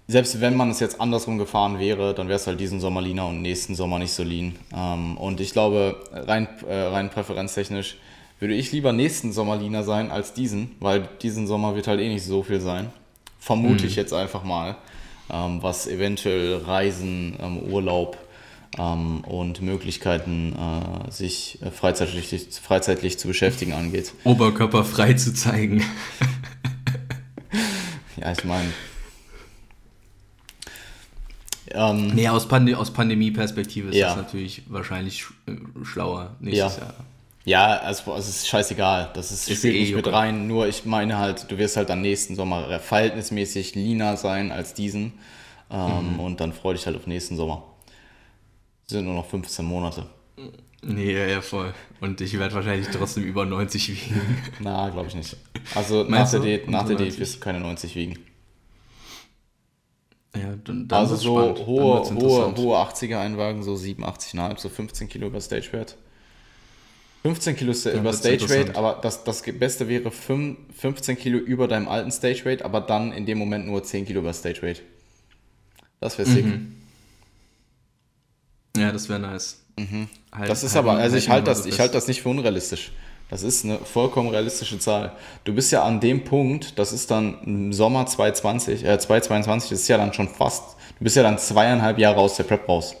selbst 0.08 0.40
wenn 0.40 0.56
man 0.56 0.70
es 0.70 0.80
jetzt 0.80 1.00
andersrum 1.00 1.38
gefahren 1.38 1.78
wäre, 1.78 2.14
dann 2.14 2.26
wäre 2.26 2.36
es 2.36 2.46
halt 2.48 2.58
diesen 2.58 2.80
Sommer 2.80 3.00
leaner 3.00 3.28
und 3.28 3.42
nächsten 3.42 3.76
Sommer 3.76 4.00
nicht 4.00 4.12
so 4.12 4.24
lean. 4.24 4.56
Ähm, 4.76 5.16
und 5.16 5.40
ich 5.40 5.52
glaube, 5.52 5.96
rein, 6.12 6.48
äh, 6.68 6.74
rein 6.74 7.10
präferenztechnisch, 7.10 7.96
würde 8.42 8.54
ich 8.54 8.72
lieber 8.72 8.92
nächsten 8.92 9.32
Sommer 9.32 9.56
leaner 9.56 9.84
sein 9.84 10.10
als 10.10 10.34
diesen, 10.34 10.72
weil 10.80 11.08
diesen 11.22 11.46
Sommer 11.46 11.76
wird 11.76 11.86
halt 11.86 12.00
eh 12.00 12.08
nicht 12.08 12.24
so 12.24 12.42
viel 12.42 12.60
sein. 12.60 12.90
Vermute 13.38 13.84
mhm. 13.84 13.88
ich 13.88 13.94
jetzt 13.94 14.12
einfach 14.12 14.42
mal, 14.42 14.74
ähm, 15.30 15.62
was 15.62 15.86
eventuell 15.86 16.56
Reisen, 16.56 17.36
ähm, 17.40 17.58
Urlaub 17.58 18.18
ähm, 18.76 19.20
und 19.20 19.62
Möglichkeiten, 19.62 20.56
äh, 20.56 21.10
sich 21.12 21.60
äh, 21.62 21.70
freizeitlich, 21.70 22.48
freizeitlich 22.60 23.16
zu 23.16 23.28
beschäftigen 23.28 23.74
angeht. 23.74 24.12
Oberkörper 24.24 24.82
frei 24.82 25.12
zu 25.12 25.32
zeigen. 25.32 25.84
ja, 28.16 28.32
ich 28.32 28.44
meine. 28.44 28.72
Ähm, 31.70 32.08
nee, 32.08 32.28
aus, 32.28 32.48
Pand 32.48 32.74
aus 32.74 32.92
Pandemie-Perspektive 32.92 33.90
ist 33.90 33.94
ja. 33.94 34.08
das 34.08 34.16
natürlich 34.16 34.64
wahrscheinlich 34.66 35.22
sch 35.22 35.32
äh, 35.46 35.84
schlauer 35.84 36.34
nächstes 36.40 36.78
ja. 36.78 36.82
Jahr. 36.82 36.94
Ja, 37.44 37.78
also 37.78 38.14
es 38.14 38.28
ist 38.28 38.48
scheißegal. 38.48 39.10
Das 39.14 39.32
ist, 39.32 39.48
ist 39.48 39.58
spielt 39.58 39.74
eh 39.74 39.80
nicht 39.80 39.94
mit 39.94 40.06
rein. 40.06 40.46
Nur 40.46 40.68
ich 40.68 40.84
meine 40.84 41.18
halt, 41.18 41.50
du 41.50 41.58
wirst 41.58 41.76
halt 41.76 41.90
am 41.90 42.00
nächsten 42.00 42.36
Sommer 42.36 42.78
verhältnismäßig 42.78 43.74
leaner 43.74 44.16
sein 44.16 44.52
als 44.52 44.74
diesen. 44.74 45.14
Ähm, 45.70 46.14
mhm. 46.14 46.20
Und 46.20 46.40
dann 46.40 46.52
freu 46.52 46.74
dich 46.74 46.86
halt 46.86 46.96
auf 46.96 47.06
nächsten 47.06 47.36
Sommer. 47.36 47.64
sind 48.86 49.06
nur 49.06 49.14
noch 49.14 49.26
15 49.26 49.64
Monate. 49.64 50.06
Nee, 50.84 51.12
ja, 51.12 51.26
ja, 51.26 51.40
voll. 51.40 51.72
Und 52.00 52.20
ich 52.20 52.38
werde 52.38 52.54
wahrscheinlich 52.54 52.88
trotzdem 52.88 53.24
über 53.24 53.44
90 53.44 53.88
wiegen. 53.88 54.20
Na, 54.60 54.88
glaube 54.90 55.08
ich 55.08 55.14
nicht. 55.14 55.36
Also 55.74 56.04
nach 56.04 56.30
der, 56.30 56.40
Diät, 56.40 56.68
nach 56.68 56.86
der 56.86 56.96
Diät 56.96 57.18
wirst 57.18 57.36
du 57.36 57.40
keine 57.40 57.60
90 57.60 57.94
wiegen. 57.94 58.18
Ja, 60.34 60.56
dann, 60.64 60.88
dann 60.88 60.98
also 60.98 61.14
so 61.16 61.38
hohe, 61.38 61.66
hohe, 61.66 62.56
hohe 62.56 62.76
80er 62.76 63.20
Einwagen, 63.20 63.62
so 63.62 63.74
87,5, 63.74 64.58
so 64.58 64.68
15 64.68 65.08
Kilo 65.08 65.26
über 65.26 65.40
Stagewert. 65.40 65.96
15 67.22 67.56
Kilo 67.56 67.72
ja, 67.72 67.92
über 67.92 68.12
Stage 68.12 68.48
Weight, 68.50 68.76
aber 68.76 68.98
das, 69.00 69.22
das 69.22 69.42
Beste 69.42 69.88
wäre 69.88 70.10
5, 70.10 70.58
15 70.76 71.16
Kilo 71.16 71.38
über 71.38 71.68
deinem 71.68 71.88
alten 71.88 72.10
Stage 72.10 72.44
Weight, 72.44 72.62
aber 72.62 72.80
dann 72.80 73.12
in 73.12 73.26
dem 73.26 73.38
Moment 73.38 73.66
nur 73.66 73.82
10 73.82 74.06
Kilo 74.06 74.20
über 74.20 74.32
Stage 74.32 74.62
Weight. 74.62 74.82
Das 76.00 76.18
wäre 76.18 76.28
sick. 76.28 76.44
Mhm. 76.44 76.76
Ja, 78.76 78.90
das 78.90 79.08
wäre 79.08 79.20
nice. 79.20 79.62
Mhm. 79.78 80.08
Halt, 80.32 80.50
das 80.50 80.64
ist 80.64 80.74
halt 80.74 80.84
aber, 80.84 80.98
also 80.98 81.16
ich 81.16 81.28
halte 81.28 81.44
das, 81.44 81.64
ich 81.64 81.78
halte 81.78 81.94
das 81.94 82.08
nicht 82.08 82.22
für 82.22 82.28
unrealistisch. 82.28 82.90
Das 83.30 83.42
ist 83.44 83.64
eine 83.64 83.78
vollkommen 83.78 84.28
realistische 84.28 84.78
Zahl. 84.78 85.12
Du 85.44 85.54
bist 85.54 85.70
ja 85.72 85.84
an 85.84 86.00
dem 86.00 86.24
Punkt, 86.24 86.78
das 86.78 86.92
ist 86.92 87.10
dann 87.10 87.38
im 87.44 87.72
Sommer 87.72 88.04
2020, 88.04 88.84
äh, 88.84 88.98
2022, 88.98 89.70
das 89.70 89.80
ist 89.80 89.88
ja 89.88 89.96
dann 89.96 90.12
schon 90.12 90.28
fast, 90.28 90.76
du 90.98 91.04
bist 91.04 91.16
ja 91.16 91.22
dann 91.22 91.38
zweieinhalb 91.38 91.98
Jahre 91.98 92.20
aus 92.20 92.36
der 92.36 92.44
Prep 92.44 92.68
raus. 92.68 92.96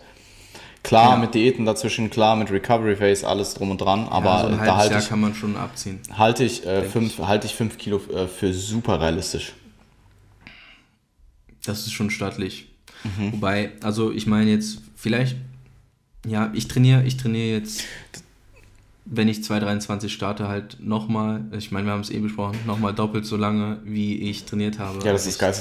Klar, 0.82 1.10
ja. 1.12 1.16
mit 1.16 1.34
Diäten 1.34 1.64
dazwischen, 1.64 2.10
klar, 2.10 2.34
mit 2.34 2.50
Recovery 2.50 2.96
Phase, 2.96 3.26
alles 3.26 3.54
drum 3.54 3.70
und 3.70 3.80
dran, 3.80 4.08
aber 4.08 4.26
ja, 4.26 4.40
so 4.40 4.46
ein 4.48 4.58
da 4.64 4.76
halte 4.76 4.98
ich, 4.98 5.08
kann 5.08 5.20
man 5.20 5.34
schon 5.34 5.56
abziehen. 5.56 6.00
Halte 6.16 6.44
ich, 6.44 6.66
äh, 6.66 6.82
fünf, 6.82 7.18
ich. 7.18 7.26
Halte 7.26 7.46
ich 7.46 7.54
fünf 7.54 7.78
Kilo 7.78 8.00
äh, 8.12 8.26
für 8.26 8.52
super 8.52 9.00
realistisch. 9.00 9.52
Das 11.64 11.80
ist 11.86 11.92
schon 11.92 12.10
stattlich. 12.10 12.66
Mhm. 13.04 13.34
Wobei, 13.34 13.72
also 13.82 14.10
ich 14.10 14.26
meine 14.26 14.50
jetzt, 14.50 14.78
vielleicht, 14.96 15.36
ja, 16.26 16.50
ich 16.52 16.66
trainiere, 16.66 17.04
ich 17.04 17.16
trainiere 17.16 17.58
jetzt, 17.58 17.84
wenn 19.14 19.28
ich 19.28 19.44
223 19.44 20.10
starte, 20.10 20.48
halt 20.48 20.78
nochmal, 20.80 21.44
ich 21.52 21.70
meine, 21.70 21.86
wir 21.86 21.92
haben 21.92 22.00
es 22.00 22.08
eh 22.08 22.18
besprochen, 22.18 22.58
nochmal 22.66 22.94
doppelt 22.94 23.26
so 23.26 23.36
lange, 23.36 23.78
wie 23.84 24.30
ich 24.30 24.46
trainiert 24.46 24.78
habe. 24.78 25.04
Ja, 25.04 25.12
das 25.12 25.26
ist 25.26 25.38
geil. 25.38 25.54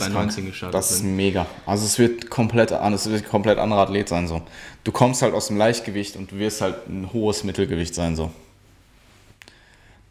Das 0.72 0.92
ist 0.92 1.04
mega. 1.04 1.46
Also 1.66 1.86
es 1.86 2.00
wird 2.00 2.30
komplett, 2.30 2.72
es 2.72 3.10
wird 3.10 3.28
komplett 3.28 3.58
anderer 3.58 3.82
Athlet 3.82 4.08
sein 4.08 4.30
so. 4.30 4.42
Du 4.86 4.94
kommst 4.94 5.22
halt 5.22 5.34
aus 5.34 5.48
dem 5.48 5.58
Leichtgewicht 5.58 6.16
und 6.16 6.32
du 6.32 6.38
wirst 6.38 6.62
halt 6.62 6.88
ein 6.88 7.12
hohes 7.12 7.44
Mittelgewicht 7.44 7.94
sein 7.94 8.16
so. 8.16 8.32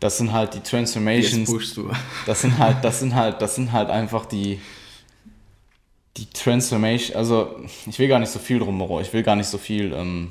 Das 0.01 0.19
sind 0.19 0.33
halt 0.33 0.53
die 0.53 0.61
Transformations. 0.61 1.49
Jetzt 1.49 1.51
pushst 1.51 1.77
du. 1.79 1.91
Das 2.27 2.43
sind 2.43 2.59
halt, 2.59 2.85
das 2.85 3.01
sind 3.01 3.15
halt, 3.15 3.41
das 3.41 3.55
sind 3.55 3.73
halt 3.73 3.89
einfach 3.89 4.27
die, 4.27 4.61
die 6.19 6.27
Transformation, 6.27 7.17
also 7.17 7.59
ich 7.87 7.99
will 7.99 8.09
gar 8.09 8.19
nicht 8.19 8.31
so 8.31 8.39
viel 8.39 8.59
drum, 8.59 9.01
ich 9.01 9.13
will 9.15 9.23
gar 9.23 9.37
nicht 9.37 9.49
so 9.49 9.57
viel, 9.57 9.95
ähm, 9.95 10.31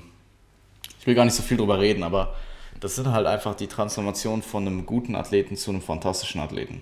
ich 0.99 1.07
will 1.07 1.15
gar 1.15 1.25
nicht 1.25 1.33
so 1.33 1.41
viel 1.41 1.57
drüber 1.57 1.79
reden, 1.79 2.03
aber 2.03 2.35
das 2.79 2.95
sind 2.95 3.11
halt 3.11 3.27
einfach 3.27 3.55
die 3.55 3.67
Transformation 3.67 4.41
von 4.41 4.65
einem 4.65 4.85
guten 4.85 5.15
Athleten 5.15 5.55
zu 5.55 5.71
einem 5.71 5.81
fantastischen 5.81 6.41
Athleten. 6.41 6.81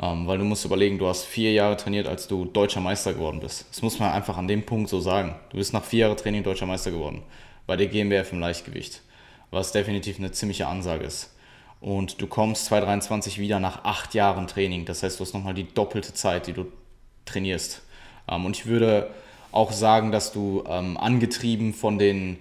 Ähm, 0.00 0.26
weil 0.26 0.38
du 0.38 0.44
musst 0.44 0.64
überlegen, 0.64 0.98
du 0.98 1.06
hast 1.06 1.24
vier 1.24 1.52
Jahre 1.52 1.76
trainiert, 1.76 2.06
als 2.06 2.26
du 2.26 2.46
deutscher 2.46 2.80
Meister 2.80 3.12
geworden 3.12 3.40
bist. 3.40 3.66
Das 3.70 3.82
muss 3.82 3.98
man 3.98 4.12
einfach 4.12 4.38
an 4.38 4.48
dem 4.48 4.64
Punkt 4.64 4.88
so 4.88 5.00
sagen. 5.00 5.34
Du 5.50 5.58
bist 5.58 5.72
nach 5.72 5.84
vier 5.84 6.06
Jahren 6.06 6.16
Training 6.16 6.42
deutscher 6.42 6.66
Meister 6.66 6.90
geworden. 6.90 7.22
Bei 7.66 7.76
der 7.76 7.88
GmbF 7.88 8.32
im 8.32 8.40
Leichtgewicht. 8.40 9.02
Was 9.50 9.72
definitiv 9.72 10.18
eine 10.18 10.32
ziemliche 10.32 10.66
Ansage 10.66 11.04
ist. 11.04 11.34
Und 11.80 12.22
du 12.22 12.26
kommst 12.26 12.66
2023 12.66 13.38
wieder 13.38 13.60
nach 13.60 13.84
acht 13.84 14.14
Jahren 14.14 14.46
Training. 14.46 14.86
Das 14.86 15.02
heißt, 15.02 15.20
du 15.20 15.24
hast 15.24 15.34
nochmal 15.34 15.54
die 15.54 15.72
doppelte 15.72 16.14
Zeit, 16.14 16.46
die 16.46 16.52
du 16.52 16.66
trainierst. 17.26 17.82
Ähm, 18.28 18.46
und 18.46 18.56
ich 18.56 18.66
würde 18.66 19.10
auch 19.50 19.72
sagen, 19.72 20.12
dass 20.12 20.32
du 20.32 20.64
ähm, 20.66 20.96
angetrieben 20.96 21.74
von 21.74 21.98
den 21.98 22.38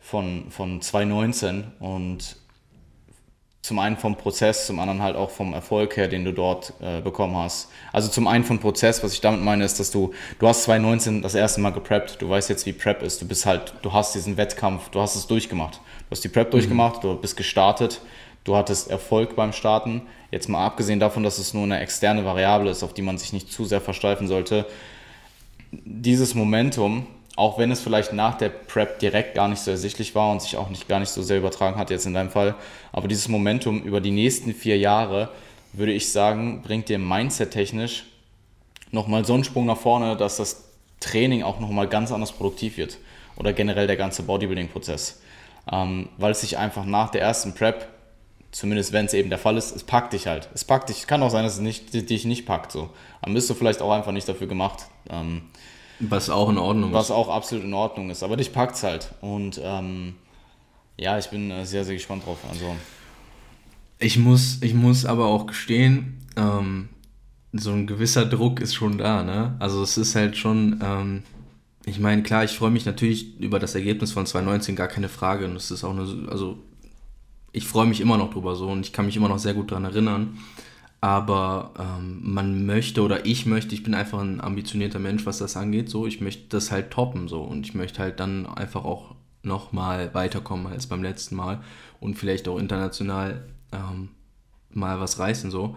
von, 0.00 0.50
von 0.50 0.82
2019 0.82 1.64
und 1.80 2.36
zum 3.64 3.78
einen 3.78 3.96
vom 3.96 4.14
Prozess, 4.14 4.66
zum 4.66 4.78
anderen 4.78 5.00
halt 5.00 5.16
auch 5.16 5.30
vom 5.30 5.54
Erfolg 5.54 5.96
her, 5.96 6.06
den 6.06 6.22
du 6.22 6.32
dort 6.34 6.74
äh, 6.82 7.00
bekommen 7.00 7.34
hast. 7.34 7.70
Also 7.94 8.10
zum 8.10 8.26
einen 8.26 8.44
vom 8.44 8.58
Prozess, 8.58 9.02
was 9.02 9.14
ich 9.14 9.22
damit 9.22 9.40
meine, 9.40 9.64
ist, 9.64 9.80
dass 9.80 9.90
du, 9.90 10.12
du 10.38 10.46
hast 10.46 10.64
2019 10.64 11.22
das 11.22 11.34
erste 11.34 11.62
Mal 11.62 11.70
gepreppt, 11.70 12.20
du 12.20 12.28
weißt 12.28 12.50
jetzt, 12.50 12.66
wie 12.66 12.74
Prep 12.74 13.02
ist, 13.02 13.22
du 13.22 13.26
bist 13.26 13.46
halt, 13.46 13.72
du 13.80 13.90
hast 13.90 14.14
diesen 14.14 14.36
Wettkampf, 14.36 14.90
du 14.90 15.00
hast 15.00 15.16
es 15.16 15.26
durchgemacht. 15.26 15.76
Du 15.76 16.10
hast 16.10 16.22
die 16.22 16.28
Prep 16.28 16.48
mhm. 16.48 16.50
durchgemacht, 16.50 17.02
du 17.04 17.16
bist 17.16 17.38
gestartet, 17.38 18.02
du 18.44 18.54
hattest 18.54 18.90
Erfolg 18.90 19.34
beim 19.34 19.54
Starten. 19.54 20.02
Jetzt 20.30 20.50
mal 20.50 20.66
abgesehen 20.66 21.00
davon, 21.00 21.22
dass 21.22 21.38
es 21.38 21.54
nur 21.54 21.62
eine 21.62 21.80
externe 21.80 22.26
Variable 22.26 22.70
ist, 22.70 22.82
auf 22.82 22.92
die 22.92 23.00
man 23.00 23.16
sich 23.16 23.32
nicht 23.32 23.50
zu 23.50 23.64
sehr 23.64 23.80
versteifen 23.80 24.28
sollte, 24.28 24.66
dieses 25.72 26.34
Momentum, 26.34 27.06
auch 27.36 27.58
wenn 27.58 27.70
es 27.70 27.80
vielleicht 27.80 28.12
nach 28.12 28.36
der 28.36 28.48
Prep 28.48 28.98
direkt 29.00 29.34
gar 29.34 29.48
nicht 29.48 29.60
so 29.60 29.70
ersichtlich 29.70 30.14
war 30.14 30.30
und 30.30 30.40
sich 30.40 30.56
auch 30.56 30.68
nicht, 30.68 30.88
gar 30.88 31.00
nicht 31.00 31.10
so 31.10 31.22
sehr 31.22 31.38
übertragen 31.38 31.76
hat 31.76 31.90
jetzt 31.90 32.06
in 32.06 32.14
deinem 32.14 32.30
Fall, 32.30 32.54
aber 32.92 33.08
dieses 33.08 33.28
Momentum 33.28 33.82
über 33.82 34.00
die 34.00 34.12
nächsten 34.12 34.54
vier 34.54 34.78
Jahre, 34.78 35.30
würde 35.72 35.92
ich 35.92 36.12
sagen, 36.12 36.62
bringt 36.62 36.88
dir 36.88 36.98
Mindset-technisch 36.98 38.04
nochmal 38.92 39.24
so 39.24 39.34
einen 39.34 39.44
Sprung 39.44 39.66
nach 39.66 39.76
vorne, 39.76 40.16
dass 40.16 40.36
das 40.36 40.64
Training 41.00 41.42
auch 41.42 41.60
nochmal 41.60 41.88
ganz 41.88 42.12
anders 42.12 42.32
produktiv 42.32 42.76
wird 42.76 42.98
oder 43.36 43.52
generell 43.52 43.86
der 43.86 43.96
ganze 43.96 44.22
Bodybuilding-Prozess. 44.22 45.20
Ähm, 45.70 46.08
weil 46.18 46.32
es 46.32 46.42
sich 46.42 46.58
einfach 46.58 46.84
nach 46.84 47.10
der 47.10 47.22
ersten 47.22 47.54
Prep, 47.54 47.88
zumindest 48.52 48.92
wenn 48.92 49.06
es 49.06 49.14
eben 49.14 49.30
der 49.30 49.38
Fall 49.38 49.56
ist, 49.56 49.74
es 49.74 49.82
packt 49.82 50.12
dich 50.12 50.26
halt. 50.26 50.48
Es 50.54 50.64
packt 50.64 50.88
dich, 50.88 51.06
kann 51.06 51.22
auch 51.22 51.30
sein, 51.30 51.42
dass 51.42 51.54
es 51.54 51.60
nicht, 51.60 51.92
dich 51.92 52.24
nicht 52.24 52.46
packt. 52.46 52.70
So. 52.70 52.90
Dann 53.22 53.34
bist 53.34 53.50
du 53.50 53.54
vielleicht 53.54 53.82
auch 53.82 53.90
einfach 53.90 54.12
nicht 54.12 54.28
dafür 54.28 54.46
gemacht. 54.46 54.84
Ähm, 55.10 55.42
was 56.00 56.30
auch 56.30 56.48
in 56.50 56.58
Ordnung 56.58 56.92
was 56.92 57.06
ist. 57.06 57.10
Was 57.10 57.16
auch 57.16 57.28
absolut 57.28 57.64
in 57.64 57.74
Ordnung 57.74 58.10
ist. 58.10 58.22
Aber 58.22 58.36
dich 58.36 58.52
packt 58.52 58.76
es 58.76 58.82
halt. 58.82 59.14
Und 59.20 59.60
ähm, 59.62 60.14
ja, 60.96 61.18
ich 61.18 61.28
bin 61.28 61.50
äh, 61.50 61.64
sehr, 61.64 61.84
sehr 61.84 61.94
gespannt 61.94 62.26
drauf. 62.26 62.38
Also. 62.48 62.76
Ich 63.98 64.18
muss, 64.18 64.58
ich 64.62 64.74
muss 64.74 65.04
aber 65.04 65.26
auch 65.26 65.46
gestehen, 65.46 66.26
ähm, 66.36 66.88
so 67.52 67.70
ein 67.70 67.86
gewisser 67.86 68.26
Druck 68.26 68.60
ist 68.60 68.74
schon 68.74 68.98
da, 68.98 69.22
ne? 69.22 69.56
Also 69.60 69.82
es 69.82 69.96
ist 69.96 70.16
halt 70.16 70.36
schon, 70.36 70.80
ähm, 70.82 71.22
ich 71.86 72.00
meine, 72.00 72.22
klar, 72.22 72.42
ich 72.42 72.52
freue 72.52 72.70
mich 72.70 72.84
natürlich 72.84 73.38
über 73.40 73.58
das 73.58 73.74
Ergebnis 73.74 74.12
von 74.12 74.26
2019, 74.26 74.74
gar 74.74 74.88
keine 74.88 75.08
Frage. 75.08 75.44
Und 75.44 75.56
es 75.56 75.70
ist 75.70 75.84
auch 75.84 75.92
eine, 75.92 76.28
also 76.28 76.58
ich 77.52 77.66
freue 77.66 77.86
mich 77.86 78.00
immer 78.00 78.18
noch 78.18 78.32
drüber 78.32 78.56
so 78.56 78.68
und 78.68 78.84
ich 78.84 78.92
kann 78.92 79.06
mich 79.06 79.16
immer 79.16 79.28
noch 79.28 79.38
sehr 79.38 79.54
gut 79.54 79.70
daran 79.70 79.84
erinnern 79.84 80.38
aber 81.04 81.74
ähm, 81.78 82.20
man 82.22 82.64
möchte 82.64 83.02
oder 83.02 83.26
ich 83.26 83.44
möchte, 83.44 83.74
ich 83.74 83.82
bin 83.82 83.92
einfach 83.92 84.20
ein 84.20 84.40
ambitionierter 84.40 84.98
Mensch, 84.98 85.26
was 85.26 85.36
das 85.36 85.54
angeht, 85.54 85.90
so, 85.90 86.06
ich 86.06 86.22
möchte 86.22 86.48
das 86.48 86.70
halt 86.70 86.90
toppen, 86.90 87.28
so, 87.28 87.42
und 87.42 87.66
ich 87.66 87.74
möchte 87.74 88.00
halt 88.00 88.20
dann 88.20 88.46
einfach 88.46 88.86
auch 88.86 89.14
nochmal 89.42 90.14
weiterkommen 90.14 90.66
als 90.66 90.86
beim 90.86 91.02
letzten 91.02 91.36
Mal 91.36 91.60
und 92.00 92.14
vielleicht 92.14 92.48
auch 92.48 92.58
international 92.58 93.44
ähm, 93.70 94.12
mal 94.70 94.98
was 94.98 95.18
reißen, 95.18 95.50
so. 95.50 95.76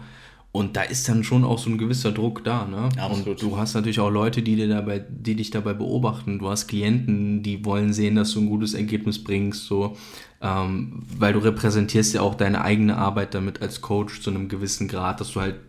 Und 0.58 0.76
da 0.76 0.82
ist 0.82 1.08
dann 1.08 1.22
schon 1.22 1.44
auch 1.44 1.60
so 1.60 1.70
ein 1.70 1.78
gewisser 1.78 2.10
Druck 2.10 2.42
da, 2.42 2.66
ne? 2.66 2.88
Absolut. 2.98 3.28
Und 3.28 3.42
du 3.42 3.56
hast 3.56 3.74
natürlich 3.74 4.00
auch 4.00 4.10
Leute, 4.10 4.42
die, 4.42 4.56
dir 4.56 4.66
dabei, 4.66 4.98
die 4.98 5.36
dich 5.36 5.52
dabei 5.52 5.72
beobachten. 5.72 6.40
Du 6.40 6.50
hast 6.50 6.66
Klienten, 6.66 7.44
die 7.44 7.64
wollen 7.64 7.92
sehen, 7.92 8.16
dass 8.16 8.32
du 8.32 8.40
ein 8.40 8.48
gutes 8.48 8.74
Ergebnis 8.74 9.22
bringst, 9.22 9.66
so 9.66 9.96
ähm, 10.40 11.04
weil 11.16 11.32
du 11.32 11.38
repräsentierst 11.38 12.12
ja 12.14 12.22
auch 12.22 12.34
deine 12.34 12.62
eigene 12.62 12.96
Arbeit 12.96 13.34
damit 13.34 13.62
als 13.62 13.82
Coach 13.82 14.20
zu 14.20 14.30
einem 14.30 14.48
gewissen 14.48 14.88
Grad, 14.88 15.20
dass 15.20 15.30
du 15.34 15.40
halt 15.40 15.60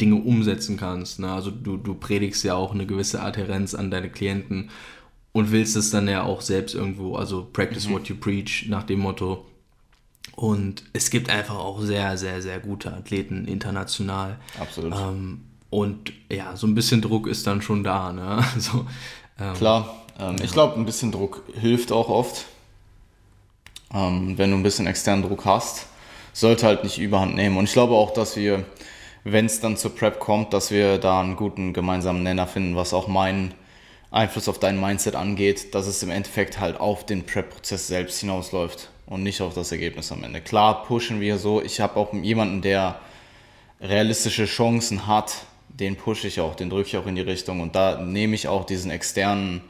Dinge 0.00 0.16
umsetzen 0.16 0.78
kannst. 0.78 1.20
Ne? 1.20 1.30
Also 1.30 1.50
du, 1.50 1.76
du 1.76 1.92
predigst 1.92 2.42
ja 2.42 2.54
auch 2.54 2.72
eine 2.72 2.86
gewisse 2.86 3.20
Adherenz 3.20 3.74
an 3.74 3.90
deine 3.90 4.08
Klienten 4.08 4.70
und 5.32 5.52
willst 5.52 5.76
es 5.76 5.90
dann 5.90 6.08
ja 6.08 6.22
auch 6.22 6.40
selbst 6.40 6.74
irgendwo, 6.74 7.16
also 7.16 7.50
practice 7.52 7.86
mhm. 7.86 7.92
what 7.92 8.08
you 8.08 8.16
preach 8.16 8.66
nach 8.70 8.84
dem 8.84 9.00
Motto. 9.00 9.44
Und 10.34 10.84
es 10.92 11.10
gibt 11.10 11.30
einfach 11.30 11.56
auch 11.56 11.80
sehr, 11.80 12.18
sehr, 12.18 12.42
sehr 12.42 12.60
gute 12.60 12.92
Athleten 12.92 13.46
international. 13.46 14.38
Absolut. 14.60 14.94
Ähm, 14.94 15.44
und 15.70 16.12
ja, 16.30 16.56
so 16.56 16.66
ein 16.66 16.74
bisschen 16.74 17.00
Druck 17.00 17.26
ist 17.26 17.46
dann 17.46 17.62
schon 17.62 17.84
da. 17.84 18.12
Ne? 18.12 18.44
Also, 18.54 18.86
ähm, 19.38 19.54
Klar, 19.54 19.96
ähm, 20.18 20.36
ja. 20.38 20.44
ich 20.44 20.52
glaube, 20.52 20.78
ein 20.78 20.84
bisschen 20.84 21.12
Druck 21.12 21.42
hilft 21.54 21.92
auch 21.92 22.08
oft 22.08 22.46
ähm, 23.94 24.36
wenn 24.36 24.50
du 24.50 24.56
ein 24.56 24.62
bisschen 24.62 24.86
externen 24.86 25.22
Druck 25.22 25.44
hast, 25.44 25.86
sollte 26.32 26.66
halt 26.66 26.84
nicht 26.84 26.98
überhand 26.98 27.34
nehmen. 27.34 27.56
Und 27.56 27.64
ich 27.64 27.72
glaube 27.72 27.94
auch, 27.94 28.12
dass 28.12 28.36
wir, 28.36 28.64
wenn 29.24 29.46
es 29.46 29.60
dann 29.60 29.76
zur 29.76 29.94
Prep 29.94 30.18
kommt, 30.20 30.52
dass 30.52 30.70
wir 30.70 30.98
da 30.98 31.20
einen 31.20 31.36
guten 31.36 31.72
gemeinsamen 31.72 32.22
Nenner 32.22 32.46
finden, 32.46 32.76
was 32.76 32.92
auch 32.92 33.08
meinen 33.08 33.54
Einfluss 34.10 34.48
auf 34.48 34.58
dein 34.58 34.80
Mindset 34.80 35.14
angeht, 35.14 35.74
dass 35.74 35.86
es 35.86 36.02
im 36.02 36.10
Endeffekt 36.10 36.60
halt 36.60 36.78
auf 36.78 37.06
den 37.06 37.24
Prep-Prozess 37.24 37.86
selbst 37.86 38.20
hinausläuft 38.20 38.90
und 39.06 39.22
nicht 39.22 39.40
auf 39.40 39.54
das 39.54 39.72
Ergebnis 39.72 40.12
am 40.12 40.24
Ende. 40.24 40.40
Klar 40.40 40.84
pushen 40.84 41.20
wir 41.20 41.38
so. 41.38 41.62
Ich 41.62 41.80
habe 41.80 41.96
auch 41.96 42.12
jemanden, 42.12 42.62
der 42.62 42.98
realistische 43.80 44.46
Chancen 44.46 45.06
hat, 45.06 45.44
den 45.68 45.96
pushe 45.96 46.26
ich 46.28 46.40
auch, 46.40 46.54
den 46.54 46.70
drücke 46.70 46.88
ich 46.88 46.96
auch 46.96 47.06
in 47.06 47.16
die 47.16 47.22
Richtung 47.22 47.60
und 47.60 47.76
da 47.76 48.00
nehme 48.00 48.34
ich 48.34 48.48
auch 48.48 48.64
diesen 48.64 48.90
externen 48.90 49.62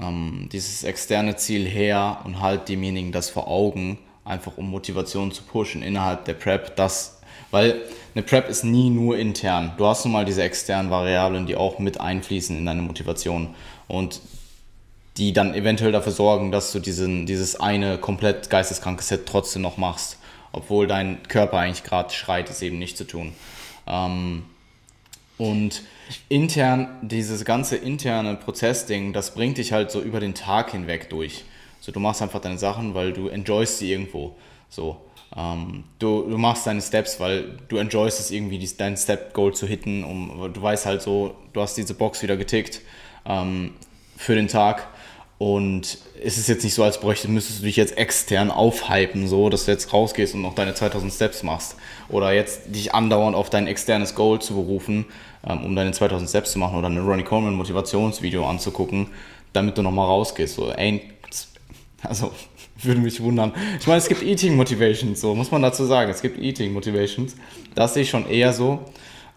ähm, 0.00 0.48
dieses 0.52 0.84
externe 0.84 1.36
Ziel 1.36 1.66
her 1.66 2.20
und 2.24 2.40
halt 2.40 2.68
demjenigen 2.68 3.12
das 3.12 3.30
vor 3.30 3.48
Augen, 3.48 3.98
einfach 4.24 4.56
um 4.56 4.70
Motivation 4.70 5.32
zu 5.32 5.42
pushen 5.42 5.82
innerhalb 5.82 6.24
der 6.24 6.34
Prep, 6.34 6.76
das, 6.76 7.20
weil 7.50 7.82
eine 8.14 8.22
Prep 8.22 8.48
ist 8.48 8.64
nie 8.64 8.90
nur 8.90 9.18
intern. 9.18 9.72
Du 9.76 9.86
hast 9.86 10.04
nun 10.04 10.12
mal 10.12 10.24
diese 10.24 10.42
externen 10.42 10.90
Variablen, 10.90 11.46
die 11.46 11.56
auch 11.56 11.78
mit 11.78 12.00
einfließen 12.00 12.56
in 12.56 12.66
deine 12.66 12.82
Motivation 12.82 13.54
und 13.88 14.20
die 15.16 15.32
dann 15.32 15.54
eventuell 15.54 15.92
dafür 15.92 16.12
sorgen, 16.12 16.52
dass 16.52 16.72
du 16.72 16.78
diesen, 16.78 17.26
dieses 17.26 17.58
eine 17.60 17.98
komplett 17.98 18.50
geisteskranke 18.50 19.02
Set 19.02 19.26
trotzdem 19.26 19.62
noch 19.62 19.76
machst, 19.76 20.18
obwohl 20.52 20.86
dein 20.86 21.22
Körper 21.24 21.58
eigentlich 21.58 21.84
gerade 21.84 22.12
schreit, 22.12 22.48
es 22.48 22.62
eben 22.62 22.78
nicht 22.78 22.96
zu 22.96 23.04
tun. 23.04 23.32
Ähm, 23.86 24.44
und 25.38 25.82
intern, 26.28 26.88
dieses 27.02 27.44
ganze 27.44 27.76
interne 27.76 28.36
Prozessding, 28.36 29.12
das 29.12 29.34
bringt 29.34 29.58
dich 29.58 29.72
halt 29.72 29.90
so 29.90 30.00
über 30.00 30.20
den 30.20 30.34
Tag 30.34 30.70
hinweg 30.70 31.10
durch. 31.10 31.44
So, 31.80 31.90
du 31.90 32.00
machst 32.00 32.22
einfach 32.22 32.40
deine 32.40 32.58
Sachen, 32.58 32.94
weil 32.94 33.12
du 33.12 33.28
enjoyst 33.28 33.78
sie 33.78 33.90
irgendwo. 33.90 34.36
So. 34.68 35.00
Ähm, 35.36 35.84
du, 35.98 36.22
du 36.28 36.38
machst 36.38 36.66
deine 36.66 36.80
Steps, 36.80 37.18
weil 37.18 37.58
du 37.68 37.78
enjoyst 37.78 38.20
es 38.20 38.30
irgendwie, 38.30 38.58
die, 38.58 38.76
dein 38.76 38.96
Step-Goal 38.96 39.54
zu 39.54 39.66
hitten. 39.66 40.04
Um, 40.04 40.52
du 40.52 40.62
weißt 40.62 40.86
halt 40.86 41.02
so, 41.02 41.34
du 41.52 41.60
hast 41.60 41.76
diese 41.76 41.94
Box 41.94 42.22
wieder 42.22 42.36
getickt 42.36 42.82
ähm, 43.24 43.74
für 44.16 44.34
den 44.34 44.48
Tag. 44.48 44.88
Und 45.42 45.98
es 46.22 46.38
ist 46.38 46.48
jetzt 46.48 46.62
nicht 46.62 46.74
so, 46.74 46.84
als 46.84 47.00
bräuchte, 47.00 47.26
müsstest 47.26 47.58
du 47.58 47.64
dich 47.64 47.74
jetzt 47.74 47.98
extern 47.98 48.52
aufhypen, 48.52 49.26
so, 49.26 49.48
dass 49.48 49.64
du 49.64 49.72
jetzt 49.72 49.92
rausgehst 49.92 50.36
und 50.36 50.42
noch 50.42 50.54
deine 50.54 50.72
2000 50.72 51.12
Steps 51.12 51.42
machst. 51.42 51.74
Oder 52.08 52.32
jetzt 52.32 52.72
dich 52.72 52.94
andauernd 52.94 53.34
auf 53.34 53.50
dein 53.50 53.66
externes 53.66 54.14
Goal 54.14 54.40
zu 54.40 54.54
berufen, 54.54 55.04
ähm, 55.44 55.64
um 55.64 55.74
deine 55.74 55.90
2000 55.90 56.30
Steps 56.30 56.52
zu 56.52 56.60
machen 56.60 56.78
oder 56.78 56.88
ein 56.88 56.96
Ronnie 56.96 57.24
Coleman 57.24 57.54
Motivationsvideo 57.54 58.48
anzugucken, 58.48 59.08
damit 59.52 59.76
du 59.76 59.82
nochmal 59.82 60.06
rausgehst. 60.06 60.54
So, 60.54 60.70
ey, 60.70 61.10
also, 62.04 62.30
würde 62.80 63.00
mich 63.00 63.20
wundern. 63.20 63.52
Ich 63.80 63.88
meine, 63.88 63.98
es 63.98 64.06
gibt 64.06 64.22
Eating 64.22 64.54
Motivations, 64.54 65.20
so 65.20 65.34
muss 65.34 65.50
man 65.50 65.60
dazu 65.60 65.84
sagen. 65.86 66.08
Es 66.08 66.22
gibt 66.22 66.40
Eating 66.40 66.72
Motivations. 66.72 67.34
Das 67.74 67.94
sehe 67.94 68.04
ich 68.04 68.10
schon 68.10 68.30
eher 68.30 68.52
so. 68.52 68.78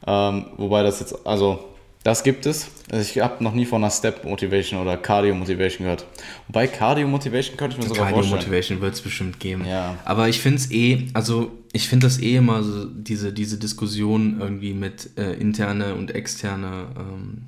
Ähm, 0.05 0.45
wobei 0.57 0.83
das 0.83 0.99
jetzt, 0.99 1.25
also, 1.25 1.74
das 2.05 2.21
gibt 2.21 2.45
es. 2.45 2.67
Also 2.91 3.01
ich 3.01 3.19
habe 3.19 3.43
noch 3.43 3.53
nie 3.53 3.65
von 3.65 3.83
einer 3.83 3.89
Step 3.89 4.25
Motivation 4.25 4.79
oder 4.79 4.95
Cardio 4.95 5.33
Motivation 5.33 5.85
gehört. 5.85 6.05
Wobei 6.47 6.67
Cardio 6.67 7.07
Motivation 7.07 7.57
könnte 7.57 7.75
ich 7.75 7.81
mir 7.81 7.89
sogar 7.89 8.11
Cardio 8.11 8.17
vorstellen. 8.17 8.39
Cardio 8.41 8.51
Motivation 8.51 8.81
wird 8.81 8.93
es 8.93 9.01
bestimmt 9.01 9.39
geben. 9.39 9.65
Ja. 9.65 9.97
Aber 10.05 10.29
ich 10.29 10.39
finde 10.39 10.57
es 10.57 10.71
eh, 10.71 11.07
also 11.13 11.51
ich 11.73 11.89
finde 11.89 12.05
das 12.05 12.19
eh 12.19 12.35
immer 12.35 12.61
so, 12.61 12.85
diese, 12.85 13.33
diese 13.33 13.57
Diskussion 13.57 14.37
irgendwie 14.39 14.75
mit 14.75 15.17
äh, 15.17 15.33
interne 15.33 15.95
und 15.95 16.13
externe 16.13 16.89
ähm, 16.95 17.41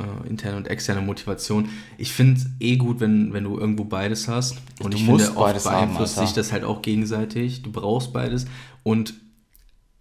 äh, 0.00 0.28
interne 0.28 0.56
und 0.56 0.66
externe 0.66 1.00
Motivation. 1.00 1.68
Ich 1.96 2.12
finde 2.12 2.40
es 2.40 2.46
eh 2.58 2.76
gut, 2.76 2.98
wenn, 2.98 3.32
wenn 3.32 3.44
du 3.44 3.56
irgendwo 3.56 3.84
beides 3.84 4.26
hast. 4.26 4.56
Und 4.82 4.92
du 4.92 4.98
ich 4.98 5.04
finde, 5.04 5.36
oft 5.36 5.62
beeinflusst 5.62 6.16
haben, 6.16 6.26
sich 6.26 6.34
das 6.34 6.50
halt 6.50 6.64
auch 6.64 6.82
gegenseitig. 6.82 7.62
Du 7.62 7.70
brauchst 7.70 8.12
beides. 8.12 8.46
Und 8.82 9.14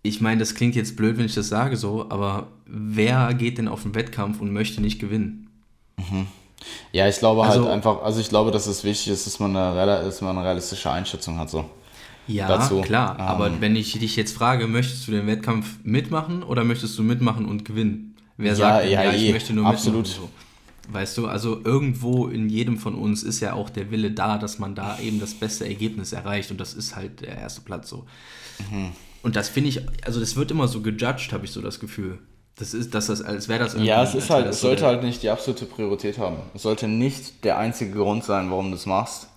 ich 0.04 0.20
meine, 0.22 0.40
das 0.40 0.54
klingt 0.54 0.76
jetzt 0.76 0.96
blöd, 0.98 1.18
wenn 1.18 1.26
ich 1.26 1.34
das 1.34 1.48
sage 1.48 1.78
so, 1.78 2.06
aber 2.10 2.48
wer 2.66 3.34
geht 3.34 3.58
denn 3.58 3.70
auf 3.70 3.84
den 3.84 3.96
Wettkampf 3.96 4.42
und 4.42 4.52
möchte 4.52 4.82
nicht 4.82 5.00
gewinnen? 5.00 5.50
Mhm. 5.98 6.28
Ja, 6.92 7.08
ich 7.08 7.18
glaube 7.18 7.42
halt 7.42 7.54
also, 7.54 7.64
halt 7.64 7.74
einfach, 7.74 8.04
also 8.04 8.20
ich 8.20 8.30
glaube, 8.30 8.52
dass 8.52 8.68
es 8.68 8.84
wichtig 8.84 9.14
ist, 9.14 9.26
dass 9.26 9.40
man 9.40 9.56
eine, 9.56 9.86
dass 10.04 10.22
man 10.22 10.38
eine 10.38 10.46
realistische 10.46 10.92
Einschätzung 10.92 11.40
hat. 11.40 11.50
So. 11.50 11.70
Ja, 12.28 12.48
dazu. 12.48 12.82
klar. 12.82 13.18
Ähm, 13.18 13.26
aber 13.26 13.62
wenn 13.62 13.76
ich 13.76 13.94
dich 13.94 14.16
jetzt 14.16 14.36
frage, 14.36 14.68
möchtest 14.68 15.08
du 15.08 15.12
den 15.12 15.26
Wettkampf 15.26 15.78
mitmachen 15.84 16.44
oder 16.44 16.64
möchtest 16.64 16.98
du 16.98 17.04
mitmachen 17.04 17.46
und 17.46 17.66
gewinnen? 17.66 18.16
Wer 18.38 18.56
sagt, 18.56 18.86
ja, 18.86 18.90
ja, 18.90 19.04
ja 19.04 19.14
ich 19.14 19.24
eh, 19.24 19.32
möchte 19.32 19.54
nur 19.54 19.68
absolut. 19.68 20.08
So. 20.08 20.30
Weißt 20.90 21.18
du, 21.18 21.28
also 21.28 21.62
irgendwo 21.64 22.28
in 22.28 22.50
jedem 22.50 22.78
von 22.78 22.96
uns 22.96 23.24
ist 23.24 23.40
ja 23.40 23.54
auch 23.54 23.70
der 23.70 23.90
Wille 23.90 24.12
da, 24.12 24.38
dass 24.38 24.60
man 24.60 24.76
da 24.76 25.00
eben 25.00 25.20
das 25.22 25.34
beste 25.34 25.66
Ergebnis 25.66 26.12
erreicht 26.12 26.52
und 26.52 26.60
das 26.60 26.74
ist 26.74 26.96
halt 26.96 27.22
der 27.22 27.38
erste 27.38 27.62
Platz 27.62 27.90
so. 27.90 28.06
Mhm. 28.70 28.92
Und 29.24 29.36
das 29.36 29.50
finde 29.50 29.70
ich, 29.70 29.82
also 30.06 30.20
das 30.20 30.36
wird 30.36 30.52
immer 30.52 30.68
so 30.68 30.82
gejudged, 30.82 31.34
habe 31.34 31.46
ich 31.46 31.52
so 31.52 31.62
das 31.62 31.80
Gefühl. 31.80 32.20
Das 32.56 32.76
ist, 32.76 32.94
dass 32.94 33.08
das, 33.08 33.22
als 33.22 33.48
wäre 33.48 33.60
das 33.60 33.74
irgendwie. 33.74 33.90
Ja, 33.90 34.04
es 34.04 34.14
ist 34.14 34.30
halt, 34.30 34.46
es 34.46 34.62
sollte 34.62 34.86
halt 34.86 35.02
nicht 35.02 35.24
die 35.24 35.30
absolute 35.30 35.66
Priorität 35.66 36.20
haben. 36.20 36.38
Es 36.54 36.62
sollte 36.62 36.88
nicht 36.88 37.44
der 37.44 37.58
einzige 37.58 37.92
Grund 37.92 38.24
sein, 38.24 38.52
warum 38.52 38.70
du 38.70 38.76
es 38.76 38.86
machst. 38.86 39.30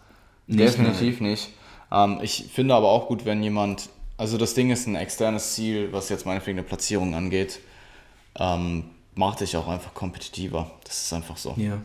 Nicht 0.46 0.60
Definitiv 0.60 1.20
mehr. 1.20 1.30
nicht. 1.30 1.48
Ähm, 1.90 2.18
ich 2.20 2.50
finde 2.52 2.74
aber 2.74 2.88
auch 2.88 3.08
gut, 3.08 3.24
wenn 3.24 3.42
jemand, 3.42 3.88
also 4.18 4.36
das 4.36 4.52
Ding 4.52 4.70
ist 4.70 4.86
ein 4.86 4.96
externes 4.96 5.54
Ziel, 5.54 5.92
was 5.92 6.10
jetzt 6.10 6.26
meinetwegen 6.26 6.58
eine 6.58 6.66
Platzierung 6.66 7.14
angeht 7.14 7.60
ähm, 8.38 8.84
macht 9.14 9.40
dich 9.40 9.56
auch 9.56 9.68
einfach 9.68 9.94
kompetitiver. 9.94 10.70
Das 10.84 11.04
ist 11.04 11.12
einfach 11.12 11.36
so. 11.36 11.54
Ja. 11.56 11.78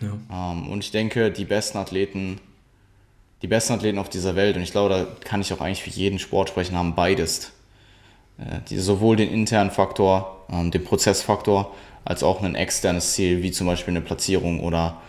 ja. 0.00 0.52
Ähm, 0.52 0.68
und 0.68 0.84
ich 0.84 0.90
denke, 0.90 1.30
die 1.30 1.44
besten 1.44 1.78
Athleten, 1.78 2.40
die 3.42 3.48
besten 3.48 3.74
Athleten 3.74 3.98
auf 3.98 4.08
dieser 4.08 4.36
Welt, 4.36 4.56
und 4.56 4.62
ich 4.62 4.70
glaube, 4.70 4.88
da 4.88 5.06
kann 5.24 5.40
ich 5.40 5.52
auch 5.52 5.60
eigentlich 5.60 5.82
für 5.82 5.90
jeden 5.90 6.18
Sport 6.18 6.48
sprechen, 6.48 6.76
haben 6.76 6.94
beides. 6.94 7.52
Äh, 8.38 8.60
die, 8.68 8.78
sowohl 8.78 9.16
den 9.16 9.30
internen 9.30 9.70
Faktor, 9.70 10.44
ähm, 10.50 10.70
den 10.70 10.84
Prozessfaktor, 10.84 11.74
als 12.04 12.22
auch 12.22 12.42
ein 12.42 12.54
externes 12.54 13.12
Ziel, 13.12 13.42
wie 13.42 13.52
zum 13.52 13.66
Beispiel 13.66 13.92
eine 13.92 14.00
Platzierung 14.00 14.60
oder 14.60 15.00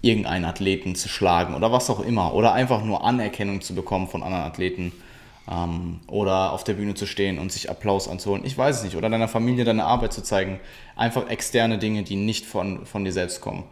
irgendeinen 0.00 0.44
Athleten 0.44 0.94
zu 0.94 1.08
schlagen 1.08 1.54
oder 1.54 1.72
was 1.72 1.90
auch 1.90 2.00
immer. 2.00 2.34
Oder 2.34 2.52
einfach 2.52 2.84
nur 2.84 3.04
Anerkennung 3.04 3.62
zu 3.62 3.74
bekommen 3.74 4.06
von 4.06 4.22
anderen 4.22 4.44
Athleten 4.44 4.92
ähm, 5.50 6.00
oder 6.06 6.52
auf 6.52 6.64
der 6.64 6.74
Bühne 6.74 6.94
zu 6.94 7.06
stehen 7.06 7.38
und 7.38 7.52
sich 7.52 7.70
Applaus 7.70 8.08
anzuholen. 8.08 8.44
Ich 8.44 8.56
weiß 8.56 8.78
es 8.78 8.84
nicht. 8.84 8.96
Oder 8.96 9.08
deiner 9.08 9.28
Familie 9.28 9.64
deine 9.64 9.84
Arbeit 9.84 10.12
zu 10.12 10.22
zeigen. 10.22 10.60
Einfach 10.96 11.28
externe 11.28 11.78
Dinge, 11.78 12.02
die 12.02 12.16
nicht 12.16 12.44
von, 12.44 12.86
von 12.86 13.04
dir 13.04 13.12
selbst 13.12 13.40
kommen. 13.40 13.64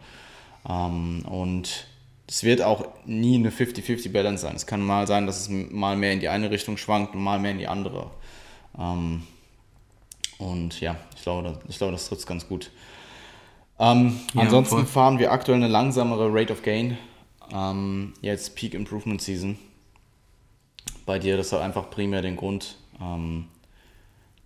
Ähm, 0.67 1.23
und 1.29 1.87
es 2.27 2.43
wird 2.43 2.61
auch 2.61 2.87
nie 3.05 3.35
eine 3.35 3.49
50-50-Balance 3.49 4.41
sein. 4.41 4.55
Es 4.55 4.65
kann 4.65 4.81
mal 4.81 5.07
sein, 5.07 5.27
dass 5.27 5.41
es 5.41 5.49
mal 5.49 5.95
mehr 5.97 6.13
in 6.13 6.19
die 6.19 6.29
eine 6.29 6.51
Richtung 6.51 6.77
schwankt 6.77 7.15
und 7.15 7.21
mal 7.21 7.39
mehr 7.39 7.51
in 7.51 7.59
die 7.59 7.67
andere. 7.67 8.11
Ähm, 8.77 9.23
und 10.37 10.79
ja, 10.79 10.95
ich 11.15 11.23
glaube, 11.23 11.59
ich 11.67 11.77
glaube 11.77 11.93
das 11.93 12.07
trifft 12.07 12.21
es 12.21 12.27
ganz 12.27 12.47
gut. 12.47 12.71
Ähm, 13.79 14.19
ja, 14.33 14.41
ansonsten 14.41 14.75
voll. 14.75 14.85
fahren 14.85 15.19
wir 15.19 15.31
aktuell 15.31 15.57
eine 15.57 15.67
langsamere 15.67 16.29
Rate 16.33 16.53
of 16.53 16.63
Gain. 16.63 16.97
Ähm, 17.53 18.13
jetzt 18.21 18.55
Peak 18.55 18.73
Improvement 18.73 19.21
Season 19.21 19.57
bei 21.05 21.19
dir, 21.19 21.37
das 21.37 21.51
hat 21.51 21.61
einfach 21.61 21.89
primär 21.89 22.21
den 22.21 22.35
Grund, 22.35 22.77
ähm, 23.01 23.47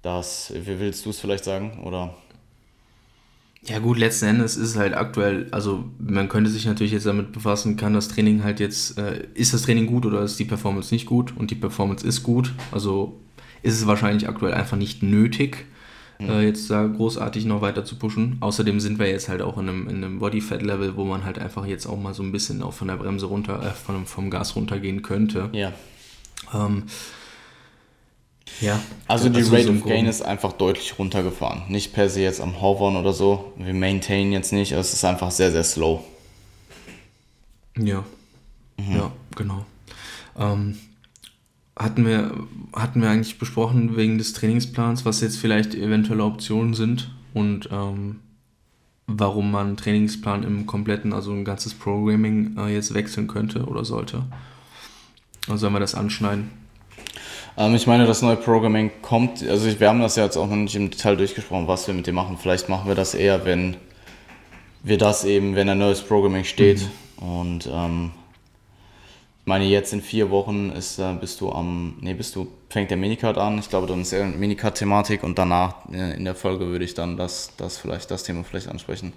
dass, 0.01 0.53
wie 0.53 0.79
willst 0.79 1.05
du 1.05 1.11
es 1.11 1.19
vielleicht 1.19 1.43
sagen, 1.43 1.83
oder? 1.83 2.15
Ja 3.69 3.79
gut, 3.79 3.97
letzten 3.97 4.25
Endes 4.25 4.55
ist 4.55 4.69
es 4.69 4.77
halt 4.77 4.95
aktuell, 4.95 5.47
also 5.51 5.83
man 5.99 6.29
könnte 6.29 6.49
sich 6.49 6.65
natürlich 6.65 6.93
jetzt 6.93 7.05
damit 7.05 7.33
befassen, 7.33 7.75
kann 7.75 7.93
das 7.93 8.07
Training 8.07 8.43
halt 8.43 8.61
jetzt, 8.61 8.97
äh, 8.97 9.25
ist 9.33 9.53
das 9.53 9.63
Training 9.63 9.87
gut 9.87 10.05
oder 10.05 10.21
ist 10.21 10.39
die 10.39 10.45
Performance 10.45 10.93
nicht 10.93 11.05
gut? 11.05 11.35
Und 11.35 11.51
die 11.51 11.55
Performance 11.55 12.07
ist 12.07 12.23
gut, 12.23 12.53
also 12.71 13.19
ist 13.63 13.73
es 13.73 13.85
wahrscheinlich 13.85 14.29
aktuell 14.29 14.53
einfach 14.53 14.77
nicht 14.77 15.03
nötig, 15.03 15.65
mhm. 16.19 16.29
äh, 16.29 16.41
jetzt 16.43 16.69
da 16.69 16.87
großartig 16.87 17.43
noch 17.45 17.61
weiter 17.61 17.83
zu 17.83 17.97
pushen. 17.97 18.37
Außerdem 18.39 18.79
sind 18.79 18.99
wir 18.99 19.09
jetzt 19.09 19.27
halt 19.27 19.41
auch 19.41 19.57
in 19.57 19.67
einem, 19.67 19.89
in 19.89 19.97
einem 19.97 20.19
Body-Fat-Level, 20.19 20.95
wo 20.95 21.03
man 21.03 21.25
halt 21.25 21.37
einfach 21.37 21.65
jetzt 21.65 21.87
auch 21.87 21.99
mal 21.99 22.13
so 22.13 22.23
ein 22.23 22.31
bisschen 22.31 22.63
auch 22.63 22.73
von 22.73 22.87
der 22.87 22.95
Bremse 22.95 23.25
runter, 23.25 23.61
äh, 23.61 23.71
von, 23.71 24.05
vom 24.05 24.29
Gas 24.29 24.55
runtergehen 24.55 25.01
könnte. 25.01 25.49
Ja. 25.51 25.73
Ähm, 26.53 26.83
ja. 28.61 28.79
Also 29.07 29.29
die 29.29 29.41
Rate 29.41 29.69
of 29.69 29.83
Gain 29.83 30.05
ist 30.05 30.21
einfach 30.21 30.53
deutlich 30.53 30.97
runtergefahren. 30.97 31.63
Nicht 31.69 31.93
per 31.93 32.09
se 32.09 32.21
jetzt 32.21 32.41
am 32.41 32.61
Hovern 32.61 32.95
oder 32.95 33.13
so. 33.13 33.53
Wir 33.57 33.73
maintainen 33.73 34.31
jetzt 34.31 34.51
nicht. 34.51 34.71
Es 34.71 34.93
ist 34.93 35.05
einfach 35.05 35.31
sehr, 35.31 35.51
sehr 35.51 35.63
slow. 35.63 36.03
Ja. 37.77 38.03
Mhm. 38.77 38.95
Ja, 38.95 39.11
genau. 39.35 39.65
Ähm, 40.37 40.77
hatten, 41.77 42.05
wir, 42.05 42.31
hatten 42.73 43.01
wir 43.01 43.09
eigentlich 43.09 43.37
besprochen 43.37 43.95
wegen 43.95 44.17
des 44.17 44.33
Trainingsplans, 44.33 45.05
was 45.05 45.21
jetzt 45.21 45.37
vielleicht 45.37 45.75
eventuelle 45.75 46.23
Optionen 46.23 46.73
sind 46.73 47.11
und 47.33 47.69
ähm, 47.71 48.19
warum 49.05 49.51
man 49.51 49.67
einen 49.67 49.77
Trainingsplan 49.77 50.43
im 50.43 50.65
kompletten, 50.65 51.13
also 51.13 51.31
ein 51.31 51.45
ganzes 51.45 51.73
Programming 51.73 52.57
äh, 52.57 52.73
jetzt 52.73 52.93
wechseln 52.93 53.27
könnte 53.27 53.65
oder 53.65 53.85
sollte? 53.85 54.23
Oder 55.47 55.57
sollen 55.57 55.73
wir 55.73 55.79
das 55.79 55.95
anschneiden? 55.95 56.49
Ähm, 57.57 57.75
ich 57.75 57.87
meine, 57.87 58.05
das 58.05 58.21
neue 58.21 58.35
Programming 58.35 58.91
kommt, 59.01 59.47
also 59.47 59.79
wir 59.79 59.89
haben 59.89 59.99
das 59.99 60.15
ja 60.15 60.23
jetzt 60.23 60.37
auch 60.37 60.47
noch 60.47 60.55
nicht 60.55 60.75
im 60.75 60.91
Detail 60.91 61.17
durchgesprochen, 61.17 61.67
was 61.67 61.87
wir 61.87 61.93
mit 61.93 62.05
dem 62.05 62.15
machen. 62.15 62.37
Vielleicht 62.37 62.69
machen 62.69 62.87
wir 62.87 62.95
das 62.95 63.15
eher, 63.15 63.45
wenn 63.45 63.75
wir 64.83 64.97
das 64.97 65.25
eben, 65.25 65.55
wenn 65.55 65.67
ein 65.67 65.79
neues 65.79 66.01
Programming 66.01 66.43
steht. 66.43 66.81
Mhm. 67.19 67.27
Und 67.27 67.69
ähm, 67.71 68.11
ich 69.41 69.47
meine, 69.47 69.65
jetzt 69.65 69.91
in 69.91 70.01
vier 70.01 70.29
Wochen 70.29 70.69
ist, 70.69 70.99
äh, 70.99 71.13
bist 71.19 71.41
du 71.41 71.51
am, 71.51 71.97
nee, 71.99 72.13
bist 72.13 72.35
du, 72.35 72.47
fängt 72.69 72.91
der 72.91 72.97
Minicard 72.97 73.37
an. 73.37 73.57
Ich 73.57 73.69
glaube, 73.69 73.87
dann 73.87 74.01
ist 74.01 74.13
eher 74.13 74.25
Minicard-Thematik 74.25 75.23
und 75.23 75.39
danach 75.39 75.89
äh, 75.91 76.15
in 76.15 76.25
der 76.25 76.35
Folge 76.35 76.67
würde 76.67 76.85
ich 76.85 76.93
dann 76.93 77.17
das, 77.17 77.53
das 77.57 77.77
vielleicht, 77.77 78.11
das 78.11 78.23
Thema 78.23 78.43
vielleicht 78.43 78.67
ansprechen. 78.67 79.13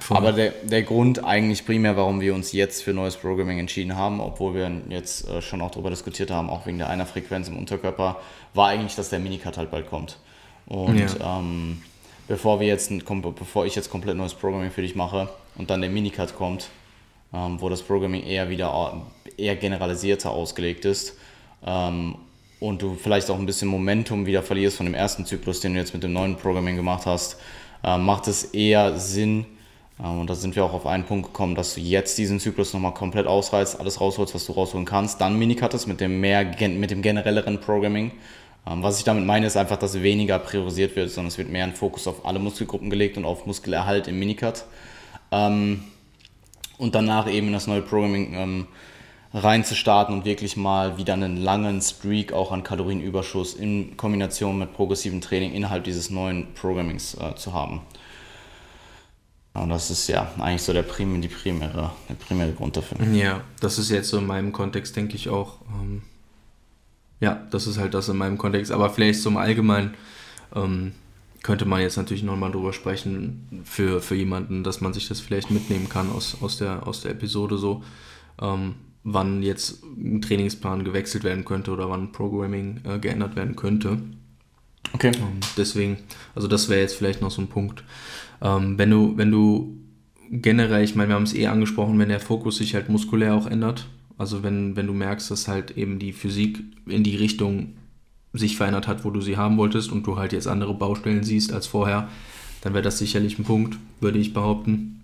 Voll. 0.00 0.16
Aber 0.16 0.32
der, 0.32 0.50
der 0.62 0.82
Grund 0.82 1.24
eigentlich 1.24 1.64
primär, 1.64 1.96
warum 1.96 2.20
wir 2.20 2.34
uns 2.34 2.52
jetzt 2.52 2.82
für 2.82 2.92
neues 2.92 3.16
Programming 3.16 3.58
entschieden 3.58 3.96
haben, 3.96 4.20
obwohl 4.20 4.54
wir 4.54 4.70
jetzt 4.88 5.28
äh, 5.28 5.40
schon 5.40 5.60
auch 5.60 5.70
darüber 5.70 5.90
diskutiert 5.90 6.30
haben, 6.30 6.50
auch 6.50 6.66
wegen 6.66 6.78
der 6.78 6.88
einer 6.88 7.06
Frequenz 7.06 7.48
im 7.48 7.56
Unterkörper, 7.56 8.20
war 8.52 8.68
eigentlich, 8.68 8.94
dass 8.96 9.10
der 9.10 9.18
Minicut 9.18 9.56
halt 9.56 9.70
bald 9.70 9.88
kommt. 9.88 10.18
Und 10.66 10.98
ja. 10.98 11.38
ähm, 11.38 11.82
bevor 12.28 12.60
wir 12.60 12.66
jetzt, 12.66 12.90
bevor 13.36 13.66
ich 13.66 13.74
jetzt 13.74 13.90
komplett 13.90 14.16
neues 14.16 14.34
Programming 14.34 14.70
für 14.70 14.82
dich 14.82 14.94
mache 14.94 15.28
und 15.56 15.70
dann 15.70 15.80
der 15.80 15.90
Minicut 15.90 16.36
kommt, 16.36 16.68
ähm, 17.32 17.60
wo 17.60 17.68
das 17.68 17.82
Programming 17.82 18.24
eher 18.24 18.48
wieder 18.48 19.02
eher 19.36 19.56
generalisierter 19.56 20.30
ausgelegt 20.30 20.84
ist 20.84 21.16
ähm, 21.66 22.16
und 22.60 22.82
du 22.82 22.94
vielleicht 22.94 23.30
auch 23.30 23.38
ein 23.38 23.46
bisschen 23.46 23.68
Momentum 23.68 24.26
wieder 24.26 24.42
verlierst 24.42 24.76
von 24.76 24.86
dem 24.86 24.94
ersten 24.94 25.26
Zyklus, 25.26 25.60
den 25.60 25.74
du 25.74 25.80
jetzt 25.80 25.92
mit 25.92 26.02
dem 26.02 26.12
neuen 26.12 26.36
Programming 26.36 26.76
gemacht 26.76 27.06
hast, 27.06 27.38
äh, 27.82 27.98
macht 27.98 28.28
es 28.28 28.44
eher 28.44 28.98
Sinn, 28.98 29.46
und 29.98 30.28
da 30.28 30.34
sind 30.34 30.56
wir 30.56 30.64
auch 30.64 30.72
auf 30.72 30.86
einen 30.86 31.04
Punkt 31.04 31.28
gekommen, 31.28 31.54
dass 31.54 31.74
du 31.74 31.80
jetzt 31.80 32.18
diesen 32.18 32.40
Zyklus 32.40 32.72
nochmal 32.72 32.94
komplett 32.94 33.26
ausreißt, 33.26 33.78
alles 33.78 34.00
rausholst, 34.00 34.34
was 34.34 34.44
du 34.46 34.52
rausholen 34.52 34.86
kannst, 34.86 35.20
dann 35.20 35.38
Minicuttest 35.38 35.86
mit 35.86 36.00
dem 36.00 36.20
mehr, 36.20 36.44
mit 36.44 36.90
dem 36.90 37.00
generelleren 37.00 37.60
Programming. 37.60 38.10
Ähm, 38.66 38.82
was 38.82 38.98
ich 38.98 39.04
damit 39.04 39.24
meine, 39.24 39.46
ist 39.46 39.56
einfach, 39.56 39.76
dass 39.76 40.02
weniger 40.02 40.38
priorisiert 40.40 40.96
wird, 40.96 41.10
sondern 41.10 41.28
es 41.28 41.38
wird 41.38 41.48
mehr 41.48 41.64
ein 41.64 41.74
Fokus 41.74 42.08
auf 42.08 42.26
alle 42.26 42.40
Muskelgruppen 42.40 42.90
gelegt 42.90 43.16
und 43.16 43.24
auf 43.24 43.46
Muskelerhalt 43.46 44.08
im 44.08 44.18
Minicut. 44.18 44.64
Ähm, 45.30 45.84
und 46.76 46.96
danach 46.96 47.30
eben 47.30 47.52
das 47.52 47.68
neue 47.68 47.82
Programming 47.82 48.66
reinzustarten 49.34 50.14
und 50.14 50.24
wirklich 50.24 50.56
mal 50.56 50.96
wieder 50.96 51.12
einen 51.12 51.36
langen 51.36 51.80
Streak 51.80 52.32
auch 52.32 52.52
an 52.52 52.62
Kalorienüberschuss 52.62 53.54
in 53.54 53.96
Kombination 53.96 54.58
mit 54.58 54.72
progressivem 54.72 55.20
Training 55.20 55.52
innerhalb 55.52 55.84
dieses 55.84 56.10
neuen 56.10 56.54
Programmings 56.54 57.14
äh, 57.14 57.34
zu 57.34 57.52
haben. 57.52 57.82
Und 59.54 59.68
das 59.68 59.90
ist 59.90 60.08
ja 60.08 60.32
eigentlich 60.38 60.62
so 60.62 60.72
der 60.72 60.82
Prim 60.82 61.20
die 61.22 61.28
primäre, 61.28 61.92
der 62.08 62.14
primäre 62.14 62.52
Grund 62.52 62.76
dafür. 62.76 63.00
Ja, 63.12 63.42
das 63.60 63.78
ist 63.78 63.90
jetzt 63.90 64.08
so 64.08 64.18
in 64.18 64.26
meinem 64.26 64.52
Kontext, 64.52 64.96
denke 64.96 65.14
ich 65.14 65.28
auch. 65.28 65.58
Ähm, 65.80 66.02
ja, 67.20 67.46
das 67.50 67.68
ist 67.68 67.78
halt 67.78 67.94
das 67.94 68.08
in 68.08 68.16
meinem 68.16 68.36
Kontext. 68.36 68.72
Aber 68.72 68.90
vielleicht 68.90 69.24
im 69.24 69.36
Allgemeinen 69.36 69.94
ähm, 70.56 70.92
könnte 71.44 71.66
man 71.66 71.80
jetzt 71.80 71.96
natürlich 71.96 72.24
nochmal 72.24 72.50
drüber 72.50 72.72
sprechen 72.72 73.62
für, 73.64 74.00
für 74.00 74.16
jemanden, 74.16 74.64
dass 74.64 74.80
man 74.80 74.92
sich 74.92 75.06
das 75.06 75.20
vielleicht 75.20 75.50
mitnehmen 75.50 75.88
kann 75.88 76.10
aus, 76.10 76.38
aus, 76.40 76.56
der, 76.56 76.86
aus 76.86 77.02
der 77.02 77.12
Episode 77.12 77.56
so, 77.56 77.84
ähm, 78.40 78.74
wann 79.04 79.42
jetzt 79.42 79.84
ein 79.84 80.20
Trainingsplan 80.20 80.84
gewechselt 80.84 81.22
werden 81.22 81.44
könnte 81.44 81.70
oder 81.70 81.88
wann 81.90 82.10
Programming 82.12 82.80
äh, 82.84 82.98
geändert 82.98 83.36
werden 83.36 83.54
könnte. 83.54 83.98
Okay. 84.92 85.12
Ähm, 85.14 85.40
deswegen, 85.56 85.98
also 86.34 86.48
das 86.48 86.68
wäre 86.68 86.80
jetzt 86.80 86.96
vielleicht 86.96 87.20
noch 87.20 87.30
so 87.30 87.42
ein 87.42 87.48
Punkt. 87.48 87.82
Ähm, 88.42 88.78
wenn 88.78 88.90
du, 88.90 89.16
wenn 89.16 89.30
du 89.30 89.76
generell, 90.30 90.84
ich 90.84 90.94
meine, 90.94 91.10
wir 91.10 91.14
haben 91.16 91.24
es 91.24 91.34
eh 91.34 91.46
angesprochen, 91.46 91.98
wenn 91.98 92.08
der 92.08 92.20
Fokus 92.20 92.56
sich 92.56 92.74
halt 92.74 92.88
muskulär 92.88 93.34
auch 93.34 93.46
ändert, 93.46 93.86
also 94.16 94.42
wenn, 94.42 94.76
wenn 94.76 94.86
du 94.86 94.92
merkst, 94.92 95.30
dass 95.30 95.48
halt 95.48 95.76
eben 95.76 95.98
die 95.98 96.12
Physik 96.12 96.60
in 96.86 97.02
die 97.02 97.16
Richtung 97.16 97.74
sich 98.32 98.56
verändert 98.56 98.88
hat, 98.88 99.04
wo 99.04 99.10
du 99.10 99.20
sie 99.20 99.36
haben 99.36 99.56
wolltest 99.56 99.90
und 99.92 100.06
du 100.06 100.16
halt 100.16 100.32
jetzt 100.32 100.48
andere 100.48 100.74
Baustellen 100.74 101.22
siehst 101.22 101.52
als 101.52 101.66
vorher, 101.66 102.08
dann 102.62 102.74
wäre 102.74 102.82
das 102.82 102.98
sicherlich 102.98 103.38
ein 103.38 103.44
Punkt, 103.44 103.78
würde 104.00 104.18
ich 104.18 104.32
behaupten. 104.32 105.02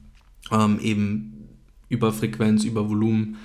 Ähm, 0.51 0.79
eben 0.81 1.49
über 1.89 2.13
Frequenz, 2.13 2.65
über 2.65 2.89
Volumen, 2.89 3.37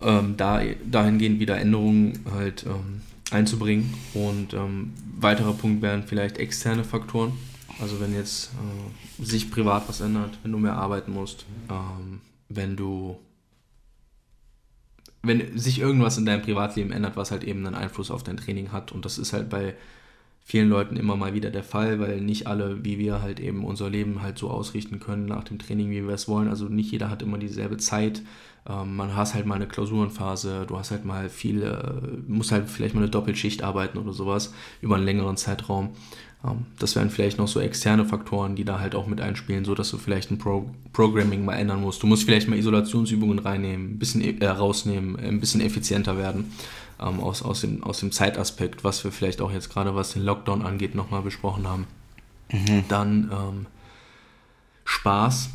ähm, 0.00 0.34
da, 0.36 0.60
dahingehend 0.90 1.40
wieder 1.40 1.58
Änderungen 1.58 2.20
halt 2.32 2.64
ähm, 2.66 3.00
einzubringen. 3.30 3.94
Und 4.14 4.54
ähm, 4.54 4.92
weiterer 5.18 5.52
Punkt 5.52 5.82
wären 5.82 6.02
vielleicht 6.04 6.38
externe 6.38 6.84
Faktoren. 6.84 7.32
Also 7.80 8.00
wenn 8.00 8.14
jetzt 8.14 8.50
äh, 8.52 9.24
sich 9.24 9.50
privat 9.50 9.88
was 9.88 10.00
ändert, 10.00 10.38
wenn 10.42 10.52
du 10.52 10.58
mehr 10.58 10.76
arbeiten 10.76 11.12
musst, 11.12 11.44
ähm, 11.70 12.20
wenn 12.48 12.76
du 12.76 13.18
wenn 15.26 15.56
sich 15.58 15.78
irgendwas 15.78 16.18
in 16.18 16.26
deinem 16.26 16.42
Privatleben 16.42 16.92
ändert, 16.92 17.16
was 17.16 17.30
halt 17.30 17.44
eben 17.44 17.66
einen 17.66 17.74
Einfluss 17.74 18.10
auf 18.10 18.22
dein 18.22 18.36
Training 18.36 18.72
hat. 18.72 18.92
Und 18.92 19.06
das 19.06 19.16
ist 19.16 19.32
halt 19.32 19.48
bei 19.48 19.74
vielen 20.46 20.68
Leuten 20.68 20.96
immer 20.96 21.16
mal 21.16 21.32
wieder 21.32 21.50
der 21.50 21.64
Fall, 21.64 21.98
weil 22.00 22.20
nicht 22.20 22.46
alle, 22.46 22.84
wie 22.84 22.98
wir 22.98 23.22
halt 23.22 23.40
eben 23.40 23.64
unser 23.64 23.88
Leben 23.88 24.20
halt 24.20 24.38
so 24.38 24.50
ausrichten 24.50 25.00
können 25.00 25.24
nach 25.24 25.44
dem 25.44 25.58
Training, 25.58 25.90
wie 25.90 26.06
wir 26.06 26.14
es 26.14 26.28
wollen. 26.28 26.48
Also 26.48 26.66
nicht 26.66 26.92
jeder 26.92 27.08
hat 27.10 27.22
immer 27.22 27.38
dieselbe 27.38 27.78
Zeit. 27.78 28.22
Ähm, 28.68 28.94
man 28.94 29.16
hast 29.16 29.34
halt 29.34 29.46
mal 29.46 29.54
eine 29.54 29.66
Klausurenphase, 29.66 30.66
du 30.68 30.78
hast 30.78 30.90
halt 30.90 31.06
mal 31.06 31.30
viel, 31.30 31.62
äh, 31.62 32.30
musst 32.30 32.52
halt 32.52 32.68
vielleicht 32.68 32.94
mal 32.94 33.00
eine 33.00 33.10
Doppelschicht 33.10 33.62
arbeiten 33.62 33.98
oder 33.98 34.12
sowas 34.12 34.52
über 34.82 34.96
einen 34.96 35.06
längeren 35.06 35.38
Zeitraum. 35.38 35.90
Ähm, 36.44 36.66
das 36.78 36.94
wären 36.94 37.08
vielleicht 37.08 37.38
noch 37.38 37.48
so 37.48 37.60
externe 37.60 38.04
Faktoren, 38.04 38.54
die 38.54 38.64
da 38.64 38.80
halt 38.80 38.94
auch 38.94 39.06
mit 39.06 39.22
einspielen, 39.22 39.64
so 39.64 39.74
dass 39.74 39.90
du 39.90 39.96
vielleicht 39.96 40.30
ein 40.30 40.38
Pro 40.38 40.70
Programming 40.92 41.44
mal 41.44 41.54
ändern 41.54 41.80
musst. 41.80 42.02
Du 42.02 42.06
musst 42.06 42.24
vielleicht 42.24 42.48
mal 42.48 42.58
Isolationsübungen 42.58 43.38
reinnehmen, 43.38 43.92
ein 43.92 43.98
bisschen 43.98 44.40
äh, 44.40 44.46
rausnehmen, 44.46 45.16
ein 45.16 45.40
bisschen 45.40 45.62
effizienter 45.62 46.18
werden 46.18 46.52
ähm, 47.00 47.20
aus, 47.20 47.42
aus, 47.42 47.60
dem, 47.62 47.82
aus 47.82 48.00
dem 48.00 48.12
Zeitaspekt, 48.12 48.84
was 48.84 49.04
wir 49.04 49.12
vielleicht 49.12 49.40
auch 49.40 49.52
jetzt 49.52 49.70
gerade, 49.70 49.94
was 49.94 50.12
den 50.12 50.24
Lockdown 50.24 50.62
angeht, 50.62 50.94
nochmal 50.94 51.22
besprochen 51.22 51.66
haben. 51.68 51.86
Mhm. 52.50 52.84
Dann 52.88 53.30
ähm, 53.32 53.66
Spaß. 54.84 55.50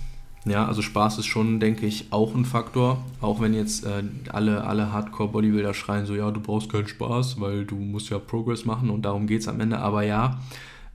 Ja, 0.46 0.66
also 0.66 0.82
Spaß 0.82 1.20
ist 1.20 1.26
schon, 1.26 1.60
denke 1.60 1.86
ich, 1.86 2.12
auch 2.12 2.34
ein 2.34 2.46
Faktor. 2.46 3.04
Auch 3.22 3.42
wenn 3.42 3.54
jetzt 3.54 3.86
äh, 3.86 4.04
alle, 4.30 4.64
alle 4.64 4.92
Hardcore-Bodybuilder 4.92 5.74
schreien 5.74 6.06
so, 6.06 6.16
ja, 6.16 6.32
du 6.32 6.40
brauchst 6.40 6.72
keinen 6.72 6.88
Spaß, 6.88 7.40
weil 7.40 7.66
du 7.66 7.76
musst 7.76 8.10
ja 8.10 8.20
Progress 8.20 8.66
machen 8.66 8.90
und 8.90 9.04
darum 9.04 9.28
geht 9.28 9.42
es 9.42 9.48
am 9.48 9.60
Ende. 9.60 9.80
Aber 9.80 10.04
ja, 10.04 10.40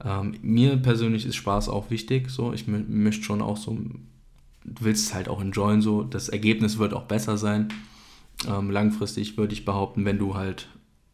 ähm, 0.03 0.35
mir 0.41 0.77
persönlich 0.77 1.25
ist 1.25 1.35
Spaß 1.35 1.69
auch 1.69 1.89
wichtig. 1.89 2.29
So, 2.29 2.53
ich 2.53 2.67
möchte 2.67 3.23
schon 3.23 3.41
auch 3.41 3.57
so, 3.57 3.71
du 3.71 4.83
willst 4.83 5.07
es 5.07 5.13
halt 5.13 5.29
auch 5.29 5.39
enjoyen. 5.39 5.81
So, 5.81 6.03
das 6.03 6.27
Ergebnis 6.27 6.77
wird 6.79 6.93
auch 6.93 7.03
besser 7.03 7.37
sein. 7.37 7.69
Ähm, 8.47 8.69
langfristig 8.69 9.37
würde 9.37 9.53
ich 9.53 9.65
behaupten, 9.65 10.05
wenn 10.05 10.17
du 10.17 10.35
halt 10.35 10.67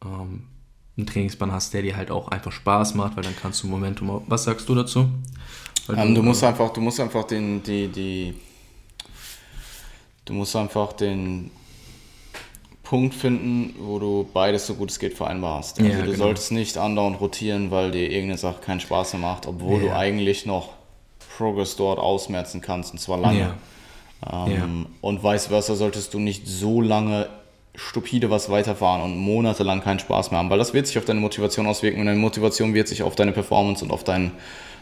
ähm, 0.03 0.43
einen 0.97 1.07
Trainingsplan 1.07 1.51
hast, 1.51 1.73
der 1.73 1.81
dir 1.81 1.95
halt 1.95 2.11
auch 2.11 2.27
einfach 2.27 2.51
Spaß 2.51 2.95
macht, 2.95 3.15
weil 3.15 3.23
dann 3.23 3.35
kannst 3.39 3.63
du 3.63 3.67
Momentum. 3.67 4.23
Was 4.27 4.43
sagst 4.43 4.67
du 4.67 4.75
dazu? 4.75 5.07
Ähm, 5.89 6.15
du, 6.15 6.21
musst 6.23 6.43
einfach, 6.43 6.71
du 6.71 6.81
musst 6.81 6.99
einfach 6.99 7.23
den, 7.23 7.63
die, 7.63 7.87
die, 7.87 8.33
du 10.25 10.33
musst 10.33 10.55
einfach 10.55 10.93
den 10.93 11.51
Punkt 12.83 13.15
finden, 13.15 13.73
wo 13.79 13.99
du 13.99 14.29
beides 14.33 14.67
so 14.67 14.75
gut 14.75 14.91
es 14.91 14.99
geht 14.99 15.13
vereinbar 15.13 15.59
hast. 15.59 15.79
Also 15.79 15.89
ja, 15.89 15.99
du 15.99 16.11
genau. 16.11 16.17
solltest 16.17 16.51
nicht 16.51 16.77
andauernd 16.77 17.21
rotieren, 17.21 17.71
weil 17.71 17.91
dir 17.91 18.09
irgendeine 18.09 18.37
Sache 18.37 18.61
keinen 18.61 18.81
Spaß 18.81 19.13
mehr 19.13 19.21
macht, 19.21 19.47
obwohl 19.47 19.81
ja. 19.81 19.87
du 19.87 19.95
eigentlich 19.95 20.45
noch 20.45 20.73
Progress 21.37 21.75
dort 21.75 21.99
ausmerzen 21.99 22.61
kannst 22.61 22.91
und 22.91 22.99
zwar 22.99 23.17
lange. 23.17 23.39
Ja. 23.39 23.55
Ähm, 24.29 24.87
und 25.01 25.23
vice 25.23 25.47
versa 25.47 25.75
solltest 25.75 26.13
du 26.13 26.19
nicht 26.19 26.47
so 26.47 26.81
lange 26.81 27.29
stupide 27.75 28.29
was 28.29 28.49
weiterfahren 28.49 29.01
und 29.01 29.17
monatelang 29.17 29.81
keinen 29.81 29.99
Spaß 29.99 30.31
mehr 30.31 30.39
haben, 30.39 30.49
weil 30.49 30.59
das 30.59 30.73
wird 30.73 30.87
sich 30.87 30.97
auf 30.97 31.05
deine 31.05 31.21
Motivation 31.21 31.67
auswirken 31.67 32.01
und 32.01 32.05
deine 32.05 32.19
Motivation 32.19 32.73
wird 32.73 32.87
sich 32.87 33.01
auf 33.01 33.15
deine 33.15 33.31
Performance 33.31 33.83
und 33.83 33.91
auf 33.91 34.03
deinen 34.03 34.31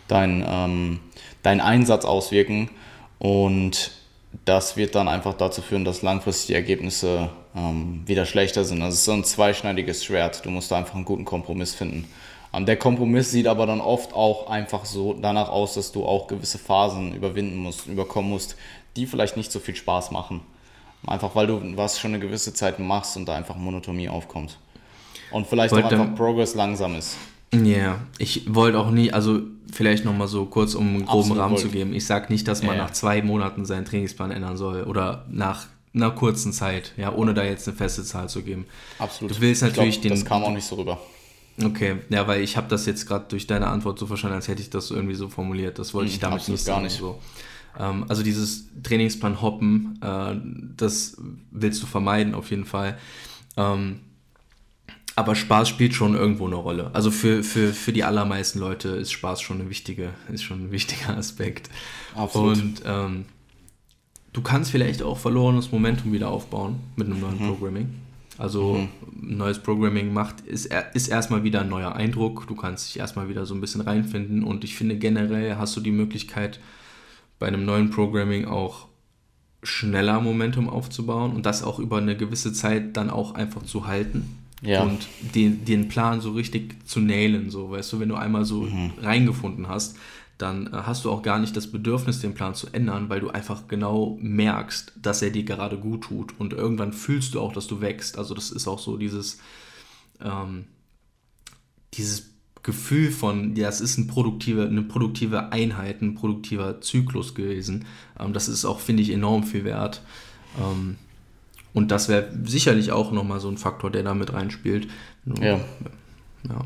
dein, 0.07 0.43
ähm, 0.47 0.99
dein 1.43 1.61
Einsatz 1.61 2.03
auswirken 2.03 2.69
und 3.19 3.91
das 4.45 4.77
wird 4.77 4.95
dann 4.95 5.07
einfach 5.07 5.33
dazu 5.33 5.61
führen, 5.61 5.85
dass 5.85 6.01
langfristig 6.01 6.47
die 6.47 6.53
Ergebnisse 6.53 7.29
ähm, 7.55 8.03
wieder 8.05 8.25
schlechter 8.25 8.63
sind. 8.63 8.81
Es 8.81 8.95
ist 8.95 9.05
so 9.05 9.13
ein 9.13 9.23
zweischneidiges 9.23 10.03
Schwert. 10.03 10.45
Du 10.45 10.51
musst 10.51 10.71
da 10.71 10.77
einfach 10.77 10.95
einen 10.95 11.05
guten 11.05 11.25
Kompromiss 11.25 11.73
finden. 11.73 12.07
Ähm, 12.53 12.65
der 12.65 12.77
Kompromiss 12.77 13.31
sieht 13.31 13.47
aber 13.47 13.65
dann 13.65 13.81
oft 13.81 14.13
auch 14.13 14.47
einfach 14.47 14.85
so 14.85 15.13
danach 15.13 15.49
aus, 15.49 15.73
dass 15.73 15.91
du 15.91 16.05
auch 16.05 16.27
gewisse 16.27 16.59
Phasen 16.59 17.13
überwinden 17.15 17.57
musst, 17.57 17.87
überkommen 17.87 18.29
musst, 18.29 18.55
die 18.95 19.05
vielleicht 19.05 19.37
nicht 19.37 19.51
so 19.51 19.59
viel 19.59 19.75
Spaß 19.75 20.11
machen. 20.11 20.41
Einfach 21.05 21.35
weil 21.35 21.47
du 21.47 21.61
was 21.77 21.99
schon 21.99 22.13
eine 22.13 22.19
gewisse 22.19 22.53
Zeit 22.53 22.79
machst 22.79 23.15
und 23.15 23.25
da 23.25 23.35
einfach 23.35 23.55
Monotonie 23.55 24.09
aufkommt. 24.09 24.57
Und 25.31 25.47
vielleicht 25.47 25.73
auch 25.73 25.77
einfach 25.77 26.15
Progress 26.15 26.55
langsam 26.55 26.95
ist. 26.95 27.15
Ja, 27.53 27.59
yeah. 27.59 28.01
ich 28.19 28.53
wollte 28.53 28.77
auch 28.77 28.91
nie, 28.91 29.11
also 29.11 29.41
vielleicht 29.71 30.05
nochmal 30.05 30.27
so 30.27 30.45
kurz, 30.45 30.75
um 30.75 30.87
einen 30.87 31.05
groben 31.05 31.19
Absolut 31.19 31.37
Rahmen 31.37 31.51
wollt. 31.53 31.61
zu 31.61 31.69
geben. 31.69 31.93
Ich 31.93 32.05
sage 32.05 32.31
nicht, 32.31 32.47
dass 32.47 32.61
man 32.61 32.77
ja, 32.77 32.83
nach 32.83 32.91
zwei 32.91 33.21
Monaten 33.21 33.65
seinen 33.65 33.85
Trainingsplan 33.85 34.31
ändern 34.31 34.57
soll 34.57 34.83
oder 34.83 35.25
nach 35.29 35.65
einer 35.93 36.11
kurzen 36.11 36.53
Zeit, 36.53 36.93
ja, 36.97 37.11
ohne 37.11 37.33
da 37.33 37.43
jetzt 37.43 37.67
eine 37.67 37.75
feste 37.75 38.03
Zahl 38.03 38.29
zu 38.29 38.43
geben. 38.43 38.65
Absolut. 38.99 39.35
Du 39.35 39.41
willst 39.41 39.63
natürlich 39.63 40.01
glaub, 40.01 40.03
den. 40.03 40.11
Das 40.11 40.25
kam 40.25 40.43
auch 40.43 40.51
nicht 40.51 40.65
so 40.65 40.75
rüber. 40.75 40.99
Okay, 41.63 41.97
ja, 42.09 42.27
weil 42.27 42.41
ich 42.41 42.55
habe 42.55 42.67
das 42.69 42.85
jetzt 42.85 43.05
gerade 43.05 43.25
durch 43.27 43.47
deine 43.47 43.67
Antwort 43.67 43.99
so 43.99 44.05
verstanden, 44.05 44.35
als 44.35 44.47
hätte 44.47 44.61
ich 44.61 44.69
das 44.69 44.91
irgendwie 44.91 45.15
so 45.15 45.27
formuliert. 45.27 45.79
Das 45.79 45.93
wollte 45.93 46.09
ich 46.09 46.15
hm, 46.15 46.21
damit 46.21 46.47
nicht 46.47 46.65
gar 46.65 46.81
nicht. 46.81 46.97
So. 46.97 47.19
Ähm, 47.77 48.05
also 48.07 48.23
dieses 48.23 48.65
Trainingsplan 48.83 49.41
hoppen, 49.41 49.99
äh, 50.01 50.35
das 50.77 51.17
willst 51.51 51.81
du 51.83 51.87
vermeiden 51.87 52.33
auf 52.33 52.49
jeden 52.49 52.65
Fall. 52.65 52.97
Ähm, 53.57 53.99
aber 55.15 55.35
Spaß 55.35 55.67
spielt 55.67 55.93
schon 55.93 56.15
irgendwo 56.15 56.47
eine 56.47 56.55
Rolle. 56.55 56.91
Also 56.93 57.11
für, 57.11 57.43
für, 57.43 57.73
für 57.73 57.91
die 57.91 58.05
allermeisten 58.05 58.59
Leute 58.59 58.89
ist 58.89 59.11
Spaß 59.11 59.41
schon, 59.41 59.59
eine 59.59 59.69
wichtige, 59.69 60.11
ist 60.31 60.43
schon 60.43 60.67
ein 60.67 60.71
wichtiger 60.71 61.17
Aspekt. 61.17 61.69
Absolut. 62.15 62.57
Und 62.57 62.81
ähm, 62.85 63.25
du 64.31 64.41
kannst 64.41 64.71
vielleicht 64.71 65.03
auch 65.03 65.17
verlorenes 65.17 65.73
Momentum 65.73 66.13
wieder 66.13 66.29
aufbauen 66.29 66.79
mit 66.95 67.07
einem 67.07 67.19
neuen 67.19 67.43
mhm. 67.43 67.47
Programming. 67.49 67.95
Also 68.37 68.75
mhm. 68.75 69.37
neues 69.37 69.59
Programming 69.59 70.13
macht, 70.13 70.39
ist, 70.41 70.73
ist 70.93 71.09
erstmal 71.09 71.43
wieder 71.43 71.61
ein 71.61 71.69
neuer 71.69 71.95
Eindruck. 71.95 72.47
Du 72.47 72.55
kannst 72.55 72.87
dich 72.87 72.99
erstmal 72.99 73.27
wieder 73.27 73.45
so 73.45 73.53
ein 73.53 73.59
bisschen 73.59 73.81
reinfinden. 73.81 74.45
Und 74.45 74.63
ich 74.63 74.75
finde 74.75 74.95
generell 74.95 75.57
hast 75.57 75.75
du 75.75 75.81
die 75.81 75.91
Möglichkeit, 75.91 76.61
bei 77.39 77.47
einem 77.47 77.65
neuen 77.65 77.89
Programming 77.89 78.45
auch 78.45 78.87
schneller 79.63 80.21
Momentum 80.21 80.69
aufzubauen 80.69 81.33
und 81.33 81.45
das 81.45 81.63
auch 81.63 81.79
über 81.79 81.97
eine 81.97 82.15
gewisse 82.15 82.53
Zeit 82.53 82.95
dann 82.95 83.09
auch 83.09 83.33
einfach 83.33 83.63
zu 83.63 83.87
halten. 83.87 84.37
Ja. 84.61 84.83
Und 84.83 85.07
den, 85.35 85.63
den 85.65 85.87
Plan 85.87 86.21
so 86.21 86.31
richtig 86.31 86.85
zu 86.85 86.99
nailen, 86.99 87.49
so, 87.49 87.71
weißt 87.71 87.93
du, 87.93 87.99
wenn 87.99 88.09
du 88.09 88.15
einmal 88.15 88.45
so 88.45 88.63
mhm. 88.63 88.91
reingefunden 89.01 89.67
hast, 89.67 89.97
dann 90.37 90.67
äh, 90.67 90.71
hast 90.71 91.05
du 91.05 91.11
auch 91.11 91.21
gar 91.21 91.39
nicht 91.39 91.55
das 91.55 91.71
Bedürfnis, 91.71 92.19
den 92.19 92.33
Plan 92.33 92.55
zu 92.55 92.67
ändern, 92.71 93.09
weil 93.09 93.19
du 93.19 93.29
einfach 93.29 93.67
genau 93.67 94.17
merkst, 94.21 94.93
dass 95.01 95.21
er 95.21 95.29
dir 95.29 95.43
gerade 95.43 95.77
gut 95.77 96.05
tut. 96.05 96.33
Und 96.39 96.53
irgendwann 96.53 96.93
fühlst 96.93 97.33
du 97.33 97.41
auch, 97.41 97.53
dass 97.53 97.67
du 97.67 97.81
wächst. 97.81 98.17
Also 98.17 98.33
das 98.33 98.51
ist 98.51 98.67
auch 98.67 98.79
so 98.79 98.97
dieses, 98.97 99.39
ähm, 100.21 100.65
dieses 101.93 102.31
Gefühl 102.63 103.11
von, 103.11 103.55
ja, 103.55 103.69
es 103.69 103.81
ist 103.81 103.97
ein 103.97 104.07
produktive, 104.07 104.65
eine 104.65 104.81
produktive 104.81 105.51
Einheit, 105.51 106.01
ein 106.01 106.15
produktiver 106.15 106.81
Zyklus 106.81 107.35
gewesen. 107.35 107.85
Ähm, 108.19 108.33
das 108.33 108.47
ist 108.47 108.65
auch, 108.65 108.79
finde 108.79 109.03
ich, 109.03 109.11
enorm 109.11 109.43
viel 109.43 109.63
wert. 109.63 110.01
Ähm, 110.59 110.97
und 111.73 111.91
das 111.91 112.09
wäre 112.09 112.29
sicherlich 112.43 112.91
auch 112.91 113.11
nochmal 113.11 113.39
so 113.39 113.49
ein 113.49 113.57
Faktor, 113.57 113.91
der 113.91 114.03
da 114.03 114.13
mit 114.13 114.33
reinspielt. 114.33 114.87
Ja. 115.41 115.59
Ja, 116.43 116.65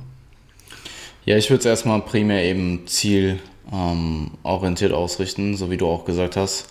ja 1.25 1.37
ich 1.37 1.49
würde 1.49 1.59
es 1.59 1.65
erstmal 1.65 2.01
primär 2.01 2.43
eben 2.43 2.87
zielorientiert 2.87 4.91
ähm, 4.91 4.97
ausrichten, 4.97 5.55
so 5.55 5.69
wie 5.69 5.77
du 5.77 5.87
auch 5.87 6.05
gesagt 6.05 6.37
hast. 6.37 6.69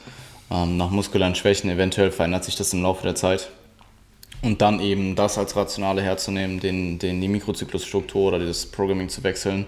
Ähm, 0.51 0.77
nach 0.77 0.91
muskulären 0.91 1.35
Schwächen, 1.35 1.71
eventuell 1.71 2.11
verändert 2.11 2.45
sich 2.45 2.57
das 2.57 2.73
im 2.73 2.83
Laufe 2.83 3.05
der 3.05 3.15
Zeit. 3.15 3.51
Und 4.43 4.61
dann 4.61 4.81
eben 4.81 5.15
das 5.15 5.39
als 5.39 5.55
Rationale 5.55 6.03
herzunehmen, 6.03 6.59
den, 6.59 6.99
den, 6.99 7.21
die 7.21 7.29
Mikrozyklusstruktur 7.29 8.29
oder 8.29 8.45
das 8.45 8.67
Programming 8.67 9.09
zu 9.09 9.23
wechseln. 9.23 9.67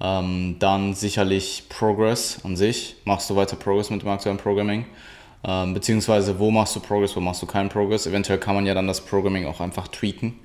Ähm, 0.00 0.56
dann 0.60 0.94
sicherlich 0.94 1.64
Progress 1.68 2.38
an 2.44 2.56
sich. 2.56 2.96
Machst 3.04 3.28
du 3.28 3.36
weiter 3.36 3.56
Progress 3.56 3.90
mit 3.90 4.02
dem 4.02 4.08
aktuellen 4.08 4.38
Programming? 4.38 4.86
Ähm, 5.46 5.74
beziehungsweise 5.74 6.38
wo 6.38 6.50
machst 6.50 6.76
du 6.76 6.80
Progress, 6.80 7.14
wo 7.16 7.20
machst 7.20 7.42
du 7.42 7.46
keinen 7.46 7.68
Progress? 7.68 8.06
Eventuell 8.06 8.38
kann 8.38 8.54
man 8.54 8.66
ja 8.66 8.74
dann 8.74 8.86
das 8.86 9.00
Programming 9.00 9.46
auch 9.46 9.60
einfach 9.60 9.88
tweaken. 9.88 10.38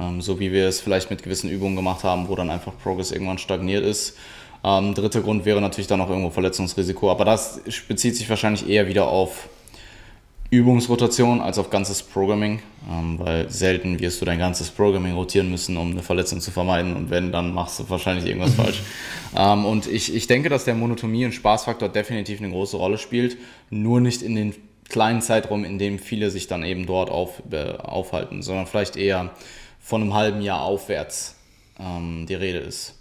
Ähm, 0.00 0.20
so 0.20 0.38
wie 0.38 0.52
wir 0.52 0.68
es 0.68 0.80
vielleicht 0.80 1.10
mit 1.10 1.22
gewissen 1.22 1.50
Übungen 1.50 1.76
gemacht 1.76 2.04
haben, 2.04 2.28
wo 2.28 2.36
dann 2.36 2.50
einfach 2.50 2.72
Progress 2.82 3.10
irgendwann 3.10 3.38
stagniert 3.38 3.84
ist. 3.84 4.16
Ähm, 4.64 4.94
dritter 4.94 5.20
Grund 5.20 5.44
wäre 5.44 5.60
natürlich 5.60 5.86
dann 5.86 6.00
auch 6.00 6.08
irgendwo 6.08 6.30
Verletzungsrisiko, 6.30 7.10
aber 7.10 7.24
das 7.24 7.60
bezieht 7.86 8.16
sich 8.16 8.28
wahrscheinlich 8.28 8.68
eher 8.68 8.88
wieder 8.88 9.08
auf 9.08 9.48
Übungsrotation 10.50 11.42
als 11.42 11.58
auf 11.58 11.68
ganzes 11.68 12.02
Programming, 12.02 12.62
ähm, 12.90 13.18
weil 13.18 13.50
selten 13.50 14.00
wirst 14.00 14.20
du 14.20 14.24
dein 14.24 14.38
ganzes 14.38 14.70
Programming 14.70 15.12
rotieren 15.12 15.50
müssen, 15.50 15.76
um 15.76 15.90
eine 15.90 16.02
Verletzung 16.02 16.40
zu 16.40 16.50
vermeiden 16.50 16.96
und 16.96 17.10
wenn, 17.10 17.32
dann 17.32 17.52
machst 17.52 17.80
du 17.80 17.90
wahrscheinlich 17.90 18.24
irgendwas 18.24 18.54
falsch. 18.56 18.82
Ähm, 19.36 19.66
und 19.66 19.86
ich, 19.86 20.14
ich 20.14 20.26
denke, 20.26 20.48
dass 20.48 20.64
der 20.64 20.74
Monotomie- 20.74 21.26
und 21.26 21.32
Spaßfaktor 21.32 21.90
definitiv 21.90 22.40
eine 22.40 22.50
große 22.50 22.78
Rolle 22.78 22.96
spielt, 22.96 23.36
nur 23.68 24.00
nicht 24.00 24.22
in 24.22 24.34
den 24.34 24.54
kleinen 24.88 25.20
Zeitraum, 25.20 25.64
in 25.64 25.78
dem 25.78 25.98
viele 25.98 26.30
sich 26.30 26.46
dann 26.46 26.64
eben 26.64 26.86
dort 26.86 27.10
auf, 27.10 27.42
äh, 27.50 27.72
aufhalten, 27.72 28.42
sondern 28.42 28.66
vielleicht 28.66 28.96
eher 28.96 29.30
von 29.80 30.00
einem 30.00 30.14
halben 30.14 30.40
Jahr 30.40 30.62
aufwärts 30.62 31.36
ähm, 31.78 32.24
die 32.26 32.34
Rede 32.34 32.58
ist. 32.58 32.94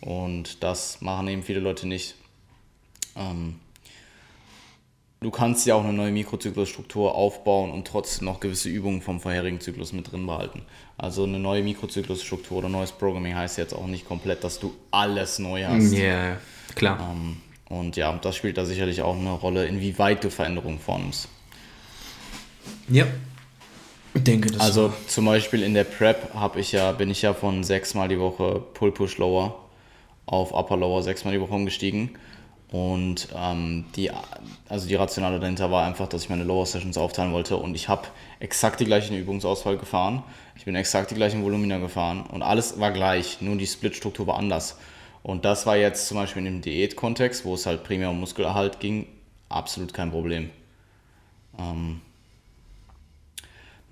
Und 0.00 0.62
das 0.62 1.00
machen 1.00 1.26
eben 1.26 1.42
viele 1.42 1.60
Leute 1.60 1.88
nicht. 1.88 2.14
Ähm, 3.16 3.56
du 5.22 5.30
kannst 5.30 5.66
ja 5.66 5.74
auch 5.74 5.84
eine 5.84 5.92
neue 5.92 6.12
Mikrozyklusstruktur 6.12 7.14
aufbauen 7.14 7.70
und 7.70 7.86
trotzdem 7.86 8.26
noch 8.26 8.40
gewisse 8.40 8.68
Übungen 8.68 9.02
vom 9.02 9.20
vorherigen 9.20 9.60
Zyklus 9.60 9.92
mit 9.92 10.10
drin 10.10 10.26
behalten. 10.26 10.62
Also 10.98 11.24
eine 11.24 11.38
neue 11.38 11.62
Mikrozyklusstruktur 11.62 12.58
oder 12.58 12.68
neues 12.68 12.92
Programming 12.92 13.34
heißt 13.34 13.58
jetzt 13.58 13.74
auch 13.74 13.86
nicht 13.86 14.06
komplett, 14.06 14.44
dass 14.44 14.60
du 14.60 14.74
alles 14.90 15.38
neu 15.38 15.64
hast. 15.64 15.92
Ja, 15.92 15.98
yeah, 15.98 16.36
klar. 16.74 17.10
Ähm, 17.12 17.36
und 17.68 17.96
ja, 17.96 18.12
das 18.20 18.36
spielt 18.36 18.58
da 18.58 18.64
sicherlich 18.64 19.02
auch 19.02 19.16
eine 19.16 19.32
Rolle, 19.32 19.66
inwieweit 19.66 20.22
du 20.24 20.30
Veränderungen 20.30 20.78
vornimmst. 20.78 21.28
Ja, 22.88 23.06
ich 24.14 24.24
denke, 24.24 24.50
das 24.50 24.60
Also 24.60 24.92
zum 25.06 25.24
Beispiel 25.24 25.62
in 25.62 25.74
der 25.74 25.84
Prep 25.84 26.34
habe 26.34 26.60
ich 26.60 26.72
ja, 26.72 26.92
bin 26.92 27.10
ich 27.10 27.22
ja 27.22 27.32
von 27.32 27.64
sechsmal 27.64 28.08
die 28.08 28.18
Woche 28.18 28.62
Pull 28.74 28.92
Push 28.92 29.18
Lower 29.18 29.58
auf 30.26 30.52
Upper 30.52 30.76
Lower 30.76 31.02
sechsmal 31.02 31.34
die 31.34 31.40
Woche 31.40 31.54
umgestiegen. 31.54 32.10
Und 32.72 33.28
ähm, 33.36 33.84
die, 33.96 34.10
also 34.66 34.88
die 34.88 34.94
Rationale 34.94 35.38
dahinter 35.38 35.70
war 35.70 35.86
einfach, 35.86 36.08
dass 36.08 36.22
ich 36.22 36.30
meine 36.30 36.42
Lower 36.42 36.64
Sessions 36.64 36.96
aufteilen 36.96 37.30
wollte 37.32 37.58
und 37.58 37.74
ich 37.74 37.88
habe 37.88 38.08
exakt 38.40 38.80
die 38.80 38.86
gleichen 38.86 39.14
Übungsauswahl 39.14 39.76
gefahren. 39.76 40.22
Ich 40.56 40.64
bin 40.64 40.74
exakt 40.74 41.10
die 41.10 41.14
gleichen 41.14 41.44
Volumina 41.44 41.76
gefahren 41.76 42.22
und 42.22 42.42
alles 42.42 42.80
war 42.80 42.90
gleich, 42.90 43.42
nur 43.42 43.56
die 43.56 43.66
Split-Struktur 43.66 44.26
war 44.26 44.38
anders. 44.38 44.78
Und 45.22 45.44
das 45.44 45.66
war 45.66 45.76
jetzt 45.76 46.08
zum 46.08 46.16
Beispiel 46.16 46.40
in 46.40 46.46
dem 46.46 46.60
Diät-Kontext, 46.62 47.44
wo 47.44 47.54
es 47.54 47.66
halt 47.66 47.84
primär 47.84 48.08
um 48.08 48.18
Muskelerhalt 48.18 48.80
ging, 48.80 49.06
absolut 49.50 49.92
kein 49.92 50.10
Problem. 50.10 50.48
Ähm, 51.58 52.00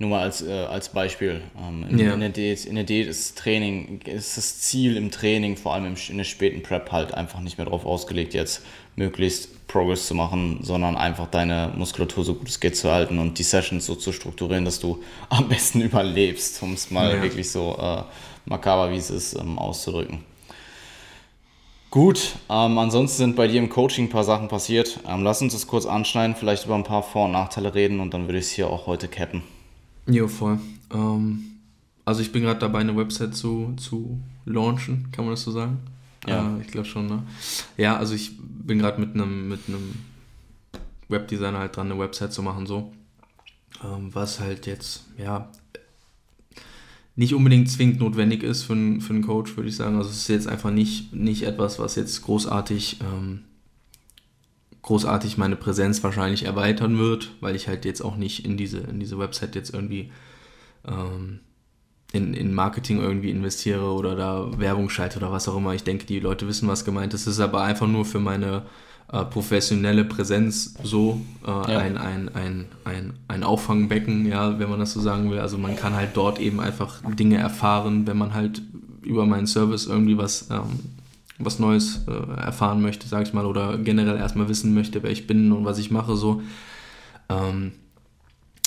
nur 0.01 0.11
mal 0.11 0.23
als, 0.23 0.41
äh, 0.43 0.51
als 0.51 0.89
Beispiel. 0.89 1.43
Ähm, 1.59 1.85
in, 1.91 1.99
Ja. 1.99 2.15
in, 2.15 2.21
der 2.21 2.31
Diät, 2.31 2.65
in 2.65 2.75
der 2.75 2.85
Diät 2.85 3.07
ist 3.07 3.37
Training, 3.39 4.01
ist 4.07 4.37
das 4.39 4.59
Ziel 4.61 4.97
im 4.97 5.11
Training, 5.11 5.57
vor 5.59 5.75
allem 5.75 5.85
im, 5.87 5.95
in 6.09 6.17
der 6.17 6.25
späten 6.25 6.63
Prep, 6.63 6.91
halt 6.91 7.13
einfach 7.15 7.41
nicht 7.41 7.59
mehr 7.59 7.67
darauf 7.67 7.85
ausgelegt, 7.85 8.33
jetzt 8.33 8.63
möglichst 8.97 9.69
Progress 9.69 10.07
zu 10.07 10.15
machen, 10.15 10.61
sondern 10.63 10.97
einfach 10.97 11.27
deine 11.29 11.73
Muskulatur 11.77 12.25
so 12.25 12.35
gut 12.35 12.49
es 12.49 12.59
geht 12.61 12.77
zu 12.77 12.91
halten 12.91 13.19
und 13.19 13.39
die 13.39 13.43
Sessions 13.43 13.85
so 13.87 13.95
zu 13.95 14.11
strukturieren, 14.13 14.65
dass 14.65 14.81
du 14.81 15.03
am 15.29 15.49
besten 15.49 15.83
überlebst, 15.83 16.63
um 16.63 16.73
es 16.73 16.91
mal 16.91 17.15
Ja. 17.17 17.23
wirklich 17.23 17.51
so 17.51 17.77
äh, 17.79 18.03
makaber, 18.47 18.91
wie 18.91 18.97
es 18.97 19.11
ist, 19.11 19.35
ähm, 19.35 19.59
auszudrücken. 19.59 20.25
Gut, 21.91 22.37
ähm, 22.49 22.79
ansonsten 22.79 23.19
sind 23.19 23.37
bei 23.37 23.49
dir 23.49 23.59
im 23.59 23.69
Coaching 23.69 24.07
ein 24.07 24.11
paar 24.11 24.25
Sachen 24.25 24.49
passiert. 24.49 25.01
Ähm, 25.07 25.25
lass 25.25 25.43
uns 25.43 25.53
das 25.53 25.67
kurz 25.67 25.85
anschneiden, 25.85 26.37
vielleicht 26.37 26.65
über 26.65 26.75
ein 26.77 26.85
paar 26.85 27.03
Vor- 27.03 27.27
und 27.27 27.33
Nachteile 27.33 27.75
reden 27.75 28.01
und 28.01 28.15
dann 28.15 28.27
würde 28.29 28.39
ich 28.39 28.47
es 28.47 28.51
hier 28.53 28.71
auch 28.71 28.87
heute 28.87 29.07
cappen. 29.09 29.43
Jo, 30.07 30.29
voll. 30.29 30.59
Ähm, 30.93 31.45
also 32.05 32.21
ich 32.23 32.33
bin 32.33 32.43
gerade 32.43 32.61
dabei, 32.61 32.81
eine 32.81 32.97
Website 32.97 33.35
zu, 33.37 33.75
zu 33.77 34.21
launchen, 34.45 35.09
kann 35.13 35.25
man 35.25 35.35
das 35.35 35.43
so 35.43 35.51
sagen? 35.53 35.79
Ja. 36.27 36.57
Äh, 36.57 36.61
ich 36.63 36.69
glaube 36.69 36.87
schon, 36.89 37.07
ne? 37.07 37.23
Ja, 37.77 37.97
also 37.97 38.15
ich 38.15 38.33
bin 38.39 38.79
gerade 38.79 39.01
mit 39.01 39.15
einem 39.15 39.49
mit 39.49 39.61
einem 39.69 39.95
Webdesigner 41.09 41.59
halt 41.59 41.77
dran, 41.77 41.91
eine 41.91 42.01
Website 42.01 42.33
zu 42.33 42.43
machen, 42.43 42.67
so. 42.67 42.93
Ähm, 43.85 44.15
was 44.15 44.41
halt 44.41 44.67
jetzt, 44.67 45.05
ja, 45.19 45.49
nicht 47.17 47.35
unbedingt 47.35 47.69
zwingend 47.71 48.01
notwendig 48.01 48.43
ist 48.43 48.63
für, 48.63 48.73
einen- 48.75 49.01
für 49.01 49.13
einen 49.13 49.25
Coach, 49.27 49.57
würde 49.57 49.69
ich 49.69 49.77
sagen. 49.77 49.97
Also 49.97 50.11
es 50.11 50.17
ist 50.19 50.29
jetzt 50.29 50.47
einfach 50.49 50.71
nicht, 50.71 51.13
nicht 51.13 51.43
etwas, 51.43 51.79
was 51.79 51.95
jetzt 51.97 52.23
großartig, 52.23 52.99
ähm, 53.03 53.43
großartig 54.83 55.37
meine 55.39 55.57
Präsenz 55.57 56.03
wahrscheinlich 56.03 56.45
erweitern 56.45 56.99
wird, 56.99 57.33
weil 57.41 57.55
ich 57.55 57.69
halt 57.69 57.85
jetzt 57.85 58.01
auch 58.01 58.17
nicht 58.17 58.45
in 58.45 58.57
diese, 58.57 58.79
in 58.79 58.99
diese 59.01 59.19
Website 59.19 59.55
jetzt 59.55 59.75
irgendwie 59.75 60.11
ähm, 60.87 61.41
in, 62.13 62.35
in 62.35 62.55
Marketing 62.55 62.99
irgendwie 63.01 63.31
investiere 63.31 63.93
oder 63.93 64.17
da 64.17 64.59
Werbung 64.59 64.89
schalte 64.91 65.19
oder 65.19 65.31
was 65.31 65.49
auch 65.49 65.57
immer. 65.57 65.75
Ich 65.75 65.85
denke, 65.85 66.07
die 66.07 66.19
Leute 66.21 66.49
wissen, 66.49 66.69
was 66.69 66.85
gemeint 66.85 67.15
ist. 67.15 67.23
Es 67.23 67.35
ist 67.35 67.41
aber 67.41 67.63
einfach 67.63 67.87
nur 67.87 68.05
für 68.05 68.19
meine 68.19 68.63
äh, 69.13 69.25
professionelle 69.25 70.05
Präsenz 70.05 70.75
so 70.83 71.21
äh, 71.47 71.51
Ja. 71.51 71.79
ein, 71.79 71.97
ein, 71.99 72.29
ein, 72.35 72.67
ein, 72.85 73.13
ein 73.29 73.45
Auffangbecken, 73.45 74.27
ja, 74.27 74.59
wenn 74.59 74.71
man 74.71 74.81
das 74.81 74.93
so 74.93 75.01
sagen 75.01 75.31
will. 75.31 75.39
Also 75.41 75.59
man 75.59 75.77
kann 75.77 75.95
halt 75.95 76.11
dort 76.15 76.41
eben 76.41 76.59
einfach 76.59 77.01
Dinge 77.17 77.37
erfahren, 77.37 78.07
wenn 78.07 78.19
man 78.19 78.35
halt 78.35 78.63
über 79.03 79.25
meinen 79.27 79.47
Service 79.47 79.87
irgendwie 79.87 80.19
was, 80.19 80.49
ähm, 80.51 80.81
was 81.41 81.59
Neues 81.59 82.03
äh, 82.07 82.41
erfahren 82.41 82.81
möchte, 82.83 83.09
sag 83.09 83.27
ich 83.27 83.33
mal, 83.33 83.47
oder 83.47 83.79
generell 83.79 84.17
erstmal 84.17 84.49
wissen 84.49 84.75
möchte, 84.75 85.03
wer 85.03 85.11
ich 85.11 85.27
bin 85.27 85.53
und 85.53 85.65
was 85.65 85.79
ich 85.79 85.91
mache, 85.91 86.17
so. 86.17 86.43
Ähm, 87.29 87.73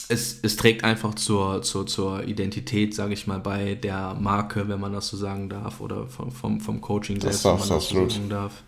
es, 0.09 0.39
es 0.41 0.57
trägt 0.57 0.83
einfach 0.83 1.15
zur, 1.15 1.61
zur, 1.61 1.87
zur 1.87 2.23
Identität, 2.25 2.93
sage 2.93 3.13
ich 3.13 3.25
mal, 3.27 3.39
bei 3.39 3.75
der 3.75 4.15
Marke, 4.15 4.67
wenn 4.67 4.79
man 4.79 4.93
das 4.93 5.07
so 5.07 5.17
sagen 5.17 5.49
darf, 5.49 5.79
oder 5.79 6.07
vom, 6.07 6.31
vom, 6.31 6.59
vom 6.59 6.81
Coaching 6.81 7.19
Das 7.19 7.41
selbst, 7.41 7.45
wenn 7.45 7.51
darfst 7.51 7.69
man 7.69 7.77
das 7.79 7.89
so 7.89 8.09
sagen 8.09 8.29
darf. 8.29 8.63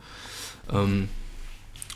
Ähm, 0.72 1.10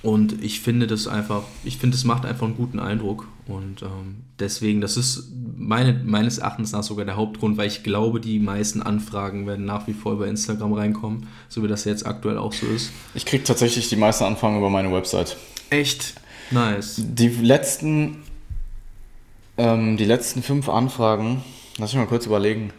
und 0.02 0.44
ich 0.44 0.62
finde 0.62 0.88
das 0.88 1.08
einfach, 1.08 1.44
ich 1.64 1.78
finde, 1.78 1.96
es 1.96 2.04
macht 2.04 2.26
einfach 2.26 2.46
einen 2.48 2.56
guten 2.56 2.80
Eindruck. 2.80 3.28
Und 3.50 3.82
ähm, 3.82 4.24
deswegen, 4.40 4.80
das 4.80 4.96
ist 4.96 5.32
meine, 5.58 5.94
meines 5.94 6.38
Erachtens 6.38 6.72
nach 6.72 6.84
sogar 6.84 7.06
der 7.06 7.16
Hauptgrund, 7.16 7.58
weil 7.58 7.68
ich 7.68 7.82
glaube, 7.82 8.20
die 8.20 8.40
meisten 8.40 8.82
Anfragen 8.82 9.48
werden 9.48 9.66
nach 9.66 9.88
wie 9.88 9.94
vor 9.94 10.14
über 10.14 10.28
Instagram 10.28 10.74
reinkommen, 10.74 11.28
so 11.50 11.64
wie 11.64 11.68
das 11.68 11.84
jetzt 11.84 12.06
aktuell 12.06 12.38
auch 12.38 12.54
so 12.54 12.68
ist. 12.68 12.92
Ich 13.16 13.26
kriege 13.26 13.44
tatsächlich 13.44 13.90
die 13.90 13.96
meisten 13.96 14.24
Anfragen 14.24 14.58
über 14.58 14.70
meine 14.70 14.92
Website. 14.94 15.36
Echt? 15.72 16.14
Nice. 16.52 16.96
Die 17.00 17.28
letzten, 17.28 18.18
ähm, 19.58 19.98
die 19.98 20.06
letzten 20.06 20.44
fünf 20.44 20.70
Anfragen, 20.70 21.44
lass 21.80 21.94
mich 21.94 22.02
mal 22.02 22.08
kurz 22.08 22.28
überlegen. 22.28 22.72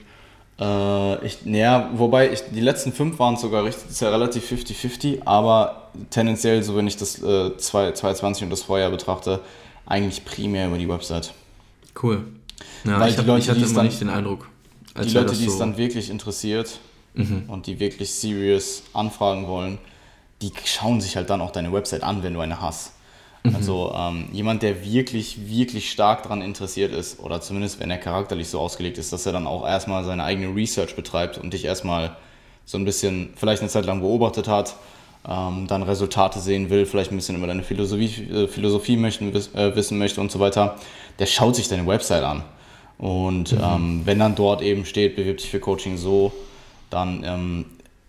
Äh, 0.60 1.26
ich, 1.26 1.38
ja, 1.46 1.90
wobei 1.94 2.30
ich, 2.32 2.42
die 2.52 2.60
letzten 2.60 2.92
fünf 2.92 3.18
waren 3.18 3.36
sogar 3.36 3.64
richtig, 3.64 3.90
ist 3.90 4.00
ja 4.02 4.10
relativ 4.10 4.50
50-50, 4.50 5.22
aber 5.24 5.90
tendenziell, 6.10 6.62
so 6.62 6.76
wenn 6.76 6.86
ich 6.86 6.96
das 6.96 7.20
äh, 7.22 7.56
2020 7.56 8.44
und 8.44 8.50
das 8.50 8.62
Vorjahr 8.62 8.90
betrachte, 8.90 9.40
eigentlich 9.90 10.24
primär 10.24 10.68
über 10.68 10.78
die 10.78 10.88
Website. 10.88 11.32
Cool. 12.02 12.24
Ja, 12.84 12.98
Weil 13.00 13.08
ich, 13.10 13.14
die 13.16 13.20
hab, 13.20 13.26
Leute, 13.26 13.40
ich 13.42 13.48
hatte 13.48 13.58
die 13.58 13.64
es 13.64 13.70
immer 13.72 13.80
dann- 13.80 13.86
nicht 13.86 14.00
den 14.00 14.08
Eindruck. 14.08 14.48
die 15.02 15.10
Leute, 15.10 15.34
die 15.34 15.46
es 15.46 15.52
so- 15.54 15.58
dann 15.58 15.76
wirklich 15.76 16.10
interessiert 16.10 16.78
Mhm. 17.14 17.44
und 17.48 17.66
die 17.66 17.80
wirklich 17.80 18.10
serious 18.12 18.82
anfragen 18.92 19.46
wollen, 19.48 19.78
die 20.42 20.52
schauen 20.64 21.00
sich 21.00 21.16
halt 21.16 21.28
dann 21.28 21.40
auch 21.40 21.50
deine 21.50 21.72
Website 21.72 22.02
an, 22.02 22.22
wenn 22.22 22.34
du 22.34 22.40
eine 22.40 22.60
hast. 22.60 22.92
Mhm. 23.42 23.56
Also 23.56 23.92
ähm, 23.96 24.28
jemand, 24.32 24.62
der 24.62 24.84
wirklich, 24.84 25.48
wirklich 25.48 25.90
stark 25.90 26.22
daran 26.22 26.40
interessiert 26.42 26.92
ist, 26.92 27.18
oder 27.20 27.40
zumindest 27.40 27.80
wenn 27.80 27.90
er 27.90 27.98
charakterlich 27.98 28.48
so 28.48 28.60
ausgelegt 28.60 28.98
ist, 28.98 29.12
dass 29.12 29.26
er 29.26 29.32
dann 29.32 29.46
auch 29.46 29.66
erstmal 29.66 30.04
seine 30.04 30.22
eigene 30.24 30.54
Research 30.54 30.94
betreibt 30.94 31.38
und 31.38 31.52
dich 31.52 31.64
erstmal 31.64 32.16
so 32.64 32.78
ein 32.78 32.84
bisschen, 32.84 33.30
vielleicht 33.36 33.62
eine 33.62 33.70
Zeit 33.70 33.86
lang 33.86 34.00
beobachtet 34.00 34.46
hat, 34.46 34.76
ähm, 35.28 35.66
dann 35.66 35.82
Resultate 35.82 36.40
sehen 36.40 36.70
will, 36.70 36.86
vielleicht 36.86 37.12
ein 37.12 37.16
bisschen 37.16 37.36
über 37.36 37.46
deine 37.46 37.62
Philosophie, 37.62 38.28
äh, 38.32 38.48
Philosophie 38.48 38.96
möchten, 38.96 39.34
wiss, 39.34 39.54
äh, 39.54 39.74
wissen 39.76 39.98
möchte 39.98 40.20
und 40.20 40.30
so 40.30 40.40
weiter, 40.40 40.76
der 41.18 41.26
schaut 41.26 41.56
sich 41.56 41.68
deine 41.68 41.86
Website 41.86 42.24
an. 42.24 42.42
Und 42.98 43.54
ähm, 43.54 44.02
wenn 44.04 44.18
dann 44.18 44.34
dort 44.34 44.60
eben 44.60 44.84
steht, 44.84 45.16
bewirb 45.16 45.38
dich 45.38 45.50
für 45.50 45.60
Coaching 45.60 45.96
so, 45.96 46.32
dann 46.90 47.24
ähm, 47.24 47.64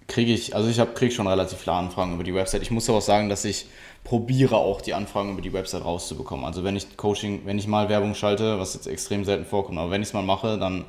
kriege 0.08 0.34
ich, 0.34 0.54
also 0.54 0.70
ich 0.70 0.80
habe 0.80 0.92
krieg 0.92 1.14
schon 1.14 1.28
relativ 1.28 1.60
viele 1.60 1.76
Anfragen 1.76 2.14
über 2.14 2.24
die 2.24 2.34
Website. 2.34 2.62
Ich 2.62 2.72
muss 2.72 2.90
aber 2.90 2.98
auch 2.98 3.04
sagen, 3.04 3.30
dass 3.30 3.46
ich 3.46 3.68
probiere 4.04 4.58
auch 4.58 4.82
die 4.82 4.94
Anfragen 4.94 5.32
über 5.32 5.42
die 5.42 5.54
Website 5.54 5.86
rauszubekommen. 5.86 6.46
Also 6.46 6.64
wenn 6.64 6.76
ich 6.76 6.98
Coaching, 6.98 7.42
wenn 7.46 7.58
ich 7.58 7.68
mal 7.68 7.88
Werbung 7.88 8.16
schalte, 8.16 8.60
was 8.60 8.74
jetzt 8.74 8.88
extrem 8.88 9.24
selten 9.24 9.46
vorkommt, 9.46 9.78
aber 9.78 9.92
wenn 9.92 10.02
ich 10.02 10.10
es 10.10 10.14
mal 10.14 10.24
mache, 10.24 10.58
dann 10.58 10.86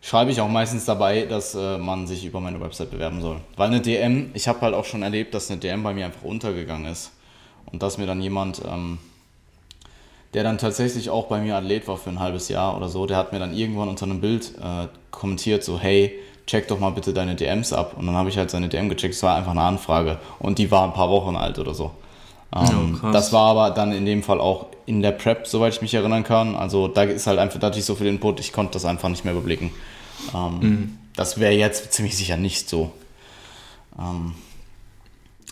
schreibe 0.00 0.30
ich 0.30 0.40
auch 0.40 0.48
meistens 0.48 0.84
dabei, 0.84 1.22
dass 1.22 1.54
äh, 1.54 1.78
man 1.78 2.06
sich 2.06 2.24
über 2.24 2.40
meine 2.40 2.60
Website 2.60 2.90
bewerben 2.90 3.20
soll. 3.20 3.40
Weil 3.56 3.68
eine 3.68 3.80
DM, 3.80 4.30
ich 4.34 4.48
habe 4.48 4.60
halt 4.60 4.74
auch 4.74 4.84
schon 4.84 5.02
erlebt, 5.02 5.34
dass 5.34 5.50
eine 5.50 5.60
DM 5.60 5.82
bei 5.82 5.94
mir 5.94 6.06
einfach 6.06 6.22
untergegangen 6.22 6.90
ist. 6.90 7.12
Und 7.72 7.82
dass 7.82 7.98
mir 7.98 8.06
dann 8.06 8.20
jemand, 8.20 8.62
ähm, 8.64 8.98
der 10.34 10.44
dann 10.44 10.58
tatsächlich 10.58 11.10
auch 11.10 11.26
bei 11.26 11.40
mir 11.40 11.56
Athlet 11.56 11.88
war 11.88 11.96
für 11.96 12.10
ein 12.10 12.20
halbes 12.20 12.48
Jahr 12.48 12.76
oder 12.76 12.88
so, 12.88 13.06
der 13.06 13.16
hat 13.16 13.32
mir 13.32 13.38
dann 13.38 13.54
irgendwann 13.56 13.88
unter 13.88 14.06
einem 14.06 14.20
Bild 14.20 14.52
äh, 14.62 14.86
kommentiert, 15.10 15.64
so, 15.64 15.78
hey, 15.78 16.12
check 16.46 16.68
doch 16.68 16.78
mal 16.78 16.90
bitte 16.90 17.12
deine 17.12 17.34
DMs 17.34 17.72
ab. 17.72 17.94
Und 17.98 18.06
dann 18.06 18.14
habe 18.14 18.28
ich 18.28 18.38
halt 18.38 18.50
seine 18.50 18.68
DM 18.68 18.88
gecheckt, 18.88 19.14
es 19.14 19.22
war 19.22 19.36
einfach 19.36 19.52
eine 19.52 19.62
Anfrage 19.62 20.18
und 20.38 20.58
die 20.58 20.70
war 20.70 20.84
ein 20.84 20.92
paar 20.92 21.10
Wochen 21.10 21.36
alt 21.36 21.58
oder 21.58 21.74
so. 21.74 21.90
Ähm, 22.54 23.00
ja, 23.02 23.10
das 23.12 23.32
war 23.32 23.50
aber 23.50 23.70
dann 23.70 23.92
in 23.92 24.06
dem 24.06 24.22
Fall 24.22 24.40
auch 24.40 24.66
in 24.86 25.02
der 25.02 25.12
Prep, 25.12 25.46
soweit 25.46 25.74
ich 25.74 25.82
mich 25.82 25.94
erinnern 25.94 26.22
kann. 26.22 26.54
Also 26.54 26.88
da 26.88 27.02
ist 27.02 27.26
halt 27.26 27.38
einfach, 27.38 27.58
da 27.58 27.68
hatte 27.68 27.78
ich 27.78 27.84
so 27.84 27.94
viel 27.94 28.06
Input, 28.06 28.40
ich 28.40 28.52
konnte 28.52 28.74
das 28.74 28.84
einfach 28.84 29.08
nicht 29.08 29.24
mehr 29.24 29.34
überblicken. 29.34 29.72
Ähm, 30.34 30.58
mhm. 30.60 30.98
Das 31.14 31.40
wäre 31.40 31.52
jetzt 31.52 31.92
ziemlich 31.92 32.16
sicher 32.16 32.36
nicht 32.36 32.68
so. 32.68 32.92
Ähm, 33.98 34.34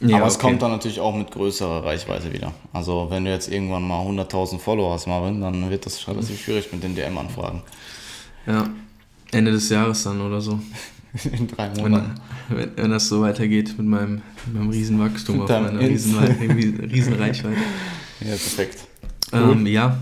ja, 0.00 0.16
aber 0.16 0.26
es 0.26 0.38
kommt 0.38 0.60
dann 0.60 0.72
natürlich 0.72 1.00
auch 1.00 1.14
mit 1.14 1.30
größerer 1.30 1.84
Reichweite 1.84 2.32
wieder. 2.32 2.52
Also 2.72 3.06
wenn 3.10 3.24
du 3.24 3.30
jetzt 3.30 3.48
irgendwann 3.48 3.86
mal 3.86 4.04
100.000 4.04 4.58
Follower 4.58 4.92
hast, 4.92 5.06
Marvin, 5.06 5.40
dann 5.40 5.70
wird 5.70 5.86
das 5.86 6.06
relativ 6.08 6.42
schwierig 6.42 6.72
mit 6.72 6.82
den 6.82 6.94
DM-Anfragen. 6.94 7.62
Ja, 8.46 8.68
Ende 9.30 9.52
des 9.52 9.68
Jahres 9.68 10.02
dann 10.02 10.20
oder 10.20 10.40
so. 10.40 10.58
In 11.32 11.46
drei 11.46 11.70
Monaten. 11.70 12.14
Wenn, 12.48 12.58
wenn, 12.58 12.76
wenn, 12.76 12.90
das 12.90 13.08
so 13.08 13.20
weitergeht 13.20 13.78
mit 13.78 13.86
meinem, 13.86 14.22
mit 14.46 14.54
meinem 14.54 14.70
Riesenwachstum 14.70 15.42
auf 15.42 15.48
meiner 15.48 15.80
riesen, 15.80 16.18
Riesenreichweite. 16.18 17.56
Ja, 18.20 18.28
perfekt. 18.28 18.78
Ähm, 19.32 19.66
ja, 19.66 19.98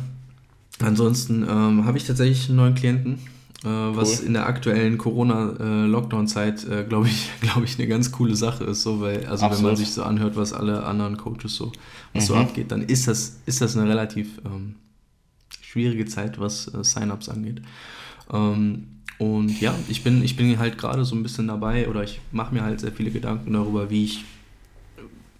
ansonsten 0.81 1.43
ähm, 1.49 1.87
habe 1.87 1.97
ich 1.97 2.05
tatsächlich 2.05 2.49
einen 2.49 2.57
neuen 2.57 2.75
Klienten 2.75 3.19
äh, 3.65 3.69
was 3.69 4.21
cool. 4.21 4.27
in 4.27 4.33
der 4.33 4.47
aktuellen 4.47 4.99
Corona-Lockdown-Zeit, 4.99 6.65
äh, 6.69 6.85
glaube 6.85 7.07
ich, 7.07 7.31
glaube 7.41 7.65
ich, 7.65 7.79
eine 7.79 7.87
ganz 7.87 8.11
coole 8.11 8.35
Sache 8.35 8.65
ist, 8.65 8.83
so, 8.83 9.01
weil, 9.01 9.27
also 9.27 9.45
Absolut. 9.45 9.59
wenn 9.59 9.65
man 9.65 9.77
sich 9.77 9.93
so 9.93 10.03
anhört, 10.03 10.37
was 10.37 10.53
alle 10.53 10.85
anderen 10.85 11.17
Coaches 11.17 11.55
so, 11.55 11.71
was 12.13 12.25
mhm. 12.25 12.27
so 12.27 12.35
abgeht, 12.35 12.73
dann 12.73 12.83
ist 12.83 13.07
das, 13.07 13.39
ist 13.47 13.61
das 13.61 13.77
eine 13.77 13.89
relativ 13.89 14.41
ähm, 14.45 14.75
schwierige 15.61 16.07
Zeit, 16.07 16.41
was 16.41 16.73
äh, 16.75 16.83
Sign-ups 16.83 17.29
angeht. 17.29 17.63
Ähm, 18.33 18.89
und 19.23 19.61
ja, 19.61 19.73
ich 19.89 20.03
bin, 20.03 20.25
ich 20.25 20.35
bin 20.35 20.59
halt 20.59 20.79
gerade 20.79 21.05
so 21.05 21.15
ein 21.15 21.23
bisschen 21.23 21.47
dabei 21.47 21.89
oder 21.89 22.03
ich 22.03 22.21
mache 22.33 22.53
mir 22.53 22.65
halt 22.65 22.81
sehr 22.81 22.91
viele 22.91 23.13
Gedanken 23.13 23.53
darüber, 23.53 23.89
wie 23.89 24.03
ich 24.03 24.25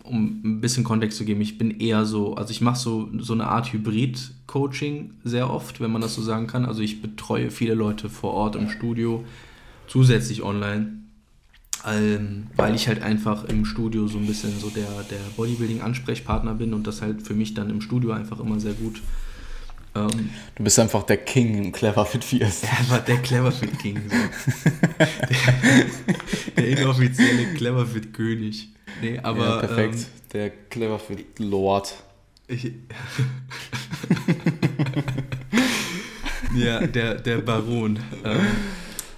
um 0.05 0.41
ein 0.45 0.61
bisschen 0.61 0.85
Kontext 0.85 1.19
zu 1.19 1.25
geben, 1.25 1.41
ich 1.41 1.59
bin 1.59 1.81
eher 1.81 2.05
so, 2.05 2.37
also 2.37 2.53
ich 2.53 2.61
mache 2.61 2.79
so, 2.79 3.09
so 3.19 3.33
eine 3.33 3.49
Art 3.49 3.73
Hybrid-Coaching 3.73 5.15
sehr 5.25 5.51
oft, 5.51 5.81
wenn 5.81 5.91
man 5.91 6.01
das 6.01 6.15
so 6.15 6.23
sagen 6.23 6.47
kann. 6.47 6.65
Also 6.65 6.81
ich 6.81 7.03
betreue 7.03 7.51
viele 7.51 7.75
Leute 7.75 8.09
vor 8.09 8.35
Ort 8.35 8.55
im 8.55 8.69
Studio, 8.69 9.25
zusätzlich 9.89 10.45
online, 10.45 10.99
ähm, 11.85 12.47
weil 12.55 12.77
ich 12.77 12.87
halt 12.87 13.03
einfach 13.03 13.45
im 13.47 13.65
Studio 13.65 14.07
so 14.07 14.19
ein 14.19 14.27
bisschen 14.27 14.61
so 14.61 14.71
der, 14.71 15.03
der 15.11 15.21
Bodybuilding-Ansprechpartner 15.37 16.55
bin 16.55 16.73
und 16.73 16.87
das 16.87 17.03
halt 17.03 17.23
für 17.23 17.35
mich 17.35 17.55
dann 17.55 17.69
im 17.69 17.81
Studio 17.81 18.13
einfach 18.13 18.39
immer 18.39 18.61
sehr 18.61 18.75
gut. 18.75 19.03
Ähm, 19.95 20.31
du 20.55 20.65
bist 20.65 20.79
einfach 20.79 21.03
der 21.03 21.19
King 21.19 21.65
im 21.65 21.73
Clever 21.73 22.07
Fit 22.07 22.25
4. 22.25 22.47
Einfach 22.47 23.05
der 23.05 23.19
Clever 23.19 23.53
Fit 23.53 23.79
King. 23.79 24.01
So. 24.09 24.17
der, 24.97 25.87
der 26.57 26.79
inoffizielle 26.79 27.55
Clever 27.55 27.87
Fit 27.87 28.13
König. 28.15 28.69
Nee, 29.01 29.19
aber. 29.19 29.45
Ja, 29.45 29.59
perfekt. 29.59 29.95
Ähm, 29.95 30.07
der 30.33 30.51
Clever 30.51 30.99
Fit 30.99 31.39
Lord. 31.39 31.95
Ich, 32.49 32.73
ja, 36.55 36.87
der, 36.87 37.17
der 37.17 37.39
Baron. 37.39 37.99
Ähm, 38.25 38.47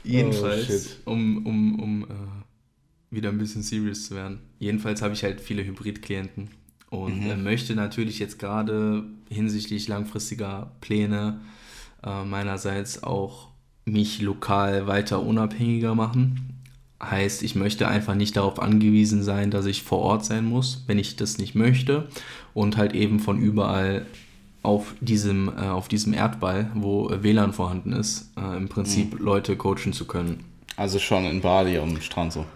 jedenfalls, 0.02 0.98
oh, 1.04 1.12
um, 1.12 1.46
um, 1.46 1.80
um 1.80 2.04
äh, 2.04 3.14
wieder 3.14 3.30
ein 3.30 3.38
bisschen 3.38 3.62
serious 3.62 4.06
zu 4.06 4.14
werden. 4.14 4.40
Jedenfalls 4.58 5.02
habe 5.02 5.14
ich 5.14 5.22
halt 5.24 5.40
viele 5.40 5.64
Hybrid-Klienten 5.64 6.50
und 6.94 7.24
mhm. 7.24 7.30
äh, 7.30 7.36
möchte 7.36 7.74
natürlich 7.74 8.18
jetzt 8.18 8.38
gerade 8.38 9.04
hinsichtlich 9.28 9.88
langfristiger 9.88 10.70
Pläne 10.80 11.40
äh, 12.04 12.24
meinerseits 12.24 13.02
auch 13.02 13.48
mich 13.84 14.22
lokal 14.22 14.86
weiter 14.86 15.22
unabhängiger 15.22 15.94
machen. 15.94 16.62
Heißt, 17.02 17.42
ich 17.42 17.54
möchte 17.54 17.86
einfach 17.88 18.14
nicht 18.14 18.36
darauf 18.36 18.60
angewiesen 18.60 19.22
sein, 19.22 19.50
dass 19.50 19.66
ich 19.66 19.82
vor 19.82 19.98
Ort 19.98 20.24
sein 20.24 20.44
muss, 20.44 20.84
wenn 20.86 20.98
ich 20.98 21.16
das 21.16 21.38
nicht 21.38 21.54
möchte. 21.54 22.08
Und 22.54 22.76
halt 22.76 22.94
eben 22.94 23.20
von 23.20 23.38
überall 23.38 24.06
auf 24.62 24.94
diesem, 25.00 25.48
äh, 25.48 25.68
auf 25.68 25.88
diesem 25.88 26.14
Erdball, 26.14 26.70
wo 26.74 27.10
WLAN 27.10 27.52
vorhanden 27.52 27.92
ist, 27.92 28.32
äh, 28.38 28.56
im 28.56 28.68
Prinzip 28.68 29.18
mhm. 29.18 29.24
Leute 29.24 29.56
coachen 29.56 29.92
zu 29.92 30.06
können. 30.06 30.44
Also 30.76 30.98
schon 30.98 31.24
in 31.24 31.40
Bali 31.42 31.78
am 31.78 32.00
Strand 32.00 32.32
so. 32.32 32.46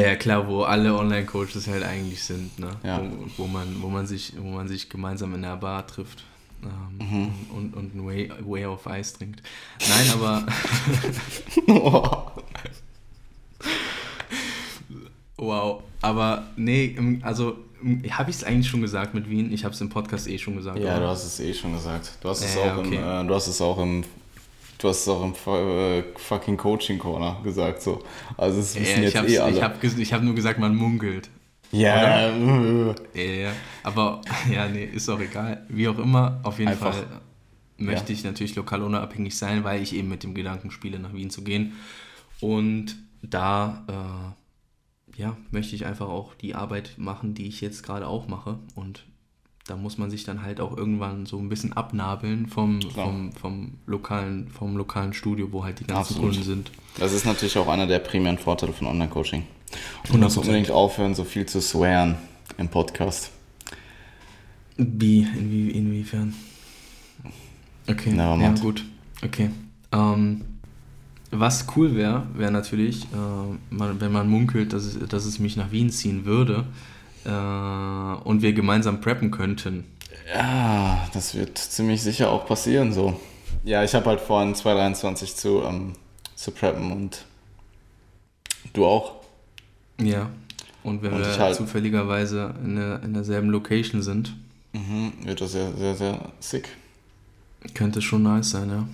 Ja, 0.00 0.16
klar, 0.16 0.48
wo 0.48 0.62
alle 0.62 0.94
Online-Coaches 0.94 1.66
halt 1.68 1.82
eigentlich 1.82 2.22
sind, 2.22 2.58
ne? 2.58 2.70
Ja. 2.82 3.00
Wo, 3.00 3.44
wo, 3.44 3.46
man, 3.46 3.76
wo, 3.80 3.88
man 3.88 4.06
sich, 4.06 4.32
wo 4.38 4.48
man 4.48 4.68
sich 4.68 4.88
gemeinsam 4.88 5.34
in 5.34 5.42
der 5.42 5.56
Bar 5.56 5.86
trifft 5.86 6.24
ähm, 6.62 6.98
mhm. 6.98 7.30
und, 7.56 7.74
und 7.74 7.94
ein 7.94 8.06
Way, 8.06 8.30
Way 8.40 8.66
of 8.66 8.86
Ice 8.86 9.16
trinkt. 9.16 9.42
Nein, 9.88 10.10
aber. 10.12 10.46
oh. 11.68 12.30
Wow, 15.38 15.82
aber 16.00 16.46
nee, 16.56 16.96
also 17.20 17.58
habe 18.10 18.30
ich 18.30 18.36
es 18.36 18.44
eigentlich 18.44 18.68
schon 18.68 18.80
gesagt 18.80 19.12
mit 19.12 19.28
Wien? 19.28 19.52
Ich 19.52 19.64
habe 19.64 19.74
es 19.74 19.80
im 19.80 19.90
Podcast 19.90 20.26
eh 20.28 20.38
schon 20.38 20.56
gesagt. 20.56 20.78
Ja, 20.78 20.96
oder? 20.96 21.00
du 21.00 21.06
hast 21.08 21.24
es 21.24 21.40
eh 21.40 21.52
schon 21.52 21.74
gesagt. 21.74 22.12
Du 22.20 22.28
hast 22.30 22.42
es, 22.42 22.56
äh, 22.56 22.60
auch, 22.60 22.78
okay. 22.78 22.96
im, 22.96 23.26
äh, 23.26 23.28
du 23.28 23.34
hast 23.34 23.46
es 23.46 23.60
auch 23.60 23.78
im 23.78 24.02
Du 24.78 24.88
hast 24.88 25.02
es 25.02 25.08
auch 25.08 25.22
im 25.22 25.32
äh, 25.32 26.02
fucking 26.16 26.56
Coaching 26.56 26.98
Corner 26.98 27.40
gesagt 27.42 27.82
so. 27.82 28.02
Also 28.36 28.60
es 28.60 28.78
wissen 28.78 29.02
ja, 29.02 29.08
jetzt 29.08 29.14
eh 29.30 29.38
alle. 29.38 29.56
Ich 29.56 29.62
habe 29.62 29.88
hab 29.88 30.22
nur 30.22 30.34
gesagt, 30.34 30.58
man 30.58 30.76
munkelt. 30.76 31.30
Ja. 31.72 32.30
Yeah. 32.30 32.94
ja, 33.14 33.22
ja. 33.22 33.52
Aber 33.82 34.20
ja, 34.52 34.68
nee, 34.68 34.84
ist 34.84 35.08
auch 35.08 35.20
egal. 35.20 35.64
Wie 35.68 35.88
auch 35.88 35.98
immer, 35.98 36.40
auf 36.42 36.58
jeden 36.58 36.70
Einfach, 36.70 36.94
Fall 36.94 37.06
möchte 37.78 38.12
ja. 38.12 38.18
ich 38.18 38.24
natürlich 38.24 38.54
lokal 38.54 38.82
unabhängig 38.82 39.36
sein, 39.36 39.64
weil 39.64 39.82
ich 39.82 39.94
eben 39.94 40.08
mit 40.08 40.22
dem 40.22 40.34
Gedanken 40.34 40.70
spiele, 40.70 40.98
nach 40.98 41.12
Wien 41.12 41.30
zu 41.30 41.42
gehen. 41.42 41.74
Und 42.40 42.96
da 43.22 43.84
äh, 43.88 45.20
ja, 45.20 45.36
möchte 45.50 45.74
ich 45.74 45.86
einfach 45.86 46.08
auch 46.08 46.34
die 46.34 46.54
Arbeit 46.54 46.94
machen, 46.96 47.34
die 47.34 47.48
ich 47.48 47.60
jetzt 47.60 47.82
gerade 47.82 48.06
auch 48.06 48.28
mache. 48.28 48.58
Und 48.74 49.04
da 49.66 49.76
muss 49.76 49.98
man 49.98 50.10
sich 50.10 50.24
dann 50.24 50.42
halt 50.42 50.60
auch 50.60 50.76
irgendwann 50.76 51.26
so 51.26 51.38
ein 51.38 51.48
bisschen 51.48 51.72
abnabeln 51.72 52.46
vom, 52.46 52.80
vom, 52.82 53.32
vom, 53.32 53.72
lokalen, 53.86 54.48
vom 54.48 54.76
lokalen 54.76 55.12
Studio, 55.12 55.48
wo 55.50 55.64
halt 55.64 55.80
die 55.80 55.84
ganzen 55.84 56.14
Absolut. 56.14 56.30
Kunden 56.30 56.44
sind. 56.44 56.70
Das 56.98 57.12
ist 57.12 57.26
natürlich 57.26 57.58
auch 57.58 57.66
einer 57.68 57.86
der 57.86 57.98
primären 57.98 58.38
Vorteile 58.38 58.72
von 58.72 58.86
Online-Coaching. 58.86 59.42
Du 60.10 60.18
musst 60.18 60.38
unbedingt 60.38 60.70
aufhören, 60.70 61.14
so 61.14 61.24
viel 61.24 61.46
zu 61.46 61.60
swearen 61.60 62.16
im 62.58 62.68
Podcast. 62.68 63.32
Wie? 64.76 65.22
Inwie, 65.22 65.70
inwiefern? 65.70 66.34
Okay, 67.88 68.14
ja, 68.16 68.52
gut. 68.52 68.84
Okay. 69.24 69.50
Ähm, 69.90 70.42
was 71.32 71.66
cool 71.74 71.96
wäre, 71.96 72.26
wäre 72.34 72.52
natürlich, 72.52 73.04
äh, 73.04 73.56
wenn 73.70 74.12
man 74.12 74.28
munkelt, 74.28 74.72
dass 74.72 74.84
es, 74.84 75.08
dass 75.08 75.24
es 75.24 75.40
mich 75.40 75.56
nach 75.56 75.72
Wien 75.72 75.90
ziehen 75.90 76.24
würde 76.24 76.66
äh, 77.26 78.24
und 78.24 78.42
wir 78.42 78.52
gemeinsam 78.52 79.00
preppen 79.00 79.30
könnten. 79.30 79.84
Ja, 80.34 81.06
das 81.12 81.34
wird 81.34 81.58
ziemlich 81.58 82.02
sicher 82.02 82.30
auch 82.30 82.46
passieren 82.46 82.92
so. 82.92 83.18
Ja, 83.64 83.84
ich 83.84 83.94
habe 83.94 84.06
halt 84.06 84.20
vor, 84.20 84.42
in 84.42 84.54
2023 84.54 85.36
zu, 85.36 85.62
ähm, 85.62 85.92
zu 86.34 86.50
preppen 86.52 86.92
und 86.92 87.24
du 88.72 88.86
auch. 88.86 89.16
Ja, 90.00 90.30
und 90.82 91.02
wenn 91.02 91.12
und 91.12 91.20
wir 91.20 91.38
halt 91.38 91.56
zufälligerweise 91.56 92.54
in, 92.62 92.76
der, 92.76 93.02
in 93.02 93.14
derselben 93.14 93.50
Location 93.50 94.02
sind, 94.02 94.36
mhm, 94.72 95.12
wird 95.24 95.40
das 95.40 95.52
sehr, 95.52 95.72
sehr, 95.72 95.94
sehr 95.94 96.32
sick. 96.38 96.68
Könnte 97.74 98.00
schon 98.02 98.22
nice 98.22 98.50
sein, 98.50 98.70
ja 98.70 98.84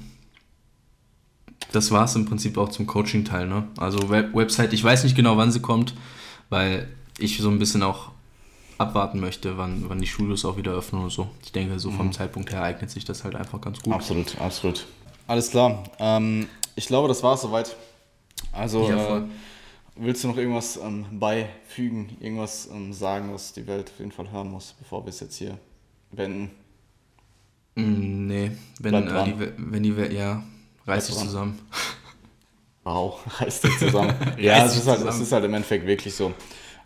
das 1.72 1.91
war 1.91 2.05
es 2.05 2.14
im 2.14 2.26
Prinzip 2.26 2.59
auch 2.59 2.68
zum 2.68 2.87
Coaching-Teil. 2.87 3.47
Ne? 3.49 3.64
Also 3.78 4.11
Web 4.11 4.35
Website, 4.35 4.72
ich 4.72 4.85
weiß 4.85 5.05
nicht 5.05 5.16
genau, 5.16 5.37
wann 5.37 5.51
sie 5.51 5.61
kommt, 5.61 5.95
weil 6.51 6.89
ich 7.18 7.39
so 7.39 7.49
ein 7.49 7.59
bisschen 7.59 7.83
auch 7.83 8.11
abwarten 8.83 9.20
möchte, 9.20 9.57
wann, 9.59 9.89
wann 9.89 10.01
die 10.01 10.07
Studios 10.07 10.45
auch 10.45 10.57
wieder 10.57 10.72
öffnen 10.72 11.03
und 11.03 11.11
so. 11.11 11.28
Ich 11.43 11.53
denke, 11.53 11.78
so 11.78 11.91
vom 11.91 12.07
mhm. 12.07 12.12
Zeitpunkt 12.12 12.53
her 12.53 12.62
eignet 12.62 12.91
sich 12.91 13.05
das 13.05 13.24
halt 13.24 13.35
einfach 13.35 13.61
ganz 13.61 13.83
gut. 13.83 13.95
Absolut, 13.95 14.39
absolut. 14.41 14.87
Alles 15.26 15.51
klar. 15.51 15.85
Ähm, 15.99 16.49
ich 16.76 16.87
glaube, 16.87 17.09
das 17.09 17.22
war 17.22 17.35
es 17.35 17.43
soweit. 17.43 17.76
Also, 18.53 18.89
ja, 18.89 19.18
äh, 19.18 19.22
willst 19.97 20.24
du 20.24 20.28
noch 20.28 20.37
irgendwas 20.37 20.76
ähm, 20.76 21.07
beifügen, 21.12 22.16
irgendwas 22.20 22.68
ähm, 22.72 22.93
sagen, 22.93 23.33
was 23.33 23.53
die 23.53 23.66
Welt 23.66 23.91
auf 23.91 23.99
jeden 23.99 24.12
Fall 24.12 24.30
hören 24.30 24.51
muss, 24.51 24.74
bevor 24.78 25.05
wir 25.05 25.11
es 25.11 25.20
jetzt 25.20 25.37
hier 25.37 25.59
beenden? 26.11 26.51
Mm, 27.74 28.26
nee, 28.26 28.51
wenn, 28.80 28.95
äh, 28.95 29.24
die, 29.24 29.35
wenn 29.57 29.83
die 29.83 29.97
Welt, 29.97 30.12
ja, 30.12 30.43
Reiß 30.87 31.07
dich 31.07 31.16
zusammen. 31.16 31.59
Wow, 32.85 33.20
reiß 33.39 33.61
dich 33.61 33.78
zusammen. 33.78 34.12
ja, 34.39 34.66
es 34.66 34.76
ist, 34.76 34.89
halt, 34.89 35.03
es 35.03 35.20
ist 35.20 35.30
halt 35.30 35.45
im 35.45 35.55
Endeffekt 35.55 35.87
wirklich 35.87 36.12
so. 36.12 36.35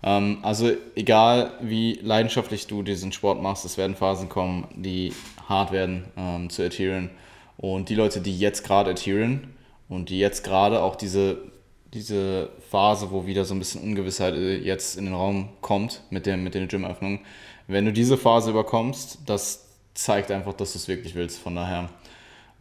Ähm, 0.07 0.39
also 0.43 0.71
egal 0.95 1.53
wie 1.61 1.95
leidenschaftlich 2.01 2.69
du 2.69 2.83
diesen 2.83 3.13
Sport 3.13 3.43
machst, 3.43 3.65
es 3.65 3.77
werden 3.77 3.97
Phasen 3.97 4.29
kommen, 4.29 4.69
die 4.75 5.13
hart 5.49 5.73
werden 5.73 6.05
ähm, 6.17 6.49
zu 6.49 6.65
adheren. 6.65 7.11
Und 7.59 7.89
die 7.89 7.97
Leute, 7.97 8.21
die 8.21 8.39
jetzt 8.39 8.63
gerade 8.65 8.93
adheren 8.93 9.55
und 9.89 10.09
die 10.09 10.19
jetzt 10.19 10.45
gerade 10.45 10.81
auch 10.81 10.95
diese, 10.95 11.39
diese 11.93 12.51
Phase, 12.71 13.11
wo 13.11 13.27
wieder 13.27 13.45
so 13.45 13.55
ein 13.55 13.59
bisschen 13.59 13.83
Ungewissheit 13.83 14.35
äh, 14.35 14.59
jetzt 14.59 14.97
in 14.97 15.07
den 15.07 15.15
Raum 15.15 15.49
kommt 15.61 16.03
mit, 16.11 16.25
dem, 16.25 16.45
mit 16.45 16.55
den 16.55 16.69
Gym-Öffnungen, 16.69 17.21
wenn 17.67 17.85
du 17.85 17.93
diese 17.93 18.17
Phase 18.17 18.51
überkommst, 18.51 19.19
das 19.27 19.67
zeigt 19.95 20.31
einfach, 20.31 20.53
dass 20.53 20.73
du 20.73 20.79
es 20.79 20.87
wirklich 20.87 21.17
willst. 21.17 21.39
Von 21.39 21.57
daher, 21.57 21.89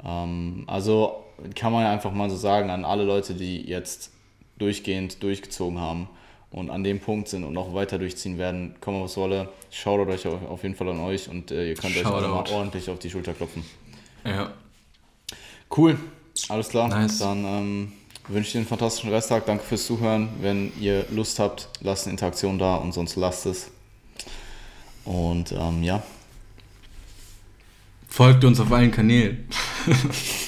ähm, 0.04 0.64
also 0.66 1.24
kann 1.54 1.72
man 1.72 1.84
ja 1.84 1.92
einfach 1.92 2.12
mal 2.12 2.30
so 2.30 2.38
sagen 2.38 2.72
an 2.72 2.86
alle 2.86 3.04
Leute, 3.04 3.36
die 3.36 3.62
jetzt 3.62 4.12
durchgehend 4.58 5.22
durchgezogen 5.22 5.80
haben 5.80 6.10
und 6.52 6.70
an 6.70 6.84
dem 6.84 7.00
Punkt 7.00 7.28
sind 7.28 7.44
und 7.44 7.54
noch 7.54 7.74
weiter 7.74 7.98
durchziehen 7.98 8.38
werden, 8.38 8.76
kommen 8.80 9.04
was 9.04 9.18
wolle, 9.18 9.50
schaut 9.72 10.08
euch 10.08 10.26
auf 10.28 10.64
jeden 10.64 10.76
Fall 10.76 10.90
an 10.90 11.00
euch 11.00 11.30
und 11.30 11.52
äh, 11.52 11.70
ihr 11.70 11.76
könnt 11.76 11.94
Shoutout. 11.94 12.16
euch 12.16 12.26
auch 12.26 12.30
mal 12.30 12.50
ordentlich 12.52 12.90
auf 12.90 13.00
die 13.00 13.10
Schulter 13.10 13.34
klopfen. 13.34 13.66
Ja. 14.24 14.52
Cool, 15.76 15.98
alles 16.50 16.70
klar. 16.70 16.88
Nice. 16.88 17.20
Dann 17.20 17.44
ähm, 17.44 17.92
wünsche 18.28 18.48
ich 18.48 18.52
dir 18.54 18.60
einen 18.60 18.68
fantastischen 18.68 19.12
Resttag. 19.12 19.46
Danke 19.46 19.64
fürs 19.64 19.86
Zuhören. 19.86 20.30
Wenn 20.42 20.72
ihr 20.80 21.06
Lust 21.12 21.40
habt, 21.40 21.70
lasst 21.82 22.06
eine 22.06 22.12
Interaktion 22.12 22.58
da 22.58 22.76
und 22.76 22.94
sonst 22.94 23.16
lasst 23.16 23.46
es. 23.46 23.72
Und 25.04 25.52
ähm, 25.52 25.84
ja. 25.84 26.02
Folgt 28.08 28.44
uns 28.46 28.60
auf 28.60 28.72
allen 28.72 28.92
Kanälen. 28.92 29.48